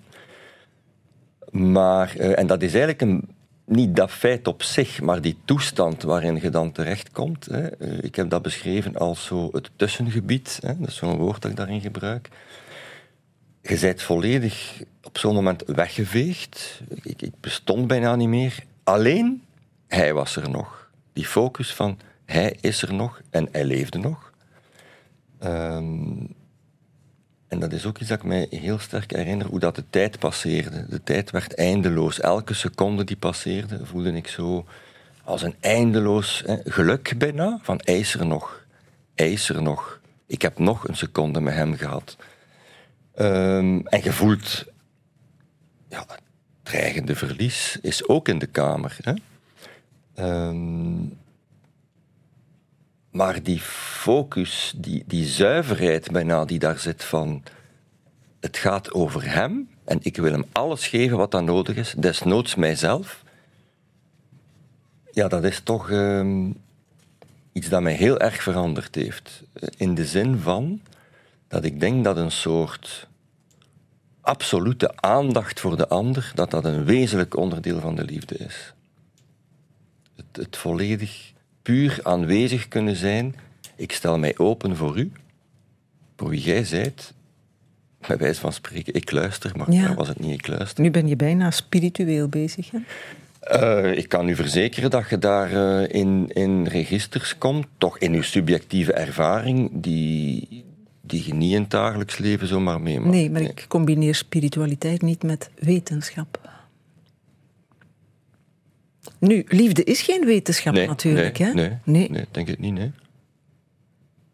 Maar, 1.51 2.13
uh, 2.17 2.39
en 2.39 2.47
dat 2.47 2.61
is 2.61 2.73
eigenlijk 2.73 3.01
een 3.01 3.27
niet 3.65 3.95
dat 3.95 4.11
feit 4.11 4.47
op 4.47 4.63
zich, 4.63 5.01
maar 5.01 5.21
die 5.21 5.37
toestand 5.45 6.01
waarin 6.01 6.39
je 6.41 6.49
dan 6.49 6.71
terechtkomt. 6.71 7.45
Hè. 7.45 7.67
Eh, 7.67 8.03
ik 8.03 8.15
heb 8.15 8.29
dat 8.29 8.41
beschreven 8.41 8.97
als 8.97 9.25
zo 9.25 9.49
het 9.51 9.69
tussengebied. 9.75 10.59
Hè. 10.61 10.79
Dat 10.79 10.87
is 10.87 10.95
zo'n 10.95 11.17
woord 11.17 11.41
dat 11.41 11.51
ik 11.51 11.57
daarin 11.57 11.81
gebruik. 11.81 12.29
Je 13.61 13.79
bent 13.79 14.01
volledig 14.01 14.81
op 15.03 15.17
zo'n 15.17 15.33
moment 15.33 15.63
weggeveegd. 15.65 16.81
Ik, 17.03 17.21
ik, 17.21 17.31
bestond 17.39 17.87
bijna 17.87 18.15
niet 18.15 18.27
meer. 18.27 18.63
Alleen 18.83 19.43
hij 19.87 20.13
was 20.13 20.35
er 20.35 20.49
nog. 20.49 20.89
Die 21.13 21.25
focus 21.25 21.73
van 21.73 21.99
hij 22.25 22.57
is 22.61 22.81
er 22.81 22.93
nog 22.93 23.21
en 23.29 23.47
hij 23.51 23.65
leefde 23.65 23.97
nog. 23.97 24.31
Um, 25.43 26.35
en 27.47 27.59
dat 27.59 27.71
is 27.71 27.85
ook 27.85 27.99
iets 27.99 28.09
dat 28.09 28.17
ik 28.17 28.23
mij 28.23 28.47
heel 28.49 28.79
sterk 28.79 29.11
herinner, 29.11 29.47
hoe 29.47 29.59
dat 29.59 29.75
de 29.75 29.83
tijd 29.89 30.19
passeerde. 30.19 30.85
De 30.89 31.03
tijd 31.03 31.31
werd 31.31 31.55
eindeloos. 31.55 32.19
Elke 32.19 32.53
seconde 32.53 33.03
die 33.03 33.17
passeerde, 33.17 33.85
voelde 33.85 34.11
ik 34.11 34.27
zo 34.27 34.65
als 35.23 35.41
een 35.41 35.55
eindeloos 35.59 36.43
geluk 36.63 37.17
bijna. 37.17 37.59
Van 37.61 37.79
ijs 37.79 38.13
er 38.13 38.25
nog, 38.25 38.65
ijs 39.15 39.49
er 39.49 39.61
nog. 39.61 39.99
Ik 40.25 40.41
heb 40.41 40.59
nog 40.59 40.87
een 40.87 40.95
seconde 40.95 41.41
met 41.41 41.53
hem 41.53 41.75
gehad. 41.75 42.17
Um, 43.15 43.87
en 43.87 44.01
gevoeld, 44.01 44.65
ja, 45.89 46.05
dreigende 46.63 47.15
verlies 47.15 47.77
is 47.81 48.07
ook 48.07 48.27
in 48.27 48.39
de 48.39 48.45
kamer. 48.47 48.97
Hè. 49.01 49.13
Um, 50.47 51.17
maar 53.11 53.43
die 53.43 53.59
focus, 53.59 54.73
die, 54.75 55.03
die 55.07 55.25
zuiverheid 55.25 56.11
bijna 56.11 56.45
die 56.45 56.59
daar 56.59 56.79
zit 56.79 57.03
van... 57.03 57.43
Het 58.39 58.57
gaat 58.57 58.93
over 58.93 59.33
hem 59.33 59.69
en 59.85 59.99
ik 60.01 60.17
wil 60.17 60.31
hem 60.31 60.45
alles 60.51 60.87
geven 60.87 61.17
wat 61.17 61.31
dan 61.31 61.45
nodig 61.45 61.75
is, 61.75 61.93
desnoods 61.97 62.55
mijzelf. 62.55 63.23
Ja, 65.11 65.27
dat 65.27 65.43
is 65.43 65.59
toch 65.59 65.89
uh, 65.89 66.49
iets 67.51 67.69
dat 67.69 67.81
mij 67.81 67.93
heel 67.93 68.19
erg 68.19 68.43
veranderd 68.43 68.95
heeft. 68.95 69.43
In 69.77 69.95
de 69.95 70.05
zin 70.05 70.37
van 70.37 70.81
dat 71.47 71.63
ik 71.63 71.79
denk 71.79 72.03
dat 72.03 72.17
een 72.17 72.31
soort 72.31 73.07
absolute 74.23 74.95
aandacht 74.95 75.59
voor 75.59 75.77
de 75.77 75.87
ander, 75.87 76.31
dat 76.35 76.51
dat 76.51 76.65
een 76.65 76.85
wezenlijk 76.85 77.37
onderdeel 77.37 77.79
van 77.79 77.95
de 77.95 78.03
liefde 78.03 78.35
is. 78.35 78.73
Het, 80.15 80.25
het 80.45 80.57
volledig 80.57 81.31
puur 81.61 81.99
aanwezig 82.03 82.67
kunnen 82.67 82.95
zijn. 82.95 83.35
Ik 83.75 83.91
stel 83.91 84.17
mij 84.19 84.37
open 84.37 84.75
voor 84.75 84.97
u, 84.97 85.11
voor 86.17 86.29
wie 86.29 86.41
jij 86.41 86.63
zijt. 86.63 87.13
Bij 88.07 88.17
wijze 88.17 88.39
van 88.39 88.53
spreken, 88.53 88.93
ik 88.93 89.11
luister, 89.11 89.51
maar 89.55 89.71
ja. 89.71 89.93
was 89.93 90.07
het 90.07 90.19
niet 90.19 90.39
ik 90.39 90.47
luister. 90.47 90.83
Nu 90.83 90.91
ben 90.91 91.07
je 91.07 91.15
bijna 91.15 91.51
spiritueel 91.51 92.27
bezig, 92.27 92.71
hè? 92.71 92.79
Uh, 93.51 93.97
ik 93.97 94.09
kan 94.09 94.27
u 94.27 94.35
verzekeren 94.35 94.89
dat 94.89 95.09
je 95.09 95.17
daar 95.17 95.51
uh, 95.51 95.89
in, 95.89 96.29
in 96.33 96.67
registers 96.67 97.37
komt, 97.37 97.67
toch 97.77 97.97
in 97.97 98.13
uw 98.13 98.21
subjectieve 98.21 98.93
ervaring, 98.93 99.69
die, 99.73 100.65
die 101.05 101.23
je 101.25 101.33
niet 101.33 101.53
in 101.53 101.61
het 101.61 101.71
dagelijks 101.71 102.17
leven 102.17 102.47
zomaar 102.47 102.81
meemaakt. 102.81 103.11
Nee, 103.11 103.31
maar 103.31 103.41
ik 103.41 103.65
combineer 103.67 104.15
spiritualiteit 104.15 105.01
niet 105.01 105.23
met 105.23 105.49
wetenschap. 105.59 106.51
Nu, 109.19 109.45
liefde 109.47 109.83
is 109.83 110.01
geen 110.01 110.25
wetenschap 110.25 110.73
natuurlijk. 110.73 111.39
Nee, 111.39 111.47
hè? 111.47 111.53
Nee, 111.53 111.77
nee, 111.83 112.09
nee, 112.09 112.25
denk 112.31 112.47
ik 112.47 112.59
niet, 112.59 112.73
nee. 112.73 112.91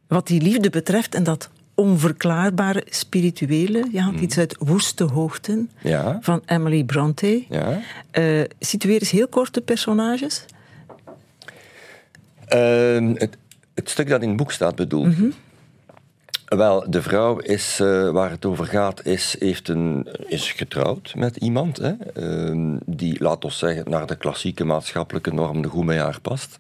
Wat 0.08 0.28
die 0.28 0.42
liefde 0.42 0.70
betreft 0.70 1.16
en 1.16 1.24
dat 1.24 1.50
onverklaarbare 1.74 2.84
spirituele, 2.90 3.88
je 3.92 4.02
had 4.02 4.14
mm. 4.14 4.22
iets 4.22 4.38
uit 4.38 4.56
Woeste 4.60 5.04
Hoogten 5.04 5.72
ja. 5.82 6.18
van 6.22 6.42
Emily 6.46 6.84
Bronte. 6.84 7.44
Ja. 7.50 7.82
Uh, 8.14 8.44
situeer 8.60 9.00
eens 9.00 9.12
heel 9.12 9.28
korte 9.28 9.62
personages. 9.62 10.46
Uh, 12.54 13.14
het, 13.14 13.38
het, 13.74 13.90
stuk 13.90 14.10
dat 14.10 14.22
in 14.22 14.28
het 14.28 14.38
boek 14.38 14.52
staat 14.52 14.76
bedoeld. 14.76 15.06
Mm 15.06 15.14
-hmm. 15.14 15.34
Wel, 16.50 16.90
de 16.90 17.02
vrouw 17.02 17.38
is, 17.38 17.80
uh, 17.80 18.10
waar 18.10 18.30
het 18.30 18.46
over 18.46 18.66
gaat, 18.66 19.06
is, 19.06 19.36
heeft 19.40 19.68
een, 19.68 20.08
is 20.28 20.52
getrouwd 20.52 21.14
met 21.16 21.36
iemand 21.36 21.78
hè, 21.78 21.94
uh, 22.14 22.78
die, 22.86 23.24
laat 23.24 23.46
ons 23.46 23.58
zeggen, 23.58 23.90
naar 23.90 24.06
de 24.06 24.16
klassieke 24.16 24.64
maatschappelijke 24.64 25.34
norm 25.34 25.62
de 25.62 25.68
goed 25.68 25.86
bij 25.86 26.00
haar 26.00 26.22
past. 26.22 26.60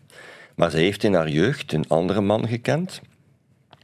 Maar 0.56 0.72
ze 0.72 0.78
heeft 0.78 1.04
in 1.04 1.14
haar 1.14 1.30
jeugd 1.30 1.74
een 1.74 1.88
andere 1.88 2.22
man 2.22 2.48
gekend, 2.48 3.02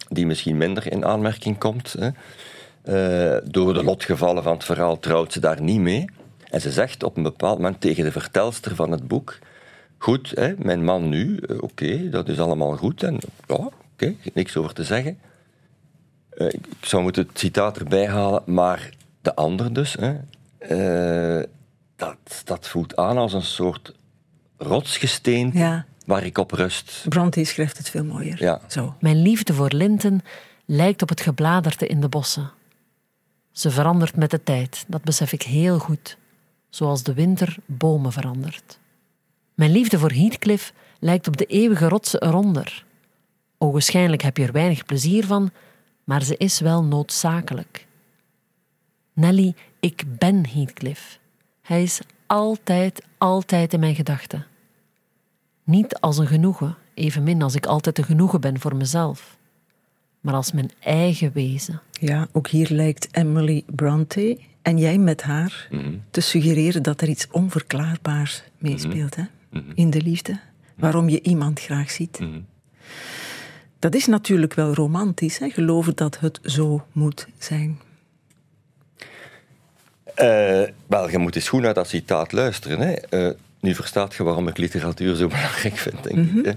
die 0.10 0.26
misschien 0.26 0.58
minder 0.58 0.92
in 0.92 1.06
aanmerking 1.06 1.58
komt. 1.58 1.96
Hè. 2.00 2.10
Uh, 2.86 3.42
door 3.52 3.74
de 3.74 3.84
lotgevallen 3.84 4.44
van 4.44 4.54
het 4.54 4.64
verhaal 4.64 5.00
trouwt 5.00 5.34
ze 5.34 5.40
daar 5.40 5.62
niet 5.62 5.80
mee. 5.80 6.06
En 6.50 6.62
ze 6.62 6.72
zegt 6.72 7.04
op 7.04 7.18
een 7.18 7.24
bepaald 7.24 7.58
moment 7.58 7.82
tegen 7.82 8.04
de 8.04 8.12
vertelster 8.12 8.76
van 8.76 8.92
het 8.92 9.08
boek: 9.08 9.38
Goed, 9.98 10.32
hè, 10.36 10.54
mijn 10.58 10.84
man 10.84 11.10
nu, 11.10 11.38
oké, 11.38 11.64
okay, 11.64 12.10
dat 12.10 12.30
is 12.30 12.40
allemaal 12.40 12.76
goed. 12.78 13.04
En 13.04 13.20
ja, 13.48 13.70
oké, 13.94 14.16
niks 14.34 14.58
over 14.58 14.74
te 14.74 14.84
zeggen. 14.84 15.18
Uh, 16.38 16.48
ik 16.48 16.66
zou 16.82 17.04
moeten 17.04 17.28
het 17.28 17.40
citaat 17.40 17.78
erbij 17.78 18.08
halen, 18.08 18.44
maar 18.46 18.90
de 19.22 19.36
ander 19.36 19.74
dus, 19.74 19.96
hè, 20.00 20.14
uh, 21.38 21.44
dat, 21.96 22.42
dat 22.44 22.68
voelt 22.68 22.96
aan 22.96 23.18
als 23.18 23.34
een 23.34 23.42
soort 23.42 23.94
rotsgesteen 24.58 25.52
ja. 25.54 25.86
waar 26.06 26.24
ik 26.24 26.38
op 26.38 26.52
rust. 26.52 27.06
Bronte 27.10 27.44
schrijft 27.44 27.78
het 27.78 27.90
veel 27.90 28.04
mooier. 28.04 28.44
Ja. 28.44 28.62
Zo. 28.68 28.96
Mijn 29.00 29.22
liefde 29.22 29.54
voor 29.54 29.72
linten 29.74 30.22
lijkt 30.66 31.02
op 31.02 31.10
het 31.10 31.22
gebladerte 31.22 31.88
in 31.88 32.02
de 32.02 32.10
bossen. 32.10 32.52
Ze 33.52 33.72
verandert 33.72 34.16
met 34.16 34.32
de 34.32 34.44
tijd, 34.44 34.86
dat 34.88 35.04
besef 35.04 35.32
ik 35.32 35.42
heel 35.42 35.80
goed, 35.80 36.18
zoals 36.70 37.04
de 37.04 37.14
winter 37.14 37.56
bomen 37.66 38.12
verandert. 38.12 38.80
Mijn 39.54 39.72
liefde 39.72 40.00
voor 40.00 40.12
Heathcliff 40.12 40.74
lijkt 41.00 41.28
op 41.28 41.38
de 41.38 41.46
eeuwige 41.46 41.88
rotsen 41.88 42.24
eronder. 42.24 42.86
Ogenschijnlijk 43.58 44.22
heb 44.22 44.38
je 44.38 44.44
er 44.44 44.52
weinig 44.52 44.86
plezier 44.86 45.26
van, 45.26 45.52
maar 46.06 46.24
ze 46.24 46.38
is 46.38 46.60
wel 46.60 46.84
noodzakelijk. 46.84 47.88
Nelly, 49.14 49.56
ik 49.80 50.04
ben 50.18 50.50
Heathcliff. 50.50 51.20
Hij 51.62 51.84
is 51.84 52.00
altijd, 52.28 53.04
altijd 53.18 53.74
in 53.74 53.80
mijn 53.80 53.96
gedachten. 53.96 54.46
Niet 55.64 56.00
als 56.00 56.18
een 56.18 56.28
genoegen, 56.28 56.76
evenmin 56.94 57.42
als 57.42 57.56
ik 57.56 57.66
altijd 57.66 57.98
een 57.98 58.04
genoegen 58.04 58.42
ben 58.42 58.60
voor 58.60 58.76
mezelf, 58.76 59.38
maar 60.22 60.34
als 60.34 60.52
mijn 60.52 60.70
eigen 60.80 61.32
wezen. 61.34 61.82
Ja, 61.92 62.28
ook 62.32 62.48
hier 62.48 62.70
lijkt 62.70 63.08
Emily 63.12 63.64
Bronte 63.76 64.40
en 64.62 64.78
jij 64.78 64.98
met 64.98 65.22
haar 65.22 65.68
Mhm. 65.72 65.94
te 66.12 66.22
suggereren 66.22 66.84
dat 66.84 67.02
er 67.02 67.10
iets 67.10 67.28
onverklaarbaars 67.32 68.44
meespeelt 68.58 69.16
hè? 69.16 69.24
in 69.76 69.90
de 69.90 70.02
liefde. 70.02 70.40
Waarom 70.76 71.10
je 71.10 71.22
iemand 71.22 71.60
graag 71.60 71.92
ziet. 71.92 72.20
Mhm. 72.20 72.40
Dat 73.80 73.96
is 73.96 74.06
natuurlijk 74.06 74.54
wel 74.54 74.74
romantisch, 74.74 75.38
hè? 75.38 75.50
geloven 75.50 75.96
dat 75.96 76.20
het 76.20 76.40
zo 76.44 76.86
moet 76.92 77.28
zijn. 77.38 77.80
Uh, 80.22 80.62
wel, 80.88 81.10
je 81.10 81.18
moet 81.18 81.36
eens 81.36 81.50
goed 81.50 81.62
naar 81.62 81.74
dat 81.74 81.88
citaat 81.88 82.32
luisteren. 82.32 82.80
Hè. 82.80 82.96
Uh, 83.28 83.34
nu 83.60 83.76
verstaat 83.76 84.14
je 84.16 84.24
waarom 84.24 84.48
ik 84.48 84.58
literatuur 84.58 85.16
zo 85.16 85.28
belangrijk 85.38 85.78
vind, 85.78 86.04
denk 86.04 86.16
Mhm. 86.16 86.38
ik. 86.38 86.46
Hè. 86.46 86.52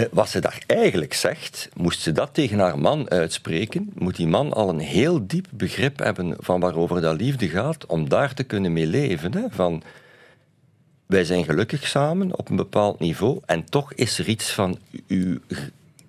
Uh, 0.00 0.06
wat 0.12 0.28
ze 0.28 0.40
daar 0.40 0.62
eigenlijk 0.66 1.14
zegt, 1.14 1.68
moest 1.74 2.00
ze 2.00 2.12
dat 2.12 2.34
tegen 2.34 2.58
haar 2.58 2.78
man 2.78 3.10
uitspreken, 3.10 3.90
moet 3.94 4.16
die 4.16 4.26
man 4.26 4.52
al 4.52 4.68
een 4.68 4.78
heel 4.78 5.26
diep 5.26 5.46
begrip 5.50 5.98
hebben 5.98 6.34
van 6.38 6.60
waarover 6.60 7.00
dat 7.00 7.20
liefde 7.20 7.48
gaat, 7.48 7.86
om 7.86 8.08
daar 8.08 8.34
te 8.34 8.42
kunnen 8.44 8.72
mee 8.72 8.86
leven. 8.86 9.34
Hè. 9.34 9.42
Van, 9.50 9.82
wij 11.06 11.24
zijn 11.24 11.44
gelukkig 11.44 11.86
samen 11.88 12.38
op 12.38 12.48
een 12.50 12.56
bepaald 12.56 12.98
niveau, 12.98 13.40
en 13.46 13.64
toch 13.64 13.92
is 13.92 14.18
er 14.18 14.28
iets 14.28 14.52
van 14.52 14.78
uw 15.08 15.38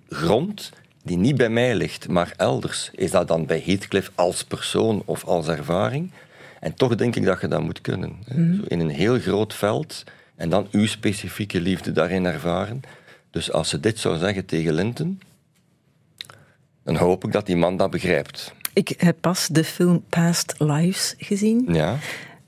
grond 0.08 0.72
die 1.02 1.16
niet 1.16 1.36
bij 1.36 1.48
mij 1.48 1.74
ligt, 1.74 2.08
maar 2.08 2.32
elders. 2.36 2.90
Is 2.94 3.10
dat 3.10 3.28
dan 3.28 3.46
bij 3.46 3.62
Heathcliff 3.64 4.10
als 4.14 4.44
persoon 4.44 5.02
of 5.04 5.24
als 5.24 5.48
ervaring? 5.48 6.10
En 6.60 6.74
toch 6.74 6.94
denk 6.94 7.16
ik 7.16 7.24
dat 7.24 7.40
je 7.40 7.48
dat 7.48 7.62
moet 7.62 7.80
kunnen. 7.80 8.16
hè. 8.24 8.54
Zo 8.54 8.62
in 8.66 8.80
een 8.80 8.88
heel 8.88 9.18
groot 9.18 9.54
veld 9.54 10.04
en 10.36 10.48
dan 10.50 10.68
uw 10.70 10.86
specifieke 10.86 11.60
liefde 11.60 11.92
daarin 11.92 12.24
ervaren. 12.24 12.80
Dus 13.30 13.52
als 13.52 13.68
ze 13.68 13.80
dit 13.80 13.98
zou 13.98 14.18
zeggen 14.18 14.44
tegen 14.44 14.74
Linton, 14.74 15.20
dan 16.84 16.96
hoop 16.96 17.24
ik 17.24 17.32
dat 17.32 17.46
die 17.46 17.56
man 17.56 17.76
dat 17.76 17.90
begrijpt. 17.90 18.52
Ik 18.72 18.94
heb 18.96 19.16
pas 19.20 19.46
de 19.46 19.64
film 19.64 20.04
Past 20.08 20.54
Lives 20.58 21.14
gezien. 21.18 21.66
Ja. 21.68 21.96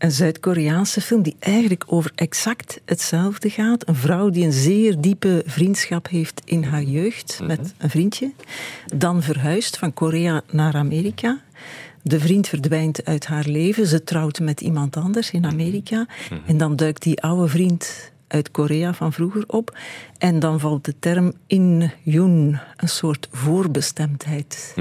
Een 0.01 0.11
Zuid-Koreaanse 0.11 1.01
film 1.01 1.23
die 1.23 1.37
eigenlijk 1.39 1.85
over 1.87 2.13
exact 2.15 2.81
hetzelfde 2.85 3.51
gaat. 3.51 3.89
Een 3.89 3.95
vrouw 3.95 4.31
die 4.31 4.45
een 4.45 4.53
zeer 4.53 5.01
diepe 5.01 5.43
vriendschap 5.47 6.09
heeft 6.09 6.43
in 6.45 6.65
haar 6.65 6.83
jeugd 6.83 7.41
met 7.47 7.75
een 7.79 7.91
vriendje. 7.91 8.33
Dan 8.97 9.23
verhuist 9.23 9.79
van 9.79 9.95
Korea 9.95 10.43
naar 10.51 10.75
Amerika. 10.75 11.41
De 12.03 12.21
vriend 12.21 12.49
verdwijnt 12.49 13.05
uit 13.05 13.27
haar 13.27 13.45
leven. 13.47 13.87
Ze 13.87 14.05
trouwt 14.05 14.41
met 14.41 14.61
iemand 14.61 14.97
anders 14.97 15.31
in 15.31 15.47
Amerika. 15.47 16.07
En 16.47 16.57
dan 16.57 16.77
duikt 16.77 17.03
die 17.03 17.23
oude 17.23 17.49
vriend 17.49 18.13
uit 18.27 18.51
Korea 18.51 18.95
van 18.95 19.13
vroeger 19.13 19.45
op. 19.47 19.79
En 20.19 20.39
dan 20.39 20.61
valt 20.61 20.85
de 20.85 20.95
term 20.99 21.33
in-yun, 21.47 22.61
een 22.77 22.89
soort 22.89 23.29
voorbestemdheid. 23.33 24.75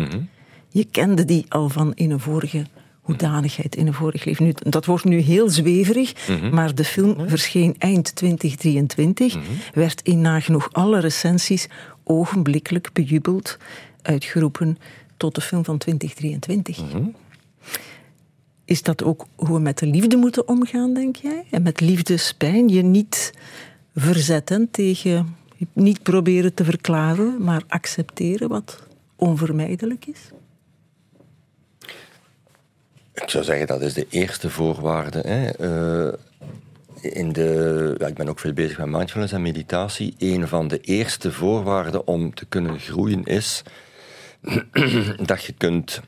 Je 0.69 0.85
kende 0.91 1.25
die 1.25 1.45
al 1.49 1.69
van 1.69 1.93
in 1.95 2.11
een 2.11 2.19
vorige 2.19 2.65
hoedanigheid, 3.09 3.75
in 3.75 3.87
een 3.87 3.93
vorig 3.93 4.25
leven. 4.25 4.45
Nu, 4.45 4.53
dat 4.55 4.85
wordt 4.85 5.03
nu 5.03 5.19
heel 5.19 5.49
zweverig, 5.49 6.29
maar 6.51 6.75
de 6.75 6.83
film 6.83 7.29
verscheen 7.29 7.75
eind 7.77 8.15
2023, 8.15 9.37
werd 9.73 10.01
in 10.01 10.21
nagenoeg 10.21 10.69
alle 10.71 10.99
recensies 10.99 11.67
ogenblikkelijk 12.03 12.89
bejubeld, 12.93 13.57
uitgeroepen 14.01 14.77
tot 15.17 15.35
de 15.35 15.41
film 15.41 15.65
van 15.65 15.77
2023. 15.77 16.81
Is 18.65 18.83
dat 18.83 19.03
ook 19.03 19.25
hoe 19.35 19.55
we 19.55 19.59
met 19.59 19.77
de 19.77 19.85
liefde 19.85 20.17
moeten 20.17 20.47
omgaan, 20.47 20.93
denk 20.93 21.15
jij? 21.15 21.45
En 21.49 21.61
met 21.61 21.79
liefdespijn 21.79 22.67
je 22.67 22.81
niet 22.81 23.33
verzetten 23.95 24.71
tegen, 24.71 25.35
niet 25.73 26.03
proberen 26.03 26.53
te 26.53 26.63
verklaren, 26.63 27.43
maar 27.43 27.63
accepteren 27.67 28.49
wat 28.49 28.87
onvermijdelijk 29.15 30.05
is? 30.05 30.31
Ik 33.21 33.29
zou 33.29 33.43
zeggen 33.43 33.67
dat 33.67 33.81
is 33.81 33.93
de 33.93 34.07
eerste 34.09 34.49
voorwaarde. 34.49 35.19
Hè. 35.19 35.49
Eh, 35.49 36.13
in 37.01 37.31
de, 37.31 37.95
ik 38.07 38.13
ben 38.13 38.29
ook 38.29 38.39
veel 38.39 38.53
bezig 38.53 38.77
met 38.77 38.87
mindfulness 38.87 39.33
en 39.33 39.41
meditatie. 39.41 40.15
Een 40.17 40.47
van 40.47 40.67
de 40.67 40.79
eerste 40.79 41.31
voorwaarden 41.31 42.07
om 42.07 42.33
te 42.33 42.45
kunnen 42.45 42.79
groeien 42.79 43.23
is 43.23 43.63
dat 45.25 45.43
je 45.43 45.53
kunt 45.57 46.01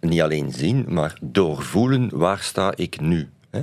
niet 0.00 0.20
alleen 0.20 0.52
zien, 0.52 0.84
maar 0.88 1.18
doorvoelen 1.20 2.08
waar 2.12 2.40
sta 2.40 2.72
ik 2.76 3.00
nu. 3.00 3.28
Hè. 3.50 3.62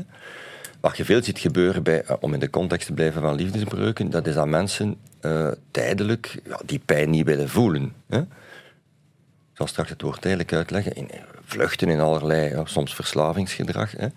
Wat 0.80 0.98
je 0.98 1.06
veel 1.06 1.24
ziet 1.24 1.40
gebeuren, 1.40 1.84
bij, 1.84 2.04
eh, 2.04 2.16
om 2.20 2.34
in 2.34 2.40
de 2.40 2.50
context 2.50 2.88
te 2.88 2.94
blijven 2.94 3.22
van 3.22 3.36
liefdesbreuken, 3.36 4.10
dat 4.10 4.28
is 4.28 4.34
dat 4.34 4.48
mensen 4.48 4.96
eh, 5.20 5.52
tijdelijk 5.72 6.42
ja, 6.48 6.60
die 6.66 6.82
pijn 6.86 7.10
niet 7.10 7.26
willen 7.26 7.50
voelen. 7.50 7.94
Hè. 8.08 8.20
Ik 8.20 9.58
zal 9.58 9.68
straks 9.68 9.90
het 9.90 10.02
woord 10.02 10.22
tijdelijk 10.22 10.54
uitleggen. 10.54 10.96
In, 10.96 11.10
vluchten 11.52 11.90
in 11.90 12.00
allerlei, 12.00 12.62
soms 12.64 12.96
verslavingsgedrag. 12.96 13.92
Hè. 13.92 14.08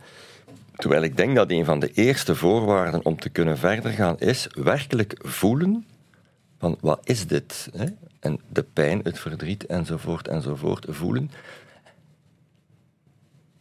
Terwijl 0.76 1.03
ik 1.03 1.16
denk 1.16 1.35
dat 1.35 1.51
een 1.51 1.64
van 1.64 1.78
de 1.78 1.91
eerste 1.93 2.35
voorwaarden 2.35 3.05
om 3.05 3.18
te 3.18 3.28
kunnen 3.28 3.59
verder 3.59 3.91
gaan 3.91 4.18
is 4.18 4.47
werkelijk 4.51 5.14
voelen 5.18 5.87
van 6.59 6.76
wat 6.80 7.01
is 7.05 7.26
dit? 7.26 7.68
Hè? 7.76 7.87
En 8.20 8.41
de 8.49 8.62
pijn, 8.62 9.01
het 9.03 9.18
verdriet 9.18 9.66
enzovoort 9.66 10.28
enzovoort 10.28 10.87
voelen. 10.89 11.30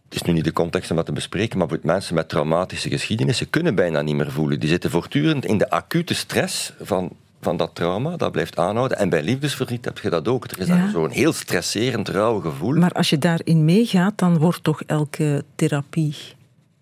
Het 0.03 0.21
is 0.21 0.21
nu 0.21 0.34
niet 0.34 0.43
de 0.43 0.53
context 0.53 0.89
om 0.89 0.95
dat 0.95 1.05
te 1.05 1.11
bespreken, 1.11 1.57
maar 1.57 1.67
mensen 1.82 2.15
met 2.15 2.30
traumatische 2.30 2.89
geschiedenissen 2.89 3.49
kunnen 3.49 3.76
bijna 3.76 4.01
niet 4.01 4.15
meer 4.15 4.32
voelen. 4.32 4.59
Die 4.59 4.69
zitten 4.69 4.89
voortdurend 4.89 5.45
in 5.45 5.57
de 5.57 5.69
acute 5.69 6.13
stress 6.13 6.74
van, 6.80 7.15
van 7.43 7.57
dat 7.57 7.69
trauma, 7.73 8.17
dat 8.17 8.31
blijft 8.31 8.57
aanhouden. 8.57 8.97
En 8.97 9.09
bij 9.09 9.23
liefdesverdriet 9.23 9.85
heb 9.85 9.99
je 9.99 10.09
dat 10.09 10.27
ook. 10.27 10.51
Er 10.51 10.59
is 10.59 10.67
Ja. 10.67 10.89
zo'n 10.91 11.09
heel 11.09 11.33
stresserend, 11.33 12.09
rauw 12.09 12.39
gevoel. 12.39 12.73
Maar 12.75 12.91
als 12.91 13.09
je 13.09 13.17
daarin 13.17 13.65
meegaat, 13.65 14.17
dan 14.17 14.37
wordt 14.37 14.63
toch 14.63 14.81
elke 14.83 15.43
therapie 15.55 16.15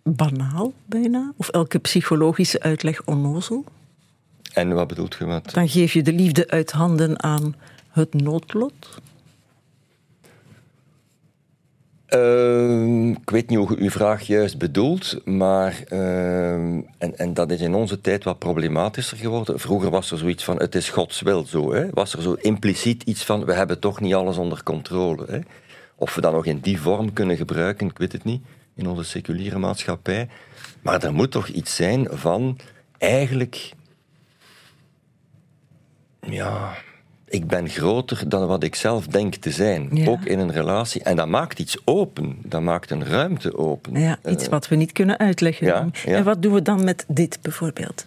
banaal 0.04 0.74
bijna? 0.86 1.34
Of 1.38 1.50
elke 1.50 1.80
psychologische 1.80 2.62
uitleg 2.62 3.02
onnozel? 3.06 3.64
En 4.54 4.74
wat 4.74 4.88
bedoelt 4.88 5.16
je 5.20 5.26
met... 5.26 5.54
Dan 5.54 5.70
geef 5.70 5.94
je 5.94 6.02
de 6.04 6.14
liefde 6.14 6.50
uit 6.50 6.72
handen 6.72 7.24
aan 7.24 7.56
het 7.90 8.14
noodlot? 8.14 8.74
Ehm, 12.12 13.10
ik 13.10 13.30
weet 13.30 13.50
niet 13.50 13.58
hoe 13.58 13.70
je 13.70 13.84
uw 13.84 13.90
vraag 13.90 14.22
juist 14.22 14.58
bedoelt, 14.58 15.26
maar 15.26 15.84
ehm, 15.88 16.82
en, 16.98 17.18
en 17.18 17.34
dat 17.34 17.52
is 17.52 17.62
in 17.62 17.74
onze 17.74 18.02
tijd 18.02 18.24
wat 18.24 18.40
problematischer 18.40 19.18
geworden. 19.18 19.60
Vroeger 19.60 19.90
was 19.90 20.12
er 20.12 20.18
zoiets 20.18 20.44
van 20.44 20.58
het 20.58 20.76
is 20.76 20.90
Gods 20.90 21.22
wil 21.22 21.46
zo. 21.46 21.74
Hè? 21.74 21.90
Was 21.90 22.14
er 22.14 22.22
zo 22.22 22.34
impliciet 22.34 23.04
iets 23.04 23.26
van 23.26 23.46
we 23.46 23.54
hebben 23.54 23.80
toch 23.80 24.00
niet 24.00 24.14
alles 24.14 24.38
onder 24.38 24.64
controle. 24.64 25.26
Hè? 25.30 25.40
Of 25.96 26.16
we 26.16 26.22
dat 26.22 26.32
nog 26.32 26.46
in 26.46 26.60
die 26.60 26.82
vorm 26.82 27.14
kunnen 27.14 27.38
gebruiken, 27.38 27.88
ik 27.88 27.98
weet 27.98 28.12
het 28.12 28.24
niet, 28.24 28.44
in 28.76 28.88
onze 28.88 29.04
seculiere 29.04 29.60
maatschappij. 29.60 30.28
Maar 30.82 31.04
er 31.04 31.14
moet 31.14 31.32
toch 31.32 31.48
iets 31.48 31.76
zijn 31.76 32.08
van 32.10 32.58
eigenlijk 32.98 33.72
ja, 36.20 36.74
ik 37.32 37.48
ben 37.48 37.70
groter 37.70 38.30
dan 38.30 38.48
wat 38.48 38.64
ik 38.64 38.76
zelf 38.76 39.08
denk 39.08 39.36
te 39.36 39.52
zijn. 39.52 39.90
Ja. 39.94 40.08
Ook 40.08 40.24
in 40.26 40.40
een 40.40 40.52
relatie. 40.52 41.04
En 41.04 41.16
dat 41.16 41.28
maakt 41.28 41.60
iets 41.60 41.78
open. 41.86 42.38
Dat 42.44 42.62
maakt 42.62 42.92
een 42.92 43.06
ruimte 43.06 43.58
open. 43.58 44.00
Ja, 44.00 44.20
iets 44.30 44.44
Eh, 44.44 44.50
wat 44.50 44.68
we 44.68 44.76
niet 44.76 44.92
kunnen 44.92 45.18
uitleggen. 45.20 45.68
ja, 45.68 45.90
ja. 46.06 46.12
En 46.16 46.24
wat 46.24 46.42
doen 46.42 46.54
we 46.54 46.62
dan 46.62 46.84
met 46.84 47.06
dit 47.08 47.40
bijvoorbeeld? 47.42 48.06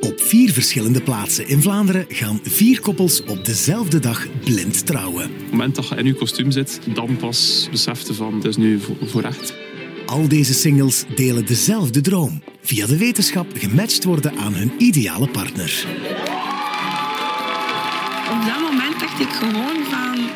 Op 0.00 0.20
vier 0.20 0.50
verschillende 0.52 1.00
plaatsen 1.02 1.48
in 1.48 1.62
Vlaanderen 1.62 2.04
gaan 2.08 2.40
vier 2.42 2.80
koppels 2.80 3.24
op 3.24 3.44
dezelfde 3.44 3.98
dag 3.98 4.26
blind 4.44 4.86
trouwen. 4.86 5.24
Op 5.24 5.38
het 5.40 5.50
moment 5.50 5.74
dat 5.74 5.88
je 5.88 5.94
in 5.94 6.04
je 6.06 6.14
kostuum 6.14 6.50
zit, 6.50 6.80
dan 6.94 7.16
pas 7.16 7.68
besefte 7.70 8.14
van 8.14 8.34
het 8.34 8.44
is 8.44 8.56
nu 8.56 8.80
voor, 8.80 8.96
voor 9.02 9.22
echt. 9.22 9.54
Al 10.06 10.28
deze 10.28 10.54
singles 10.54 11.04
delen 11.14 11.46
dezelfde 11.46 12.00
droom. 12.00 12.42
Via 12.60 12.86
de 12.86 12.96
wetenschap 12.96 13.46
gematcht 13.54 14.04
worden 14.04 14.32
aan 14.38 14.54
hun 14.54 14.72
ideale 14.78 15.28
partner. 15.28 15.86
Dacht 19.18 19.28
ik 19.30 19.34
gewoon 19.34 19.84
van 19.84 20.28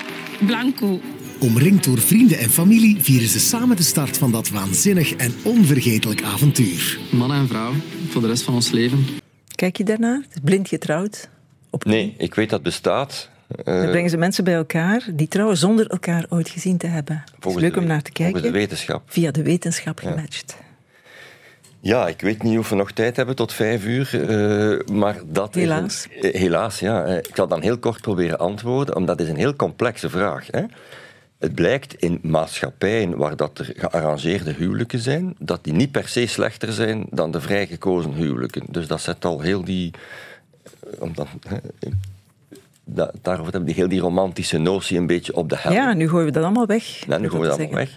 blanco. 0.46 1.00
Omringd 1.40 1.84
door 1.84 1.98
vrienden 1.98 2.38
en 2.38 2.50
familie 2.50 2.96
vieren 3.02 3.28
ze 3.28 3.40
samen 3.40 3.76
de 3.76 3.82
start 3.82 4.18
van 4.18 4.32
dat 4.32 4.48
waanzinnig 4.48 5.14
en 5.16 5.34
onvergetelijk 5.44 6.22
avontuur. 6.22 6.98
Man 7.12 7.32
en 7.32 7.48
vrouw, 7.48 7.72
voor 8.08 8.20
de 8.20 8.26
rest 8.26 8.42
van 8.42 8.54
ons 8.54 8.70
leven. 8.70 9.06
Kijk 9.54 9.76
je 9.76 9.84
daarnaar? 9.84 10.22
Blind 10.42 10.68
getrouwd. 10.68 11.28
Op 11.70 11.84
Nee, 11.84 12.14
ik 12.18 12.34
weet 12.34 12.50
dat 12.50 12.62
bestaat. 12.62 13.28
Eh, 13.48 13.64
Dan 13.80 13.90
brengen 13.90 14.10
ze 14.10 14.16
mensen 14.16 14.44
bij 14.44 14.54
elkaar 14.54 15.08
die 15.14 15.28
trouwen 15.28 15.56
zonder 15.56 15.86
elkaar 15.86 16.26
ooit 16.28 16.48
gezien 16.48 16.76
te 16.76 16.86
hebben. 16.86 17.16
Het 17.16 17.28
is 17.28 17.36
volgens 17.40 17.62
leuk 17.64 17.74
de 17.74 17.80
om 17.80 17.86
naar 17.86 18.02
te 18.02 18.10
Volgens 18.14 18.34
de 18.34 18.40
kijken. 18.40 18.58
wetenschap. 18.60 19.02
Via 19.06 19.30
de 19.30 19.42
wetenschap 19.42 19.98
gematcht. 19.98 20.56
Ja, 20.58 20.64
ik 21.82 22.20
weet 22.20 22.42
niet 22.42 22.58
of 22.58 22.68
we 22.68 22.74
nog 22.76 22.92
tijd 22.92 23.16
hebben 23.16 23.36
tot 23.36 23.52
vijf 23.52 23.84
uur. 23.84 24.28
eh, 24.30 24.94
maar 24.96 25.16
dat 25.26 25.56
is 25.56 25.62
Helaas. 25.62 26.06
een- 26.20 26.32
eh, 26.32 26.40
helaas, 26.40 26.78
ja. 26.80 27.04
Ik 27.06 27.30
zal 27.34 27.48
dan 27.48 27.62
heel 27.62 27.78
kort 27.78 28.00
proberen 28.00 28.38
antwoorden, 28.38 28.96
omdat 28.96 29.18
het 29.18 29.26
is 29.26 29.32
een 29.32 29.38
heel 29.40 29.56
complexe 29.56 30.08
vraag. 30.10 30.46
Hè. 30.50 30.62
Het 31.38 31.54
blijkt 31.54 31.94
in 31.94 32.18
maatschappijen 32.22 33.16
waar 33.16 33.36
dat 33.36 33.58
er 33.58 33.72
gearrangeerde 33.76 34.52
huwelijken 34.52 34.98
zijn, 34.98 35.34
dat 35.38 35.64
die 35.64 35.72
niet 35.72 35.90
per 35.92 36.08
se 36.08 36.26
slechter 36.26 36.72
zijn 36.72 37.06
dan 37.10 37.30
de 37.30 37.40
vrijgekozen 37.40 38.12
huwelijken. 38.12 38.62
Dus 38.68 38.86
dat 38.86 39.00
zet 39.00 39.24
al 39.24 39.40
heel 39.40 39.64
die... 39.64 39.90
eh, 40.62 41.02
Omdat, 41.02 41.26
da- 42.84 43.12
daarover 43.22 43.52
hebben 43.52 43.64
die 43.70 43.78
heel 43.78 43.88
die 43.88 44.00
romantische 44.00 44.58
notie 44.58 44.98
een 44.98 45.06
beetje 45.06 45.34
op 45.36 45.48
de 45.48 45.56
helft. 45.58 45.76
Ja, 45.78 45.92
nu 45.92 46.08
gooien 46.08 46.26
we 46.26 46.32
dat 46.32 46.44
allemaal 46.44 46.66
weg. 46.66 46.84
Ja, 47.06 47.18
nu 47.18 47.30
gaan 47.30 47.40
we 47.40 47.46
dat 47.46 47.58
allemaal 47.58 47.74
weg. 47.76 47.96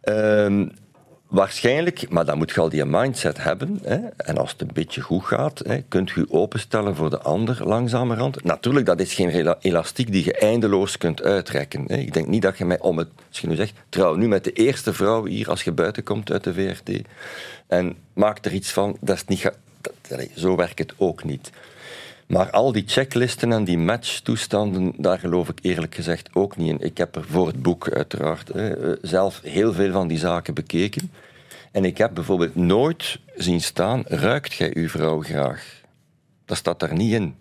Ehm, 0.00 0.66
waarschijnlijk, 1.34 2.10
maar 2.10 2.24
dan 2.24 2.38
moet 2.38 2.50
je 2.50 2.60
al 2.60 2.68
die 2.68 2.84
mindset 2.84 3.42
hebben. 3.42 3.78
Hè, 3.82 3.98
en 4.16 4.38
als 4.38 4.50
het 4.50 4.60
een 4.60 4.70
beetje 4.72 5.00
goed 5.00 5.24
gaat, 5.24 5.58
hè, 5.66 5.82
kunt 5.88 6.10
je 6.10 6.26
openstellen 6.30 6.96
voor 6.96 7.10
de 7.10 7.18
ander 7.18 7.60
langzamerhand. 7.64 8.44
Natuurlijk, 8.44 8.86
dat 8.86 9.00
is 9.00 9.14
geen 9.14 9.56
elastiek 9.60 10.12
die 10.12 10.24
je 10.24 10.32
eindeloos 10.32 10.98
kunt 10.98 11.22
uitrekken. 11.22 11.84
Hè. 11.86 11.96
Ik 11.96 12.12
denk 12.12 12.26
niet 12.26 12.42
dat 12.42 12.58
je 12.58 12.64
mij 12.64 12.80
om 12.80 12.98
het, 12.98 13.08
als 13.28 13.40
je 13.40 13.46
nu 13.46 13.54
zegt, 13.54 13.72
trouw 13.88 14.14
nu 14.14 14.28
met 14.28 14.44
de 14.44 14.52
eerste 14.52 14.92
vrouw 14.92 15.24
hier 15.24 15.48
als 15.48 15.62
je 15.62 15.72
buiten 15.72 16.02
komt 16.02 16.32
uit 16.32 16.44
de 16.44 16.54
VRT. 16.54 17.02
En 17.66 17.96
maak 18.12 18.44
er 18.44 18.52
iets 18.52 18.72
van, 18.72 18.96
dat 19.00 19.16
is 19.16 19.24
niet... 19.24 19.52
zo 20.34 20.56
werkt 20.56 20.78
het 20.78 20.92
ook 20.96 21.24
niet. 21.24 21.50
Maar 22.26 22.50
al 22.50 22.72
die 22.72 22.84
checklisten 22.86 23.52
en 23.52 23.64
die 23.64 23.78
matchtoestanden, 23.78 24.92
daar 24.96 25.18
geloof 25.18 25.48
ik 25.48 25.58
eerlijk 25.62 25.94
gezegd 25.94 26.28
ook 26.32 26.56
niet 26.56 26.68
in. 26.68 26.86
Ik 26.86 26.98
heb 26.98 27.16
er 27.16 27.24
voor 27.24 27.46
het 27.46 27.62
boek 27.62 27.90
uiteraard 27.90 28.50
eh, 28.50 28.72
zelf 29.02 29.40
heel 29.42 29.72
veel 29.72 29.92
van 29.92 30.08
die 30.08 30.18
zaken 30.18 30.54
bekeken. 30.54 31.10
En 31.74 31.84
ik 31.84 31.98
heb 31.98 32.14
bijvoorbeeld 32.14 32.54
nooit 32.54 33.18
zien 33.34 33.60
staan, 33.60 34.02
ruikt 34.06 34.54
jij 34.54 34.70
uw 34.76 34.88
vrouw 34.88 35.20
graag? 35.22 35.80
Dat 36.44 36.56
staat 36.56 36.80
daar 36.80 36.94
niet 36.94 37.12
in. 37.12 37.34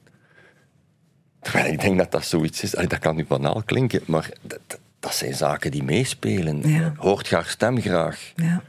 Terwijl 1.41 1.73
ik 1.73 1.81
denk 1.81 1.97
dat 1.97 2.11
dat 2.11 2.25
zoiets 2.25 2.63
is. 2.63 2.71
Dat 2.71 2.99
kan 2.99 3.15
nu 3.15 3.25
banaal 3.25 3.61
klinken, 3.65 4.01
maar 4.05 4.29
dat, 4.41 4.59
dat 4.99 5.15
zijn 5.15 5.33
zaken 5.33 5.71
die 5.71 5.83
meespelen. 5.83 6.69
Ja. 6.69 6.93
Hoort 6.97 7.29
haar 7.29 7.45
stem 7.45 7.81
graag. 7.81 8.31
Ja. 8.35 8.61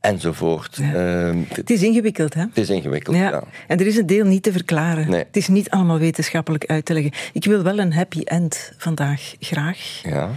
Enzovoort. 0.00 0.78
Ehm, 0.78 1.38
Het 1.48 1.70
is 1.70 1.82
ingewikkeld, 1.82 2.34
hè? 2.34 2.40
het 2.40 2.58
is 2.58 2.70
ingewikkeld, 2.70 3.16
Ja. 3.16 3.30
ja. 3.30 3.42
En 3.66 3.80
er 3.80 3.86
is 3.86 3.96
een 3.96 4.06
deel 4.06 4.24
niet 4.24 4.42
te 4.42 4.52
verklaren. 4.52 5.10
Nee. 5.10 5.24
Het 5.24 5.36
is 5.36 5.48
niet 5.48 5.70
allemaal 5.70 5.98
wetenschappelijk 5.98 6.64
uit 6.66 6.84
te 6.84 6.92
leggen. 6.92 7.12
Ik 7.32 7.44
wil 7.44 7.62
wel 7.62 7.78
een 7.78 7.92
happy 7.92 8.20
end 8.24 8.72
vandaag 8.76 9.34
graag. 9.40 10.00
ja. 10.02 10.30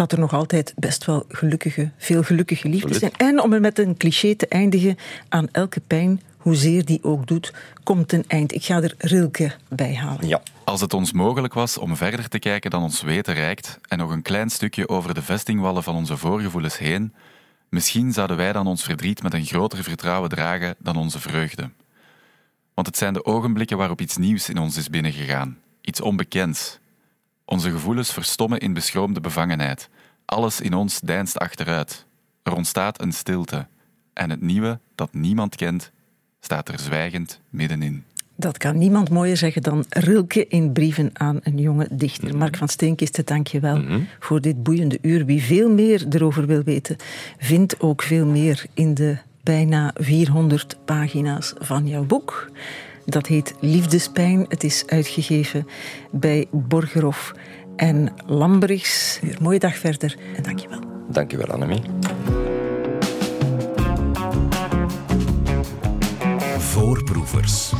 Dat 0.00 0.12
er 0.12 0.18
nog 0.18 0.32
altijd 0.32 0.72
best 0.76 1.04
wel 1.04 1.24
gelukkige, 1.28 1.90
veel 1.96 2.22
gelukkige 2.22 2.68
liefdes 2.68 2.98
zijn. 2.98 3.12
En 3.16 3.42
om 3.42 3.52
er 3.52 3.60
met 3.60 3.78
een 3.78 3.96
cliché 3.96 4.34
te 4.34 4.48
eindigen, 4.48 4.96
aan 5.28 5.48
elke 5.52 5.80
pijn, 5.80 6.20
hoezeer 6.36 6.84
die 6.84 7.04
ook 7.04 7.26
doet, 7.26 7.52
komt 7.82 8.12
een 8.12 8.24
eind. 8.26 8.52
Ik 8.52 8.64
ga 8.64 8.82
er 8.82 8.94
Rilke 8.98 9.52
bij 9.68 9.94
halen. 9.94 10.28
ja. 10.28 10.42
Als 10.64 10.80
het 10.80 10.94
ons 10.94 11.12
mogelijk 11.12 11.54
was 11.54 11.78
om 11.78 11.96
verder 11.96 12.28
te 12.28 12.38
kijken 12.38 12.70
dan 12.70 12.82
ons 12.82 13.02
weten 13.02 13.34
reikt 13.34 13.78
en 13.88 13.98
nog 13.98 14.10
een 14.10 14.22
klein 14.22 14.50
stukje 14.50 14.88
over 14.88 15.14
de 15.14 15.22
vestingwallen 15.22 15.82
van 15.82 15.94
onze 15.94 16.16
voorgevoelens 16.16 16.78
heen, 16.78 17.14
misschien 17.68 18.12
zouden 18.12 18.36
wij 18.36 18.52
dan 18.52 18.66
ons 18.66 18.82
verdriet 18.82 19.22
met 19.22 19.34
een 19.34 19.46
groter 19.46 19.82
vertrouwen 19.82 20.30
dragen 20.30 20.74
dan 20.78 20.96
onze 20.96 21.20
vreugde. 21.20 21.70
Want 22.74 22.86
het 22.86 22.96
zijn 22.96 23.12
de 23.12 23.24
ogenblikken 23.24 23.76
waarop 23.76 24.00
iets 24.00 24.16
nieuws 24.16 24.48
in 24.48 24.58
ons 24.58 24.76
is 24.76 24.90
binnengegaan, 24.90 25.58
iets 25.80 26.00
onbekends. 26.00 26.79
Onze 27.50 27.70
gevoelens 27.70 28.12
verstommen 28.12 28.58
in 28.58 28.72
beschroomde 28.72 29.20
bevangenheid. 29.20 29.88
Alles 30.24 30.60
in 30.60 30.74
ons 30.74 31.00
deinst 31.00 31.38
achteruit. 31.38 32.06
Er 32.42 32.54
ontstaat 32.54 33.02
een 33.02 33.12
stilte. 33.12 33.66
En 34.12 34.30
het 34.30 34.40
nieuwe, 34.40 34.78
dat 34.94 35.12
niemand 35.12 35.56
kent, 35.56 35.90
staat 36.40 36.68
er 36.68 36.78
zwijgend 36.78 37.40
middenin. 37.48 38.04
Dat 38.36 38.58
kan 38.58 38.78
niemand 38.78 39.10
mooier 39.10 39.36
zeggen 39.36 39.62
dan 39.62 39.84
Rilke 39.88 40.46
in 40.46 40.72
brieven 40.72 41.10
aan 41.12 41.40
een 41.42 41.58
jonge 41.58 41.88
dichter. 41.90 42.36
Mark 42.36 42.56
van 42.56 42.68
Steenkisten, 42.68 43.26
dank 43.26 43.46
je 43.46 43.60
wel 43.60 43.82
voor 44.18 44.40
dit 44.40 44.62
boeiende 44.62 44.98
uur. 45.02 45.24
Wie 45.24 45.42
veel 45.42 45.70
meer 45.70 46.06
erover 46.10 46.46
wil 46.46 46.62
weten, 46.62 46.96
vindt 47.38 47.80
ook 47.80 48.02
veel 48.02 48.26
meer 48.26 48.66
in 48.74 48.94
de 48.94 49.18
bijna 49.42 49.90
400 49.94 50.76
pagina's 50.84 51.52
van 51.58 51.86
jouw 51.86 52.04
boek. 52.04 52.50
Dat 53.10 53.26
heet 53.26 53.54
Liefdespijn. 53.60 54.44
Het 54.48 54.64
is 54.64 54.84
uitgegeven 54.86 55.66
bij 56.10 56.46
Borgerhof 56.50 57.32
en 57.76 58.14
Lamberichs. 58.26 59.20
Mooie 59.40 59.58
dag 59.58 59.76
verder 59.76 60.16
en 60.36 60.42
dank 60.42 60.58
je 60.58 60.68
wel. 60.68 60.80
Dank 61.08 61.30
je 61.30 61.36
wel, 61.36 61.46
Annemie. 61.46 61.82
Voorproevers. 66.58 67.72